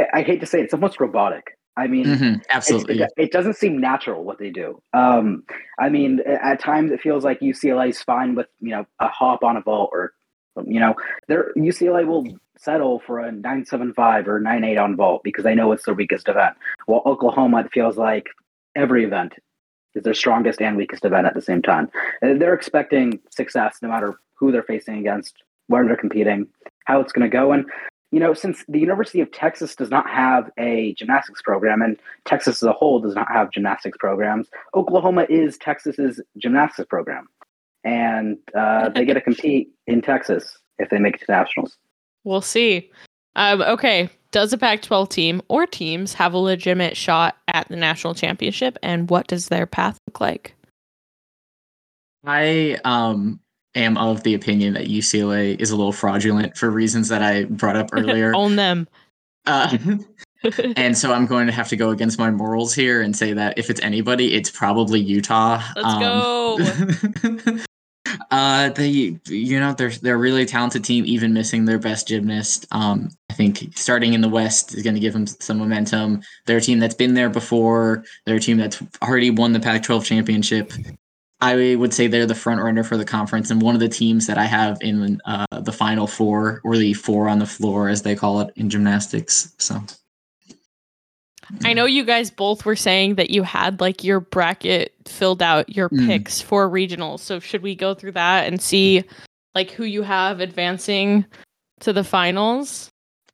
I, 0.00 0.18
I 0.18 0.22
hate 0.22 0.40
to 0.40 0.46
say 0.46 0.60
it, 0.60 0.64
it's 0.64 0.74
almost 0.74 1.00
robotic. 1.00 1.56
I 1.76 1.86
mean, 1.86 2.04
Mhm, 2.06 2.42
absolutely. 2.50 3.00
it, 3.00 3.10
it 3.16 3.32
doesn't 3.32 3.54
seem 3.56 3.78
natural 3.80 4.24
what 4.24 4.38
they 4.38 4.50
do. 4.50 4.82
Um, 4.92 5.44
I 5.80 5.88
mean, 5.88 6.20
at 6.20 6.60
times 6.60 6.92
it 6.92 7.00
feels 7.00 7.24
like 7.24 7.40
UCLA 7.40 7.88
is 7.88 8.02
fine 8.02 8.34
with 8.34 8.46
you 8.60 8.70
know 8.70 8.86
a 9.00 9.08
hop 9.08 9.42
on 9.42 9.56
a 9.56 9.62
vault 9.62 9.90
or 9.92 10.12
you 10.66 10.80
know, 10.80 10.94
their 11.28 11.52
UCLA 11.56 12.06
will 12.06 12.26
settle 12.58 13.00
for 13.00 13.20
a 13.20 13.32
nine 13.32 13.64
seven 13.64 13.92
five 13.94 14.28
or 14.28 14.38
nine 14.38 14.64
eight 14.64 14.76
on 14.78 14.96
vault 14.96 15.22
because 15.24 15.44
they 15.44 15.54
know 15.54 15.72
it's 15.72 15.84
their 15.84 15.94
weakest 15.94 16.28
event. 16.28 16.56
While 16.86 17.02
Oklahoma, 17.06 17.60
it 17.60 17.72
feels 17.72 17.96
like 17.96 18.26
every 18.76 19.04
event 19.04 19.34
is 19.94 20.02
their 20.04 20.14
strongest 20.14 20.60
and 20.60 20.76
weakest 20.76 21.04
event 21.04 21.26
at 21.26 21.34
the 21.34 21.42
same 21.42 21.62
time. 21.62 21.90
And 22.20 22.40
They're 22.40 22.54
expecting 22.54 23.18
success 23.30 23.78
no 23.82 23.88
matter 23.88 24.18
who 24.34 24.52
they're 24.52 24.62
facing 24.62 24.98
against, 24.98 25.42
where 25.68 25.84
they're 25.86 25.96
competing, 25.96 26.46
how 26.84 27.00
it's 27.00 27.12
going 27.12 27.28
to 27.30 27.34
go. 27.34 27.52
And, 27.52 27.64
you 28.12 28.20
know, 28.20 28.34
since 28.34 28.62
the 28.68 28.78
University 28.78 29.20
of 29.20 29.32
Texas 29.32 29.74
does 29.74 29.90
not 29.90 30.08
have 30.08 30.50
a 30.58 30.94
gymnastics 30.98 31.40
program 31.40 31.80
and 31.80 31.98
Texas 32.26 32.62
as 32.62 32.68
a 32.68 32.72
whole 32.72 33.00
does 33.00 33.14
not 33.14 33.26
have 33.32 33.50
gymnastics 33.50 33.96
programs, 33.98 34.48
Oklahoma 34.74 35.26
is 35.30 35.56
Texas's 35.56 36.20
gymnastics 36.36 36.86
program. 36.88 37.26
And 37.84 38.36
uh, 38.54 38.90
they 38.90 39.06
get 39.06 39.14
to 39.14 39.20
compete 39.22 39.70
in 39.86 40.02
Texas 40.02 40.58
if 40.78 40.90
they 40.90 40.98
make 40.98 41.16
it 41.16 41.26
to 41.26 41.32
nationals. 41.32 41.78
We'll 42.22 42.42
see. 42.42 42.90
Um, 43.34 43.62
okay. 43.62 44.10
Does 44.30 44.52
a 44.52 44.58
Pac 44.58 44.82
12 44.82 45.08
team 45.08 45.42
or 45.48 45.66
teams 45.66 46.12
have 46.14 46.34
a 46.34 46.38
legitimate 46.38 46.96
shot 46.96 47.36
at 47.48 47.66
the 47.68 47.76
national 47.76 48.14
championship? 48.14 48.78
And 48.82 49.08
what 49.08 49.26
does 49.26 49.48
their 49.48 49.66
path 49.66 49.98
look 50.06 50.20
like? 50.20 50.54
I 52.24 52.78
um 52.84 53.40
am 53.74 53.96
of 53.96 54.22
the 54.22 54.34
opinion 54.34 54.74
that 54.74 54.86
UCLA 54.86 55.58
is 55.58 55.70
a 55.70 55.76
little 55.76 55.92
fraudulent 55.92 56.56
for 56.56 56.70
reasons 56.70 57.08
that 57.08 57.22
I 57.22 57.44
brought 57.44 57.76
up 57.76 57.90
earlier. 57.92 58.32
Own 58.36 58.56
them. 58.56 58.88
uh, 59.46 59.76
and 60.76 60.96
so 60.96 61.12
I'm 61.12 61.26
going 61.26 61.46
to 61.46 61.52
have 61.52 61.68
to 61.68 61.76
go 61.76 61.90
against 61.90 62.18
my 62.18 62.30
morals 62.30 62.74
here 62.74 63.00
and 63.00 63.16
say 63.16 63.32
that 63.32 63.58
if 63.58 63.70
it's 63.70 63.80
anybody, 63.82 64.34
it's 64.34 64.50
probably 64.50 65.00
Utah. 65.00 65.62
Let's 65.76 65.98
go. 65.98 67.58
uh, 68.30 68.70
they, 68.70 69.18
you 69.26 69.60
know, 69.60 69.72
they're 69.72 69.90
they're 69.90 70.16
a 70.16 70.18
really 70.18 70.44
talented 70.44 70.84
team, 70.84 71.04
even 71.06 71.32
missing 71.32 71.64
their 71.64 71.78
best 71.78 72.08
gymnast. 72.08 72.66
Um, 72.72 73.10
I 73.30 73.34
think 73.34 73.76
starting 73.76 74.14
in 74.14 74.20
the 74.20 74.28
West 74.28 74.74
is 74.74 74.82
going 74.82 74.94
to 74.94 75.00
give 75.00 75.12
them 75.12 75.26
some 75.26 75.58
momentum. 75.58 76.22
They're 76.46 76.58
a 76.58 76.60
team 76.60 76.80
that's 76.80 76.94
been 76.94 77.14
there 77.14 77.30
before. 77.30 78.04
They're 78.26 78.36
a 78.36 78.40
team 78.40 78.56
that's 78.56 78.82
already 79.00 79.30
won 79.30 79.52
the 79.52 79.60
Pac-12 79.60 80.04
championship. 80.04 80.72
I 81.42 81.74
would 81.74 81.92
say 81.92 82.06
they're 82.06 82.24
the 82.24 82.36
front 82.36 82.62
runner 82.62 82.84
for 82.84 82.96
the 82.96 83.04
conference 83.04 83.50
and 83.50 83.60
one 83.60 83.74
of 83.74 83.80
the 83.80 83.88
teams 83.88 84.28
that 84.28 84.38
I 84.38 84.44
have 84.44 84.78
in 84.80 85.20
uh, 85.24 85.44
the 85.60 85.72
final 85.72 86.06
four 86.06 86.60
or 86.62 86.76
the 86.76 86.94
four 86.94 87.28
on 87.28 87.40
the 87.40 87.46
floor, 87.46 87.88
as 87.88 88.02
they 88.02 88.14
call 88.14 88.40
it 88.40 88.52
in 88.54 88.70
gymnastics. 88.70 89.52
So. 89.58 89.80
I 91.64 91.72
know 91.72 91.84
you 91.84 92.04
guys 92.04 92.30
both 92.30 92.64
were 92.64 92.76
saying 92.76 93.16
that 93.16 93.30
you 93.30 93.42
had 93.42 93.80
like 93.80 94.04
your 94.04 94.20
bracket 94.20 94.94
filled 95.06 95.42
out 95.42 95.68
your 95.68 95.90
Mm. 95.90 96.06
picks 96.06 96.40
for 96.40 96.70
regionals. 96.70 97.18
So 97.20 97.40
should 97.40 97.62
we 97.62 97.74
go 97.74 97.92
through 97.92 98.12
that 98.12 98.46
and 98.46 98.62
see 98.62 99.02
like 99.54 99.72
who 99.72 99.84
you 99.84 100.02
have 100.02 100.40
advancing 100.40 101.26
to 101.80 101.92
the 101.92 102.04
finals? 102.04 102.88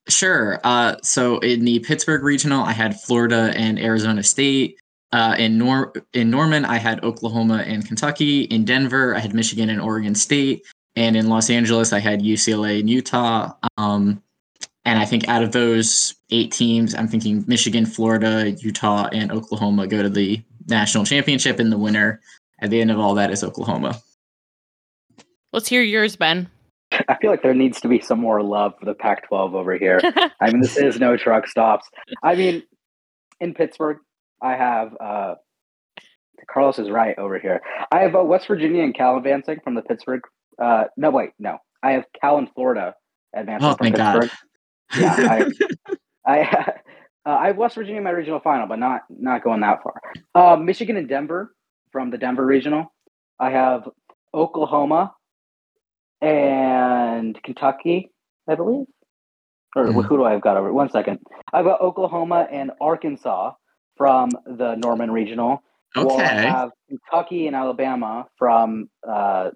Sure. 0.08 0.58
Uh, 0.64 0.96
so 1.02 1.38
in 1.40 1.66
the 1.66 1.78
Pittsburgh 1.80 2.22
regional, 2.22 2.64
I 2.64 2.72
had 2.72 2.98
Florida 2.98 3.52
and 3.54 3.78
Arizona 3.78 4.22
State. 4.22 4.78
Uh, 5.10 5.34
in 5.38 5.56
Nor 5.56 5.92
in 6.12 6.30
Norman, 6.30 6.64
I 6.64 6.76
had 6.76 7.02
Oklahoma 7.02 7.64
and 7.66 7.86
Kentucky. 7.86 8.42
In 8.42 8.64
Denver, 8.64 9.14
I 9.14 9.20
had 9.20 9.34
Michigan 9.34 9.70
and 9.70 9.80
Oregon 9.80 10.14
State. 10.14 10.66
And 10.96 11.16
in 11.16 11.28
Los 11.28 11.48
Angeles, 11.48 11.92
I 11.92 12.00
had 12.00 12.20
UCLA 12.20 12.80
and 12.80 12.90
Utah. 12.90 13.52
Um, 13.76 14.22
and 14.84 14.98
I 14.98 15.04
think 15.04 15.28
out 15.28 15.42
of 15.42 15.52
those 15.52 16.14
eight 16.30 16.50
teams, 16.52 16.94
I'm 16.94 17.08
thinking 17.08 17.44
Michigan, 17.46 17.86
Florida, 17.86 18.50
Utah, 18.50 19.08
and 19.12 19.30
Oklahoma 19.30 19.86
go 19.86 20.02
to 20.02 20.08
the 20.08 20.42
national 20.66 21.04
championship. 21.04 21.58
And 21.58 21.72
the 21.72 21.78
winner 21.78 22.20
at 22.60 22.70
the 22.70 22.80
end 22.80 22.90
of 22.90 22.98
all 22.98 23.14
that 23.14 23.30
is 23.30 23.44
Oklahoma. 23.44 24.00
Let's 25.52 25.68
hear 25.68 25.82
yours, 25.82 26.16
Ben. 26.16 26.48
I 27.08 27.16
feel 27.20 27.30
like 27.30 27.42
there 27.42 27.54
needs 27.54 27.80
to 27.82 27.88
be 27.88 28.00
some 28.00 28.18
more 28.18 28.42
love 28.42 28.74
for 28.78 28.86
the 28.86 28.94
Pac 28.94 29.28
12 29.28 29.54
over 29.54 29.76
here. 29.76 30.00
I 30.40 30.50
mean, 30.50 30.60
this 30.60 30.76
is 30.76 30.98
no 30.98 31.16
truck 31.16 31.46
stops. 31.46 31.88
I 32.22 32.34
mean, 32.34 32.62
in 33.40 33.54
Pittsburgh, 33.54 33.98
I 34.42 34.54
have 34.56 34.96
uh, 35.00 35.34
Carlos 36.50 36.78
is 36.78 36.90
right 36.90 37.18
over 37.18 37.38
here. 37.38 37.60
I 37.90 38.00
have 38.00 38.14
uh, 38.14 38.22
West 38.22 38.46
Virginia 38.48 38.82
and 38.82 38.94
Cal 38.94 39.16
advancing 39.16 39.58
from 39.62 39.74
the 39.74 39.82
Pittsburgh. 39.82 40.22
Uh, 40.60 40.84
no, 40.96 41.10
wait, 41.10 41.30
no. 41.38 41.58
I 41.82 41.92
have 41.92 42.04
Cal 42.20 42.38
and 42.38 42.48
Florida 42.54 42.94
advancing 43.34 43.68
Oh, 43.68 43.74
from 43.74 43.84
thank 43.86 43.96
God. 43.96 44.20
Pittsburgh. 44.20 44.38
Yeah, 44.96 45.52
I, 46.24 46.34
uh, 47.26 47.30
I 47.30 47.46
have 47.48 47.56
West 47.56 47.74
Virginia 47.74 47.98
in 47.98 48.04
my 48.04 48.10
regional 48.10 48.40
final, 48.40 48.66
but 48.66 48.78
not 48.78 49.02
not 49.10 49.42
going 49.44 49.60
that 49.60 49.80
far. 49.82 50.00
Uh, 50.34 50.56
Michigan 50.56 50.96
and 50.96 51.08
Denver 51.08 51.54
from 51.92 52.10
the 52.10 52.18
Denver 52.18 52.46
regional. 52.46 52.92
I 53.38 53.50
have 53.50 53.88
Oklahoma 54.34 55.14
and 56.20 57.40
Kentucky, 57.42 58.10
I 58.48 58.54
believe. 58.54 58.86
Or 59.76 59.86
Mhm. 59.86 60.04
who 60.06 60.16
do 60.16 60.24
I 60.24 60.32
have 60.32 60.40
got 60.40 60.56
over? 60.56 60.72
One 60.72 60.88
second. 60.90 61.20
I've 61.52 61.64
got 61.64 61.80
Oklahoma 61.80 62.48
and 62.50 62.72
Arkansas 62.80 63.52
from 63.98 64.30
the 64.46 64.76
Norman 64.76 65.10
regional. 65.10 65.62
While 65.94 66.10
I 66.10 66.22
Okay. 66.22 66.46
have 66.46 66.70
Kentucky 66.88 67.46
and 67.48 67.56
Alabama 67.56 68.26
from 68.36 68.88
uh, 69.06 69.50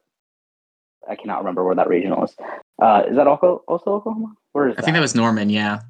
I 1.09 1.17
cannot 1.17 1.39
remember 1.39 1.65
where 1.65 1.75
that 1.75 1.89
regional 1.89 2.25
is. 2.25 2.35
Uh, 2.81 3.05
is 3.09 3.17
that 3.17 3.27
also 3.27 3.65
also 3.67 3.95
Oklahoma? 3.95 4.35
Where 4.53 4.69
is 4.69 4.77
I 4.79 4.83
think 4.83 4.95
that 4.95 5.01
was 5.01 5.15
Norman. 5.15 5.49
Yeah. 5.51 5.81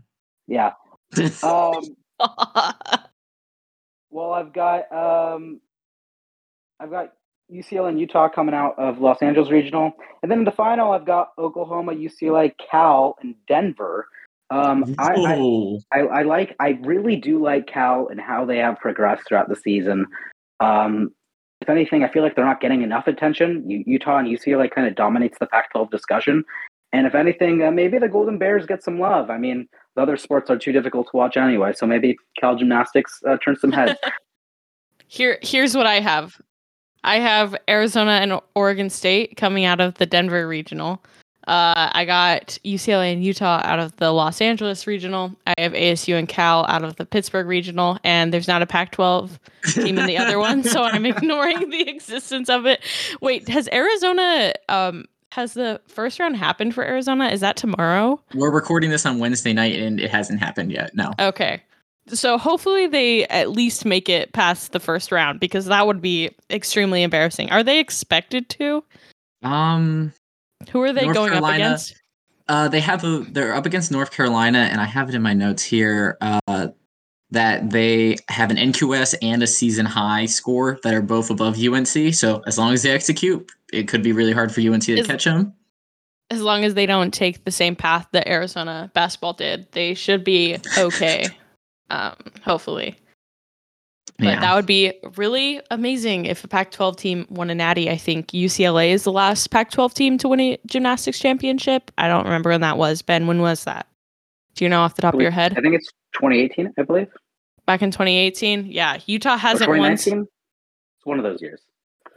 Yeah. 0.47 0.73
Um, 1.43 1.97
well, 4.11 4.33
I've 4.33 4.53
got 4.53 4.91
um, 4.93 5.61
I've 6.81 6.91
got 6.91 7.13
UCLA 7.53 7.91
and 7.91 8.01
Utah 8.01 8.29
coming 8.29 8.55
out 8.55 8.79
of 8.79 8.99
Los 9.01 9.21
Angeles 9.23 9.51
Regional, 9.51 9.93
and 10.23 10.31
then 10.31 10.39
in 10.41 10.45
the 10.45 10.51
final, 10.53 10.93
I've 10.93 11.05
got 11.05 11.33
Oklahoma, 11.39 11.93
UCLA, 11.93 12.53
Cal, 12.71 13.17
and 13.23 13.35
Denver. 13.47 14.09
Um, 14.53 14.95
I, 14.99 15.15
I, 15.15 15.79
I, 15.93 16.01
I 16.01 16.23
like, 16.23 16.55
I 16.61 16.79
really 16.83 17.17
do 17.17 17.43
like 17.43 17.67
Cal 17.67 18.09
and 18.09 18.21
how 18.21 18.45
they 18.45 18.59
have 18.59 18.79
progressed 18.79 19.23
throughout 19.27 19.49
the 19.49 19.57
season. 19.57 20.07
Um, 20.61 21.11
if 21.63 21.71
anything, 21.71 22.05
I 22.05 22.09
feel 22.09 22.23
like 22.23 22.37
they're 22.37 22.45
not 22.45 22.61
getting 22.61 22.83
enough 22.83 23.07
attention. 23.07 23.65
Utah 23.87 24.19
and 24.19 24.29
UCLA 24.29 24.71
kind 24.71 24.87
of 24.87 24.95
dominates 24.95 25.39
the 25.39 25.47
Pac-12 25.47 25.91
discussion, 25.91 26.45
and 26.93 27.07
if 27.07 27.15
anything, 27.15 27.63
uh, 27.63 27.71
maybe 27.71 27.99
the 27.99 28.09
Golden 28.09 28.37
Bears 28.37 28.67
get 28.67 28.83
some 28.83 28.99
love. 28.99 29.31
I 29.31 29.39
mean, 29.39 29.69
the 29.97 30.03
other 30.03 30.17
sports 30.19 30.51
are 30.51 30.59
too 30.59 30.73
difficult 30.73 31.07
to 31.11 31.17
watch 31.17 31.37
anyway, 31.39 31.73
so 31.73 31.87
maybe 31.87 32.17
Cal 32.39 32.55
gymnastics 32.57 33.21
uh, 33.27 33.39
turns 33.43 33.61
some 33.61 33.73
heads. 33.73 33.99
Here, 35.07 35.39
here's 35.43 35.77
what 35.77 35.87
I 35.87 36.01
have. 36.01 36.41
I 37.05 37.19
have 37.19 37.55
Arizona 37.69 38.13
and 38.13 38.41
Oregon 38.55 38.89
State 38.89 39.37
coming 39.37 39.67
out 39.67 39.79
of 39.79 39.95
the 39.95 40.07
Denver 40.07 40.49
regional. 40.49 41.03
Uh, 41.49 41.91
I 41.93 42.05
got 42.05 42.59
UCLA 42.65 43.13
and 43.13 43.25
Utah 43.25 43.61
out 43.65 43.81
of 43.81 43.97
the 43.97 44.13
Los 44.13 44.41
Angeles 44.41 44.87
regional. 44.87 45.35
I 45.47 45.55
have 45.59 45.73
ASU 45.73 46.17
and 46.17 46.29
Cal 46.29 46.65
out 46.69 46.85
of 46.85 46.97
the 46.97 47.05
Pittsburgh 47.05 47.47
regional, 47.47 47.99
and 48.05 48.33
there's 48.33 48.47
not 48.47 48.63
a 48.63 48.67
Pac-12 48.67 49.31
team 49.75 49.99
in 49.99 50.07
the 50.07 50.19
other 50.19 50.39
one, 50.39 50.63
so 50.63 50.83
I'm 50.85 51.05
ignoring 51.05 51.71
the 51.71 51.89
existence 51.89 52.49
of 52.49 52.67
it. 52.67 52.81
Wait, 53.21 53.49
has 53.49 53.69
Arizona? 53.73 54.53
Um, 54.69 55.07
has 55.33 55.55
the 55.55 55.81
first 55.89 56.21
round 56.21 56.37
happened 56.37 56.75
for 56.75 56.85
Arizona? 56.85 57.29
Is 57.29 57.41
that 57.41 57.57
tomorrow? 57.57 58.21
We're 58.35 58.51
recording 58.53 58.91
this 58.91 59.07
on 59.07 59.19
Wednesday 59.19 59.53
night, 59.53 59.79
and 59.81 59.99
it 59.99 60.11
hasn't 60.11 60.41
happened 60.41 60.71
yet. 60.71 60.95
No. 60.95 61.11
Okay. 61.19 61.63
So 62.09 62.37
hopefully 62.37 62.87
they 62.87 63.27
at 63.29 63.51
least 63.51 63.85
make 63.85 64.09
it 64.09 64.33
past 64.33 64.73
the 64.73 64.81
first 64.81 65.11
round 65.11 65.41
because 65.41 65.67
that 65.67 65.87
would 65.87 66.03
be 66.03 66.31
extremely 66.51 67.03
embarrassing. 67.03 67.51
Are 67.51 67.63
they 67.63 67.79
expected 67.79 68.49
to? 68.51 68.85
Um. 69.43 70.13
Who 70.71 70.83
are 70.83 70.93
they 70.93 71.03
North 71.03 71.15
going 71.15 71.33
Carolina. 71.33 71.65
up 71.65 71.71
against? 71.71 71.95
Uh, 72.49 72.69
they 72.69 72.81
have 72.81 73.05
a. 73.05 73.21
They're 73.29 73.55
up 73.55 73.67
against 73.67 73.91
North 73.91 74.11
Carolina, 74.11 74.69
and 74.71 74.81
I 74.81 74.85
have 74.85 75.09
it 75.09 75.15
in 75.15 75.23
my 75.23 75.33
notes 75.33 75.63
here. 75.63 76.19
Uh, 76.21 76.69
that 77.33 77.71
they 77.71 78.17
have 78.29 78.51
an 78.51 78.59
NQS 78.59 79.15
and 79.23 79.43
a 79.43 79.47
season 79.47 79.87
high 79.87 80.27
score 80.27 80.79
that 80.83 80.93
are 80.93 81.01
both 81.01 81.31
above 81.31 81.59
UNC. 81.59 82.15
So 82.15 82.43
as 82.47 82.59
long 82.59 82.75
as 82.75 82.83
they 82.83 82.91
execute, 82.91 83.51
it 83.73 83.89
could 83.89 84.03
be 84.03 84.13
really 84.13 84.33
hard 84.33 84.53
for 84.53 84.61
UNC 84.61 84.83
to 84.83 85.03
catch 85.03 85.25
them. 85.25 85.55
As 86.31 86.43
long 86.43 86.65
as 86.65 86.75
they 86.75 86.85
don't 86.85 87.13
take 87.13 87.45
the 87.45 87.51
same 87.51 87.75
path 87.75 88.07
that 88.13 88.29
Arizona 88.29 88.91
basketball 88.95 89.33
did, 89.33 89.71
they 89.73 89.95
should 89.95 90.25
be 90.25 90.59
okay. 90.77 91.27
um, 91.91 92.15
hopefully. 92.45 92.97
But 94.19 94.27
Yeah. 94.27 94.41
that 94.41 94.55
would 94.55 94.67
be 94.67 94.93
really 95.17 95.61
amazing 95.71 96.27
if 96.27 96.45
a 96.45 96.49
Pac-12 96.49 96.97
team 96.97 97.27
won 97.31 97.51
a 97.51 97.55
natty. 97.55 97.91
I 97.91 97.97
think 97.97 98.29
UCLA 98.33 98.91
is 98.91 99.05
the 99.05 99.13
last 99.13 99.51
Pac-12 99.51 99.95
team 99.95 100.19
to 100.19 100.29
win 100.29 100.41
a 100.41 100.59
gymnastics 100.67 101.19
championship. 101.19 101.91
I 101.99 102.09
don't 102.09 102.25
remember 102.25 102.51
when 102.51 102.61
that 102.61 102.79
was. 102.79 103.03
Ben, 103.03 103.27
when 103.27 103.41
was 103.41 103.65
that? 103.65 103.87
Do 104.55 104.65
you 104.65 104.69
know 104.69 104.81
off 104.81 104.97
the 104.97 105.03
top 105.03 105.15
of 105.15 105.21
your 105.21 105.31
head? 105.31 105.57
I 105.57 105.61
think 105.61 105.75
it's 105.75 105.91
2018, 106.15 106.75
I 106.79 106.83
believe. 106.83 107.09
Back 107.67 107.83
in 107.83 107.91
2018. 107.91 108.67
Yeah, 108.67 108.99
Utah 109.07 109.37
hasn't 109.37 109.69
won. 109.69 109.79
2019. 109.97 110.27
It's 110.99 111.07
one 111.07 111.19
of 111.19 111.25
those 111.25 111.41
years. 111.41 111.61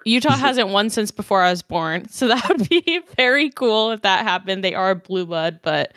Utah 0.05 0.35
hasn't 0.35 0.69
won 0.69 0.89
since 0.91 1.09
before 1.09 1.41
I 1.41 1.49
was 1.49 1.63
born, 1.63 2.07
so 2.09 2.27
that 2.27 2.47
would 2.49 2.69
be 2.69 3.01
very 3.15 3.49
cool 3.51 3.91
if 3.91 4.01
that 4.01 4.23
happened. 4.23 4.63
They 4.63 4.75
are 4.75 4.93
blue 4.95 5.25
blood, 5.25 5.59
but 5.63 5.95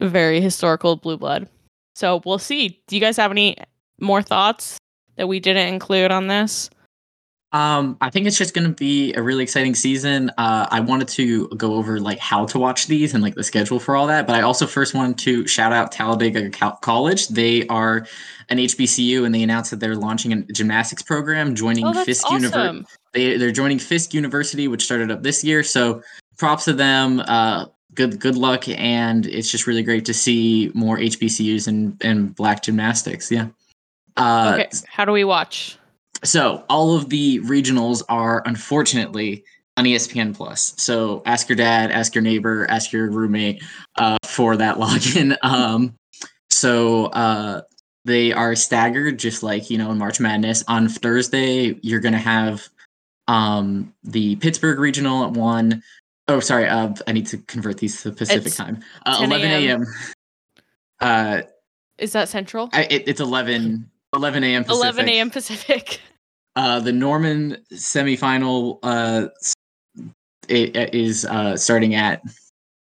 very 0.00 0.40
historical 0.40 0.96
blue 0.96 1.16
blood. 1.16 1.48
So 1.94 2.20
we'll 2.26 2.38
see. 2.38 2.82
Do 2.86 2.96
you 2.96 3.00
guys 3.00 3.16
have 3.16 3.30
any 3.30 3.56
more 4.00 4.20
thoughts 4.22 4.78
that 5.18 5.26
we 5.26 5.40
didn't 5.40 5.68
include 5.68 6.10
on 6.10 6.28
this? 6.28 6.70
Um, 7.50 7.96
I 8.02 8.10
think 8.10 8.26
it's 8.26 8.36
just 8.36 8.52
going 8.54 8.66
to 8.66 8.74
be 8.74 9.14
a 9.14 9.22
really 9.22 9.42
exciting 9.42 9.74
season. 9.74 10.30
Uh, 10.36 10.66
I 10.70 10.80
wanted 10.80 11.08
to 11.08 11.48
go 11.48 11.74
over 11.74 11.98
like 11.98 12.18
how 12.18 12.44
to 12.46 12.58
watch 12.58 12.88
these 12.88 13.14
and 13.14 13.22
like 13.22 13.36
the 13.36 13.42
schedule 13.42 13.80
for 13.80 13.96
all 13.96 14.06
that, 14.06 14.26
but 14.26 14.36
I 14.36 14.42
also 14.42 14.66
first 14.66 14.94
wanted 14.94 15.16
to 15.18 15.46
shout 15.46 15.72
out 15.72 15.90
Talladega 15.90 16.50
College. 16.82 17.28
They 17.28 17.66
are 17.68 18.06
an 18.50 18.58
HBCU 18.58 19.24
and 19.24 19.34
they 19.34 19.42
announced 19.42 19.70
that 19.70 19.80
they're 19.80 19.96
launching 19.96 20.32
a 20.32 20.42
gymnastics 20.52 21.02
program, 21.02 21.54
joining 21.54 21.86
Oh, 21.86 22.04
Fisk 22.04 22.30
University. 22.30 22.84
They 23.14 23.38
they're 23.38 23.50
joining 23.50 23.78
Fisk 23.78 24.12
University, 24.12 24.68
which 24.68 24.84
started 24.84 25.10
up 25.10 25.22
this 25.22 25.42
year. 25.42 25.62
So 25.62 26.02
props 26.36 26.66
to 26.66 26.74
them. 26.74 27.20
Uh, 27.20 27.66
good 27.94 28.20
good 28.20 28.36
luck, 28.36 28.68
and 28.68 29.24
it's 29.24 29.50
just 29.50 29.66
really 29.66 29.82
great 29.82 30.04
to 30.04 30.12
see 30.12 30.70
more 30.74 30.98
HBCUs 30.98 31.66
and 31.66 31.96
and 32.02 32.34
black 32.34 32.62
gymnastics. 32.62 33.30
Yeah. 33.30 33.48
Uh, 34.18 34.50
Okay, 34.54 34.68
how 34.86 35.04
do 35.04 35.12
we 35.12 35.24
watch? 35.24 35.78
so 36.24 36.64
all 36.68 36.96
of 36.96 37.08
the 37.10 37.38
regionals 37.40 38.02
are 38.08 38.42
unfortunately 38.44 39.44
on 39.76 39.84
ESPN 39.84 40.34
Plus. 40.36 40.74
So 40.76 41.22
ask 41.26 41.48
your 41.48 41.54
dad, 41.54 41.92
ask 41.92 42.12
your 42.14 42.22
neighbor, 42.22 42.66
ask 42.68 42.90
your 42.92 43.08
roommate 43.10 43.62
uh, 43.96 44.16
for 44.24 44.56
that 44.56 44.76
login. 44.78 45.36
Um, 45.42 45.94
so 46.50 47.06
uh, 47.06 47.60
they 48.04 48.32
are 48.32 48.56
staggered, 48.56 49.18
just 49.20 49.44
like 49.44 49.70
you 49.70 49.78
know 49.78 49.92
in 49.92 49.98
March 49.98 50.18
Madness. 50.18 50.64
On 50.66 50.88
Thursday, 50.88 51.78
you're 51.82 52.00
gonna 52.00 52.18
have 52.18 52.68
um, 53.28 53.94
the 54.02 54.34
Pittsburgh 54.36 54.80
regional 54.80 55.24
at 55.24 55.30
one. 55.32 55.82
Oh, 56.26 56.40
sorry. 56.40 56.66
Uh, 56.66 56.92
I 57.06 57.12
need 57.12 57.26
to 57.28 57.38
convert 57.38 57.78
these 57.78 58.02
to 58.02 58.10
Pacific 58.10 58.46
It's 58.48 58.56
time. 58.56 58.80
Uh, 59.06 59.20
11 59.22 59.50
a.m. 59.50 59.86
Uh, 61.00 61.42
Is 61.98 62.12
that 62.12 62.28
Central? 62.28 62.68
I- 62.72 62.86
it, 62.90 63.04
it's 63.06 63.20
11 63.20 63.88
11 64.18 64.44
a.m. 64.44 64.64
Pacific. 64.64 64.82
11 64.82 65.08
a.m. 65.08 65.30
Pacific. 65.30 66.00
Uh, 66.56 66.80
the 66.80 66.92
Norman 66.92 67.56
semifinal 67.72 68.80
uh, 68.82 69.28
it, 70.48 70.76
it 70.76 70.94
is 70.94 71.24
uh, 71.26 71.56
starting 71.56 71.94
at 71.94 72.22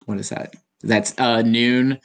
what 0.05 0.19
is 0.19 0.29
that? 0.29 0.55
That's 0.83 1.19
uh, 1.19 1.43
noon. 1.43 1.99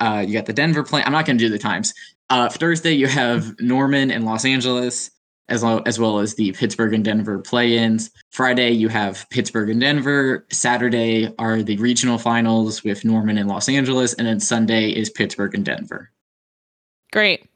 Uh, 0.00 0.24
you 0.26 0.34
got 0.34 0.46
the 0.46 0.52
Denver 0.52 0.82
play. 0.82 1.02
I'm 1.02 1.12
not 1.12 1.24
going 1.24 1.38
to 1.38 1.44
do 1.44 1.48
the 1.48 1.58
times. 1.58 1.94
Uh, 2.30 2.48
Thursday 2.48 2.92
you 2.92 3.06
have 3.06 3.58
Norman 3.60 4.10
and 4.10 4.24
Los 4.24 4.44
Angeles, 4.44 5.10
as 5.48 5.62
well 5.62 5.82
as 5.86 5.98
well 5.98 6.18
as 6.18 6.34
the 6.34 6.52
Pittsburgh 6.52 6.92
and 6.92 7.04
Denver 7.04 7.38
play-ins. 7.38 8.10
Friday 8.32 8.72
you 8.72 8.88
have 8.88 9.26
Pittsburgh 9.30 9.70
and 9.70 9.80
Denver. 9.80 10.44
Saturday 10.50 11.32
are 11.38 11.62
the 11.62 11.76
regional 11.76 12.18
finals 12.18 12.82
with 12.82 13.04
Norman 13.04 13.38
and 13.38 13.48
Los 13.48 13.68
Angeles, 13.68 14.14
and 14.14 14.26
then 14.26 14.40
Sunday 14.40 14.90
is 14.90 15.10
Pittsburgh 15.10 15.54
and 15.54 15.64
Denver. 15.64 16.10
Great. 17.12 17.46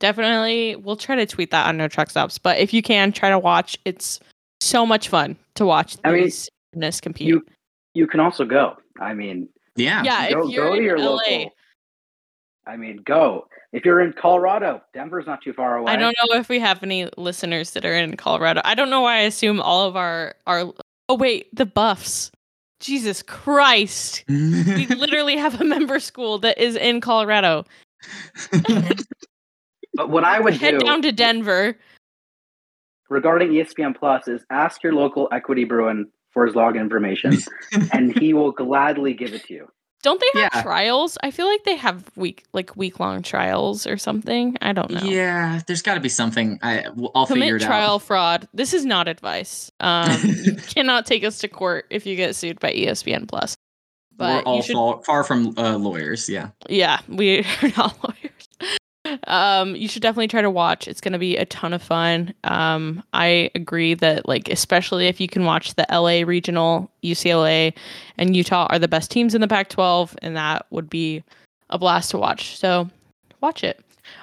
Definitely, 0.00 0.76
we'll 0.76 0.96
try 0.96 1.16
to 1.16 1.26
tweet 1.26 1.50
that 1.50 1.66
on 1.66 1.76
No 1.76 1.88
Truck 1.88 2.10
Stops. 2.10 2.38
But 2.38 2.58
if 2.58 2.72
you 2.72 2.82
can, 2.82 3.12
try 3.12 3.30
to 3.30 3.38
watch. 3.38 3.76
It's 3.84 4.20
so 4.60 4.86
much 4.86 5.08
fun 5.08 5.36
to 5.54 5.66
watch 5.66 5.96
I 6.04 6.12
mean, 6.12 6.24
these 6.24 6.48
gymnasts 6.72 7.00
compete. 7.00 7.28
You 7.28 7.44
you 7.94 8.06
can 8.06 8.20
also 8.20 8.44
go. 8.44 8.76
I 9.00 9.14
mean, 9.14 9.48
Yeah. 9.76 10.02
yeah, 10.02 10.30
go, 10.30 10.46
if 10.46 10.54
you're 10.54 10.64
go 10.66 10.72
to 10.72 10.78
in 10.78 10.84
your 10.84 10.98
LA, 10.98 11.04
local. 11.14 11.50
I 12.66 12.76
mean, 12.76 13.00
go. 13.04 13.48
If 13.72 13.84
you're 13.84 14.00
in 14.00 14.12
Colorado, 14.12 14.82
Denver's 14.94 15.26
not 15.26 15.42
too 15.42 15.52
far 15.52 15.76
away. 15.76 15.92
I 15.92 15.96
don't 15.96 16.16
know 16.18 16.38
if 16.38 16.48
we 16.48 16.58
have 16.60 16.82
any 16.82 17.08
listeners 17.16 17.72
that 17.72 17.84
are 17.84 17.94
in 17.94 18.16
Colorado. 18.16 18.60
I 18.64 18.74
don't 18.74 18.90
know 18.90 19.00
why 19.02 19.16
I 19.16 19.20
assume 19.20 19.60
all 19.60 19.86
of 19.86 19.96
our 19.96 20.34
our. 20.46 20.72
Oh 21.08 21.16
wait, 21.16 21.54
the 21.54 21.66
Buffs. 21.66 22.30
Jesus 22.80 23.22
Christ. 23.22 24.24
We 24.28 24.86
literally 24.90 25.36
have 25.36 25.60
a 25.60 25.64
member 25.64 25.98
school 25.98 26.38
that 26.38 26.58
is 26.58 26.76
in 26.76 27.00
Colorado. 27.00 27.64
But 29.98 30.10
what 30.10 30.22
I 30.22 30.38
would 30.38 30.54
Head 30.54 30.78
do 30.78 30.86
down 30.86 31.02
to 31.02 31.10
Denver. 31.10 31.76
regarding 33.10 33.48
ESPN 33.50 33.96
Plus 33.98 34.28
is 34.28 34.44
ask 34.48 34.80
your 34.84 34.92
local 34.94 35.28
Equity 35.32 35.64
Bruin 35.64 36.08
for 36.30 36.46
his 36.46 36.54
login 36.54 36.80
information, 36.80 37.36
and 37.92 38.16
he 38.16 38.32
will 38.32 38.52
gladly 38.52 39.12
give 39.12 39.34
it 39.34 39.42
to 39.46 39.54
you. 39.54 39.68
Don't 40.04 40.20
they 40.20 40.40
have 40.40 40.50
Yeah. 40.54 40.62
trials? 40.62 41.18
I 41.24 41.32
feel 41.32 41.48
like 41.48 41.64
they 41.64 41.74
have 41.74 42.04
week 42.14 42.44
like 42.52 42.76
week 42.76 43.00
long 43.00 43.22
trials 43.22 43.88
or 43.88 43.96
something. 43.98 44.56
I 44.62 44.72
don't 44.72 44.88
know. 44.88 45.02
Yeah, 45.02 45.62
there's 45.66 45.82
got 45.82 45.94
to 45.94 46.00
be 46.00 46.08
something. 46.08 46.60
I'll 46.62 47.26
figure 47.26 47.26
Commit 47.26 47.54
it 47.54 47.58
trial 47.58 47.64
out. 47.64 47.66
Trial 47.66 47.98
fraud. 47.98 48.48
This 48.54 48.72
is 48.72 48.84
not 48.84 49.08
advice. 49.08 49.72
Um, 49.80 50.16
you 50.44 50.54
cannot 50.54 51.06
take 51.06 51.24
us 51.24 51.38
to 51.40 51.48
court 51.48 51.86
if 51.90 52.06
you 52.06 52.14
get 52.14 52.36
sued 52.36 52.60
by 52.60 52.72
ESPN 52.72 53.26
Plus. 53.26 53.56
We're 54.16 54.26
But 54.26 54.44
all 54.46 54.62
should 54.62 54.74
far, 54.74 55.02
far 55.02 55.24
from 55.24 55.54
uh, 55.58 55.76
lawyers. 55.76 56.28
Yeah. 56.28 56.50
Yeah, 56.68 57.00
we 57.08 57.40
are 57.62 57.72
not 57.76 57.96
lawyers. 58.04 58.47
Um, 59.26 59.76
you 59.76 59.88
should 59.88 60.02
definitely 60.02 60.28
try 60.28 60.42
to 60.42 60.50
watch. 60.50 60.88
It's 60.88 61.00
going 61.00 61.12
to 61.12 61.18
be 61.18 61.36
a 61.36 61.46
ton 61.46 61.72
of 61.72 61.82
fun. 61.82 62.34
Um, 62.44 63.02
I 63.12 63.50
agree 63.54 63.94
that 63.94 64.28
like 64.28 64.48
especially 64.48 65.06
if 65.06 65.20
you 65.20 65.28
can 65.28 65.44
watch 65.44 65.74
the 65.74 65.86
LA 65.90 66.26
regional, 66.26 66.90
UCLA 67.02 67.74
and 68.16 68.36
Utah 68.36 68.66
are 68.70 68.78
the 68.78 68.88
best 68.88 69.10
teams 69.10 69.34
in 69.34 69.40
the 69.40 69.48
Pac-12 69.48 70.16
and 70.22 70.36
that 70.36 70.66
would 70.70 70.90
be 70.90 71.22
a 71.70 71.78
blast 71.78 72.10
to 72.12 72.18
watch. 72.18 72.58
So, 72.58 72.88
watch 73.40 73.62
it. 73.62 73.80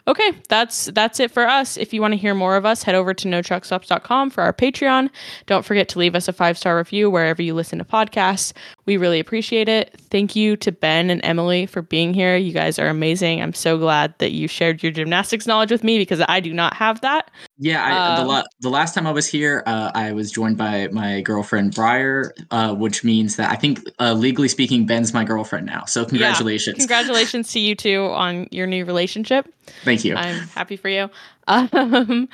Okay, 0.07 0.33
that's 0.49 0.86
that's 0.86 1.19
it 1.19 1.31
for 1.31 1.47
us. 1.47 1.77
If 1.77 1.93
you 1.93 2.01
want 2.01 2.13
to 2.13 2.17
hear 2.17 2.36
more 2.36 2.55
of 2.55 2.65
us, 2.65 2.83
head 2.83 2.95
over 2.95 3.13
to 3.13 3.27
notruckstops.com 3.27 4.29
for 4.29 4.43
our 4.43 4.53
Patreon. 4.53 5.09
Don't 5.47 5.65
forget 5.65 5.89
to 5.89 5.99
leave 5.99 6.15
us 6.15 6.27
a 6.27 6.33
five-star 6.33 6.77
review 6.77 7.09
wherever 7.09 7.41
you 7.41 7.53
listen 7.53 7.79
to 7.79 7.86
podcasts. 7.86 8.53
We 8.86 8.97
really 8.97 9.19
appreciate 9.19 9.67
it. 9.67 9.99
Thank 10.11 10.36
you 10.36 10.57
to 10.57 10.71
Ben 10.71 11.09
and 11.09 11.21
Emily 11.23 11.65
for 11.65 11.81
being 11.81 12.13
here. 12.13 12.38
You 12.38 12.53
guys 12.53 12.77
are 12.77 12.88
amazing. 12.88 13.41
I'm 13.41 13.53
so 13.53 13.77
glad 13.77 14.13
that 14.19 14.31
you 14.31 14.47
shared 14.47 14.83
your 14.83 14.91
gymnastics 14.91 15.47
knowledge 15.47 15.71
with 15.71 15.83
me 15.83 15.97
because 15.97 16.23
I 16.27 16.39
do 16.39 16.53
not 16.53 16.75
have 16.75 17.01
that. 17.01 17.31
Yeah, 17.57 17.83
I, 17.85 18.15
the, 18.17 18.21
Um, 18.23 18.27
la- 18.27 18.43
the 18.59 18.69
last 18.69 18.93
time 18.93 19.07
I 19.07 19.11
was 19.11 19.27
here, 19.27 19.63
uh, 19.65 19.91
I 19.95 20.11
was 20.11 20.29
joined 20.31 20.57
by 20.57 20.89
my 20.91 21.21
girlfriend 21.21 21.73
Briar, 21.73 22.33
uh, 22.51 22.75
which 22.75 23.03
means 23.03 23.37
that 23.37 23.49
I 23.49 23.55
think 23.55 23.79
uh, 23.99 24.13
legally 24.13 24.49
speaking, 24.49 24.85
Ben's 24.85 25.13
my 25.13 25.23
girlfriend 25.23 25.65
now. 25.65 25.85
So 25.85 26.03
congratulations. 26.05 26.77
Congratulations 26.77 27.51
to 27.53 27.59
you 27.59 27.73
two 27.75 28.05
on 28.07 28.47
your 28.51 28.67
new 28.67 28.83
relationship. 28.83 29.47
Thank 29.83 30.03
you. 30.03 30.15
I'm 30.15 30.47
happy 30.49 30.75
for 30.77 30.89
you. 30.89 31.09
Um, 31.47 32.27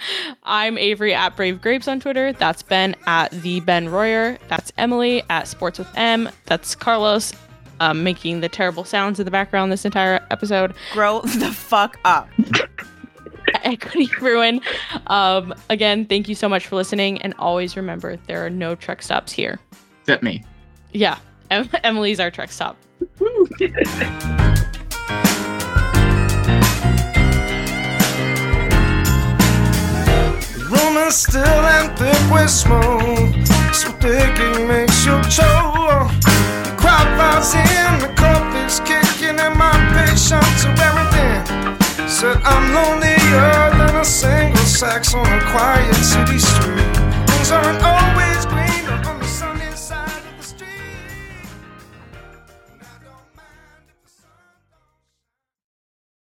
I'm 0.43 0.77
Avery 0.77 1.13
at 1.13 1.35
Brave 1.35 1.61
Grapes 1.61 1.89
on 1.89 1.99
Twitter. 1.99 2.31
That's 2.31 2.63
Ben 2.63 2.95
at 3.07 3.29
the 3.31 3.59
Ben 3.59 3.89
Royer. 3.89 4.37
That's 4.47 4.71
Emily 4.77 5.21
at 5.29 5.49
Sports 5.49 5.79
with 5.79 5.89
M. 5.97 6.29
That's 6.45 6.75
Carlos 6.75 7.33
um, 7.81 8.05
making 8.05 8.39
the 8.39 8.47
terrible 8.47 8.85
sounds 8.85 9.19
in 9.19 9.25
the 9.25 9.31
background 9.31 9.69
this 9.69 9.83
entire 9.83 10.25
episode. 10.31 10.73
Grow 10.93 11.19
the 11.21 11.51
fuck 11.51 11.99
up. 12.05 12.29
Equity 13.63 14.09
Ruin. 14.21 14.61
Um, 15.07 15.53
again, 15.69 16.05
thank 16.05 16.27
you 16.29 16.35
so 16.35 16.47
much 16.49 16.67
for 16.67 16.75
listening. 16.75 17.21
And 17.21 17.33
always 17.39 17.75
remember 17.75 18.17
there 18.27 18.45
are 18.45 18.49
no 18.49 18.75
truck 18.75 19.01
stops 19.01 19.31
here. 19.31 19.59
Fit 20.05 20.23
me. 20.23 20.43
Yeah, 20.93 21.17
em- 21.49 21.69
Emily's 21.83 22.19
our 22.19 22.31
truck 22.31 22.51
stop. 22.51 22.77
Room 30.71 30.95
is 31.07 31.15
still 31.15 31.43
and 31.75 31.97
thick 31.97 32.31
with 32.33 32.49
smoke. 32.49 33.35
So 33.73 33.89
thick 33.99 34.33
it 34.39 34.67
makes 34.67 35.05
you 35.05 35.15
choke. 35.29 36.11
The 36.65 36.73
crowd 36.77 37.07
vibes 37.19 37.53
in, 37.55 37.99
the 37.99 38.13
coffee's 38.15 38.79
kicking, 38.81 39.37
and 39.39 39.55
my 39.57 39.71
patience 39.93 40.65
are 40.65 40.75
everything. 40.87 41.70
Said 42.21 42.39
I'm 42.43 42.71
lonelier 42.75 43.71
than 43.79 43.95
a 43.95 44.05
single 44.05 44.55
sax 44.57 45.15
on 45.15 45.25
a 45.25 45.41
quiet 45.49 45.95
city 45.95 46.37
street. 46.37 46.95
Things 47.25 47.49
aren't 47.49 47.81
always 47.81 48.45
green. 48.45 48.60